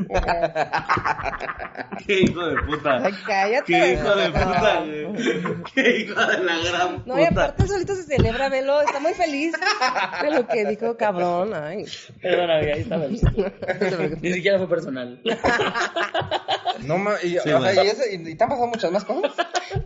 [2.06, 3.02] Qué hijo de puta.
[3.04, 3.64] Ay, cállate.
[3.66, 5.62] Qué hijo de puta, güey.
[5.74, 7.44] Qué hijo de la gran No, y puta.
[7.44, 9.54] aparte solito se celebra, velo, está muy feliz
[10.22, 11.84] de lo que dijo cabrón, ay.
[12.22, 13.06] Perdona, amiga, ahí estaba.
[14.20, 15.20] Ni siquiera fue personal.
[16.86, 17.86] No mames, y, Sí, o sea, güey.
[17.86, 19.32] y, ese- y- y te han pasado muchas más cosas.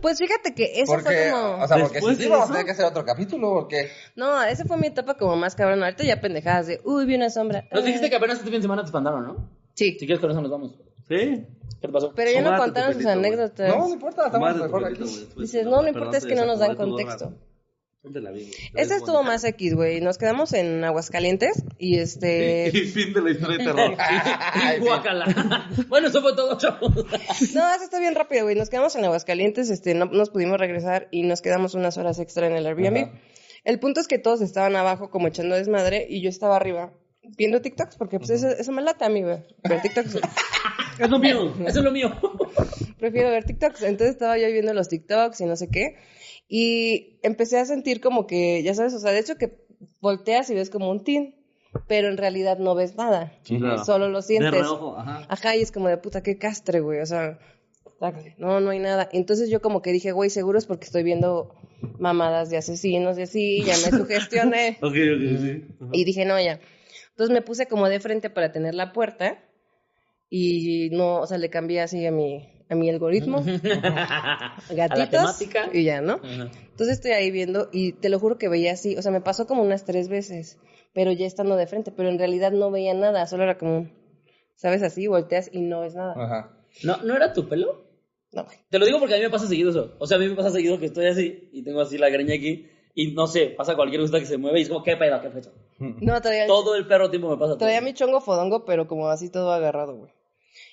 [0.01, 1.63] Pues fíjate que eso Porque, fue como...
[1.63, 3.89] o sea, porque Después si sí vamos a eso- tener que hacer otro capítulo, porque...
[4.15, 5.83] No, esa fue mi etapa como más cabrón.
[5.83, 7.67] Ahorita ya pendejadas de, uy, vi una sombra.
[7.71, 9.49] Nos dijiste que apenas este fin de semana te espantaron, ¿no?
[9.73, 10.75] Sí, Si quieres con eso nos vamos.
[11.07, 11.45] ¿Sí?
[11.81, 12.13] ¿Qué te pasó?
[12.15, 13.27] pero ya no tu contaron sus pelito, güey.
[13.33, 13.69] anécdotas.
[13.69, 14.99] No, no importa, estamos mejor aquí.
[14.99, 17.33] güey, Dices, no, no perdón, importa, es que no nos dan contexto.
[18.03, 18.51] la güey.
[18.75, 19.99] Esta estuvo más X, güey.
[20.01, 22.69] Nos quedamos en Aguascalientes y este...
[22.73, 23.95] Y fin de la historia de terror.
[23.97, 24.79] Ay.
[24.79, 25.69] Guácala.
[25.89, 26.95] Bueno, eso fue todo, chavos.
[26.95, 28.55] No, eso está bien rápido, güey.
[28.55, 32.47] Nos quedamos en Aguascalientes, este, no nos pudimos regresar y nos quedamos unas horas extra
[32.47, 32.97] en el Airbnb.
[33.05, 33.11] Ajá.
[33.65, 36.93] El punto es que todos estaban abajo como echando desmadre y yo estaba arriba
[37.37, 39.39] viendo TikToks porque pues eso, eso me lata a mí, güey.
[39.67, 40.19] Ver TikToks.
[40.97, 41.53] Es lo mío.
[41.67, 42.09] Eso es lo mío.
[42.97, 43.83] Prefiero ver TikToks.
[43.83, 45.97] Entonces estaba yo viendo los TikToks y no sé qué.
[46.47, 49.57] Y empecé a sentir como que, ya sabes, o sea, de hecho que
[49.99, 51.35] volteas y ves como un tin,
[51.87, 53.33] pero en realidad no ves nada.
[53.43, 53.83] Sí, claro.
[53.83, 54.53] Solo lo sientes.
[54.53, 55.25] De ajá.
[55.27, 57.01] Ajá, y es como de puta, qué castre, güey.
[57.01, 57.39] O sea,
[58.37, 59.09] no, no hay nada.
[59.11, 61.55] Entonces yo como que dije, güey, seguro es porque estoy viendo
[61.99, 64.77] mamadas de asesinos y así, ya me sugestioné.
[64.81, 65.65] Ok, ok, sí.
[65.79, 65.89] Ajá.
[65.91, 66.59] y dije, no, ya.
[67.11, 69.41] Entonces me puse como de frente para tener la puerta
[70.29, 73.43] y no, o sea, le cambié así a mi, a mi algoritmo.
[74.69, 75.09] Gatitos.
[75.11, 75.69] temática.
[75.71, 76.15] Y ya, ¿no?
[76.15, 76.51] Ajá.
[76.71, 79.47] Entonces estoy ahí viendo y te lo juro que veía así, o sea, me pasó
[79.47, 80.59] como unas tres veces,
[80.93, 83.89] pero ya estando de frente, pero en realidad no veía nada, solo era como,
[84.55, 84.83] ¿sabes?
[84.83, 86.13] Así, volteas y no ves nada.
[86.17, 86.51] Ajá.
[86.83, 87.84] ¿No, ¿No era tu pelo?
[88.35, 88.57] No, güey.
[88.69, 89.95] Te lo digo porque a mí me pasa seguido eso.
[89.97, 92.35] O sea, a mí me pasa seguido que estoy así y tengo así la greña
[92.35, 95.21] aquí y no sé, pasa cualquier cosa que se mueve y es como, ¿qué pedo?
[95.21, 95.51] ¿Qué pedo?
[95.79, 97.57] No, todavía, Todo el perro tiempo me pasa.
[97.57, 97.85] todavía todo.
[97.85, 100.11] mi chongo fodongo, pero como así todo agarrado, güey.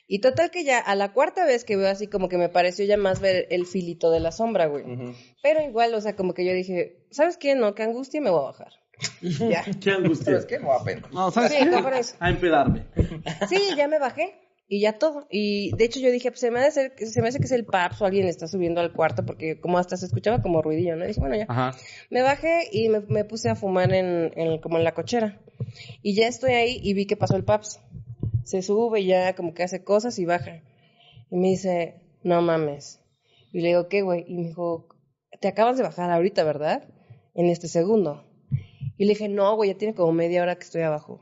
[0.06, 2.84] Y total que ya a la cuarta vez que veo así como que me pareció
[2.84, 4.84] ya más ver el filito de la sombra, güey.
[4.84, 5.14] Ujú.
[5.42, 7.54] Pero igual, o sea, como que yo dije, ¿sabes qué?
[7.54, 8.72] No, qué angustia, me voy a bajar.
[9.22, 9.64] ya.
[9.82, 10.26] Qué angustia.
[10.26, 10.58] ¿Sabes qué?
[10.58, 11.12] Me voy a penar.
[11.12, 12.16] No, ¿sabes Sí, qué?
[12.20, 12.84] A empedarme.
[13.48, 14.34] Sí, ya me bajé
[14.74, 15.26] y ya todo.
[15.30, 17.44] Y de hecho yo dije, pues se me, ha de hacer- se me hace que
[17.44, 20.62] es el paps o alguien está subiendo al cuarto porque como hasta se escuchaba como
[20.62, 21.04] ruidillo, ¿no?
[21.04, 21.44] Y dije, bueno, ya.
[21.46, 21.76] Ajá.
[22.08, 25.38] Me bajé y me, me puse a fumar en, en- como en la cochera.
[26.00, 27.80] Y ya estoy ahí y vi que pasó el paps.
[28.44, 30.62] Se sube y ya como que hace cosas y baja.
[31.30, 33.00] Y me dice, no mames.
[33.52, 34.24] Y le digo, ¿qué, güey?
[34.26, 34.88] Y me dijo,
[35.40, 36.88] te acabas de bajar ahorita, ¿verdad?
[37.34, 38.24] En este segundo.
[38.96, 41.20] Y le dije, no, güey, ya tiene como media hora que estoy abajo.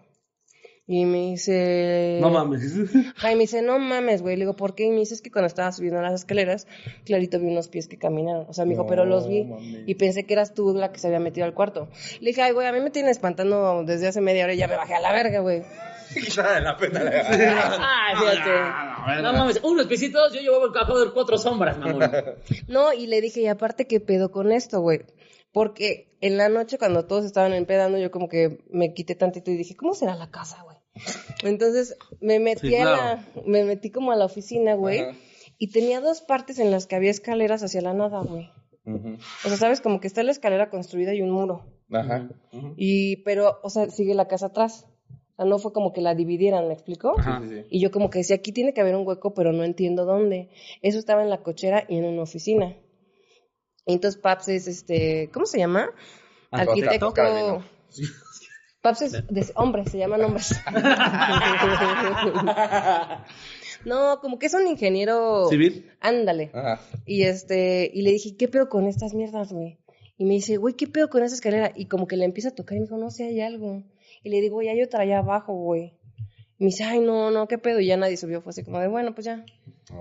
[0.93, 2.19] Y me dice...
[2.21, 2.75] No mames.
[3.23, 4.35] Ay, me dice, no mames, güey.
[4.35, 4.87] Le digo, ¿por qué?
[4.87, 6.67] Y me dice, es que cuando estaba subiendo las escaleras,
[7.05, 8.45] clarito vi unos pies que caminaron.
[8.49, 9.49] O sea, me dijo, pero los vi.
[9.87, 11.89] Y pensé que eras tú la que se había metido al cuarto.
[12.21, 14.67] Le dije, ay, güey, a mí me tiene espantando desde hace media hora y ya
[14.67, 15.63] me bajé a la verga, güey.
[16.13, 17.03] Quizá de la pena.
[17.09, 19.23] Ay, fíjate.
[19.23, 22.11] No mames, unos pisitos, yo llevo acabo de cuatro sombras, mamón.
[22.67, 25.03] No, y le dije, y aparte, ¿qué pedo con esto, güey?
[25.53, 29.57] Porque en la noche, cuando todos estaban empedando, yo como que me quité tantito y
[29.57, 30.70] dije, ¿cómo será la casa, güey?
[31.43, 35.17] Entonces me metí Sí, a la, me metí como a la oficina, güey, Ajá.
[35.59, 38.51] y tenía dos partes en las que había escaleras hacia la nada, güey.
[39.45, 41.65] O sea, sabes, como que está la escalera construida y un muro.
[41.93, 42.29] Ajá.
[42.77, 44.87] Y, pero, o sea, sigue la casa atrás.
[45.09, 47.15] O sea, no fue como que la dividieran, ¿me explico?
[47.17, 47.67] Sí, sí, sí.
[47.71, 50.51] Y yo como que decía, aquí tiene que haber un hueco, pero no entiendo dónde.
[50.83, 52.77] Eso estaba en la cochera y en una oficina.
[53.87, 55.91] Y entonces Paps es, este, ¿cómo se llama?
[56.51, 57.13] Arquitecto.
[57.17, 57.63] Arquitecto.
[58.83, 60.59] Paps es de hombres, se llaman hombres.
[63.85, 65.49] no, como que es un ingeniero.
[65.49, 65.91] ¿Civil?
[66.01, 66.51] Ándale.
[66.55, 66.81] Ajá.
[67.07, 69.79] Y este, y le dije, ¿qué pedo con estas mierdas, güey?
[70.19, 71.73] Y me dice, güey, ¿qué pedo con esa escalera?
[71.75, 73.83] Y como que le empieza a tocar y me dijo, no sé, hay algo.
[74.23, 75.95] Y le digo, ya hay otra allá abajo, güey.
[76.59, 77.81] Y me dice, ay, no, no, ¿qué pedo?
[77.81, 79.45] Y ya nadie subió, fue así como de, bueno, pues ya.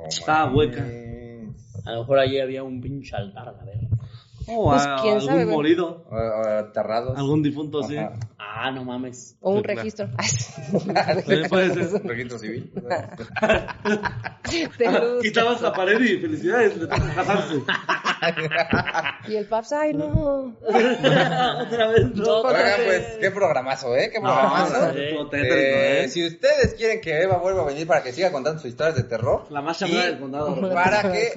[0.10, 0.86] Estaba hueca.
[1.86, 3.78] A lo mejor allí había un pinche altar, a ver.
[4.48, 5.56] O Pues, quién algún sabe, güey.
[5.56, 6.06] morido.
[6.10, 7.18] O- o Aterrados.
[7.18, 7.96] Algún difunto, sí.
[8.42, 9.36] Ah, no mames.
[9.42, 10.08] O un registro.
[11.50, 12.02] Puede ser.
[12.06, 12.72] Registro civil.
[14.78, 15.20] Te luzco.
[15.22, 17.56] Quitabas la pared y felicidades, le toca casarse.
[19.28, 20.58] Y el paps, ay, no.
[20.62, 22.42] Otra vez, no.
[22.44, 24.10] Pues, qué programazo, ¿eh?
[24.12, 24.94] Qué programazo.
[26.10, 29.04] Si ustedes quieren que Eva vuelva a venir para que siga contando sus historias de
[29.04, 29.48] terror.
[29.50, 30.74] La más llamada del condado.
[30.74, 31.34] Para que-.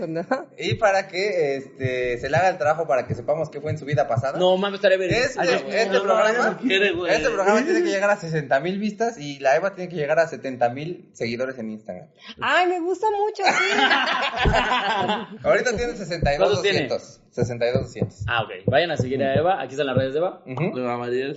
[0.59, 3.79] Y para que este, se le haga el trabajo para que sepamos qué fue en
[3.79, 4.39] su vida pasada.
[4.39, 5.11] No mames, estaré bien.
[5.13, 7.13] Este, este programa, no quiere, güey.
[7.15, 10.19] este programa tiene que llegar a 60 mil vistas y la Eva tiene que llegar
[10.19, 12.09] a 70 mil seguidores en Instagram.
[12.41, 15.39] Ay, me gusta mucho, sí.
[15.45, 16.89] Ahorita tiene 62 ¿Cuántos tiene?
[16.89, 17.21] 200.
[17.33, 18.17] 62 200.
[18.29, 18.51] Ah, ok.
[18.67, 19.61] Vayan a seguir a Eva.
[19.61, 20.43] Aquí están las redes de Eva.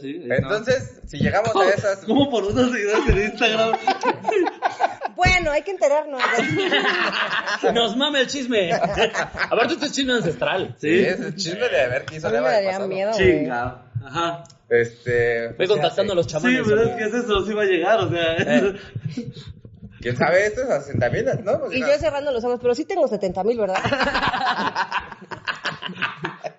[0.01, 0.21] Sí.
[0.29, 1.99] Entonces, si llegamos a esas...
[2.05, 3.77] ¿Cómo por unos seguidores en Instagram?
[5.15, 6.21] Bueno, hay que enterarnos.
[7.73, 8.73] Nos mame el chisme.
[8.73, 10.75] Aparte, esto es chisme ancestral.
[10.77, 12.57] Sí, es el chisme de ver qué hizo A mí la me Eva.
[12.57, 13.45] del daría miedo, güey.
[14.05, 14.43] Ajá.
[14.69, 15.49] Este...
[15.57, 16.61] Voy contactando a los Sí, chamanes.
[16.65, 18.35] pero es que eso sí va a llegar, o sea.
[18.37, 18.73] Eh.
[19.99, 20.61] ¿Quién sabe esto?
[20.61, 21.71] Es a 60 mil, ¿no?
[21.71, 21.87] Y no.
[21.87, 23.79] yo cerrando los ojos, pero sí tengo 70 mil, ¿verdad?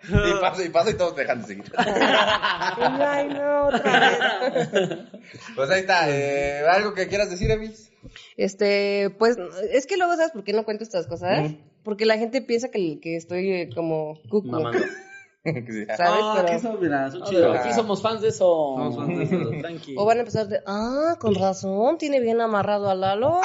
[0.08, 1.72] Y paso y paso y todos dejan de seguir.
[1.76, 4.98] Ay, no, otra vez.
[5.56, 6.08] Pues ahí está.
[6.08, 7.90] Eh, ¿Algo que quieras decir, Evis?
[8.36, 9.36] Este, pues,
[9.72, 11.52] es que luego, ¿sabes por qué no cuento estas cosas?
[11.82, 14.46] Porque la gente piensa que, que estoy eh, como cucu.
[14.48, 14.78] Mamando.
[15.96, 16.20] ¿Sabes?
[16.22, 17.56] Ah, Pero- aquí son, mira, son chidos.
[17.58, 18.74] aquí somos fans de eso.
[18.76, 19.36] Somos fans de eso.
[19.60, 19.94] Tranqui.
[19.98, 23.40] O van a empezar de, ah, con razón, tiene bien amarrado a Lalo.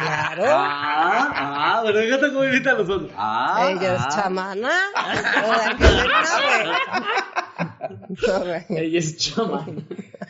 [0.00, 0.44] claro.
[0.48, 3.10] Ah, ah, pero fíjate cómo imitan los otros.
[3.16, 4.08] Ah, Ella es ah.
[4.14, 4.70] chamana.
[8.68, 9.86] Ella es chamán.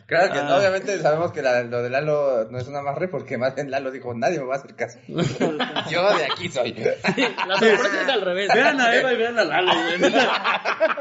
[0.06, 0.44] Claro que Ah.
[0.48, 3.70] no, obviamente sabemos que la- lo de Lalo no es un amarre porque más bien
[3.70, 4.98] Lalo dijo, nadie me va a hacer caso.
[5.08, 6.72] Yo de aquí soy.
[7.48, 8.50] La sorpresa es al revés.
[8.54, 10.12] Vean a Eva y vean a Lalo, güey.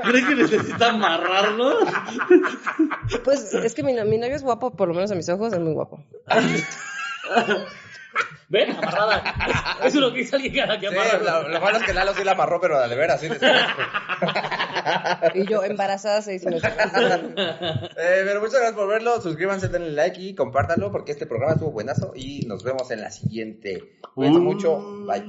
[0.04, 1.80] ¿Creen que necesitan amarrarlo?
[3.24, 5.60] Pues es que mi, mi novio es guapo, por lo menos a mis ojos es
[5.60, 6.04] muy guapo.
[8.52, 8.70] ¿Ven?
[8.76, 9.24] Amarrada.
[9.80, 11.42] Eso es lo que dice alguien cada que Sí, amarra.
[11.44, 13.30] lo, lo malo es que Lalo sí la amarró, pero de veras, sí.
[15.36, 16.64] Y yo embarazada seis meses.
[16.74, 19.22] Eh, pero muchas gracias por verlo.
[19.22, 22.12] Suscríbanse, denle like y compártanlo porque este programa estuvo buenazo.
[22.16, 24.00] Y nos vemos en la siguiente.
[24.16, 25.06] Cuídense mucho.
[25.06, 25.24] Bye.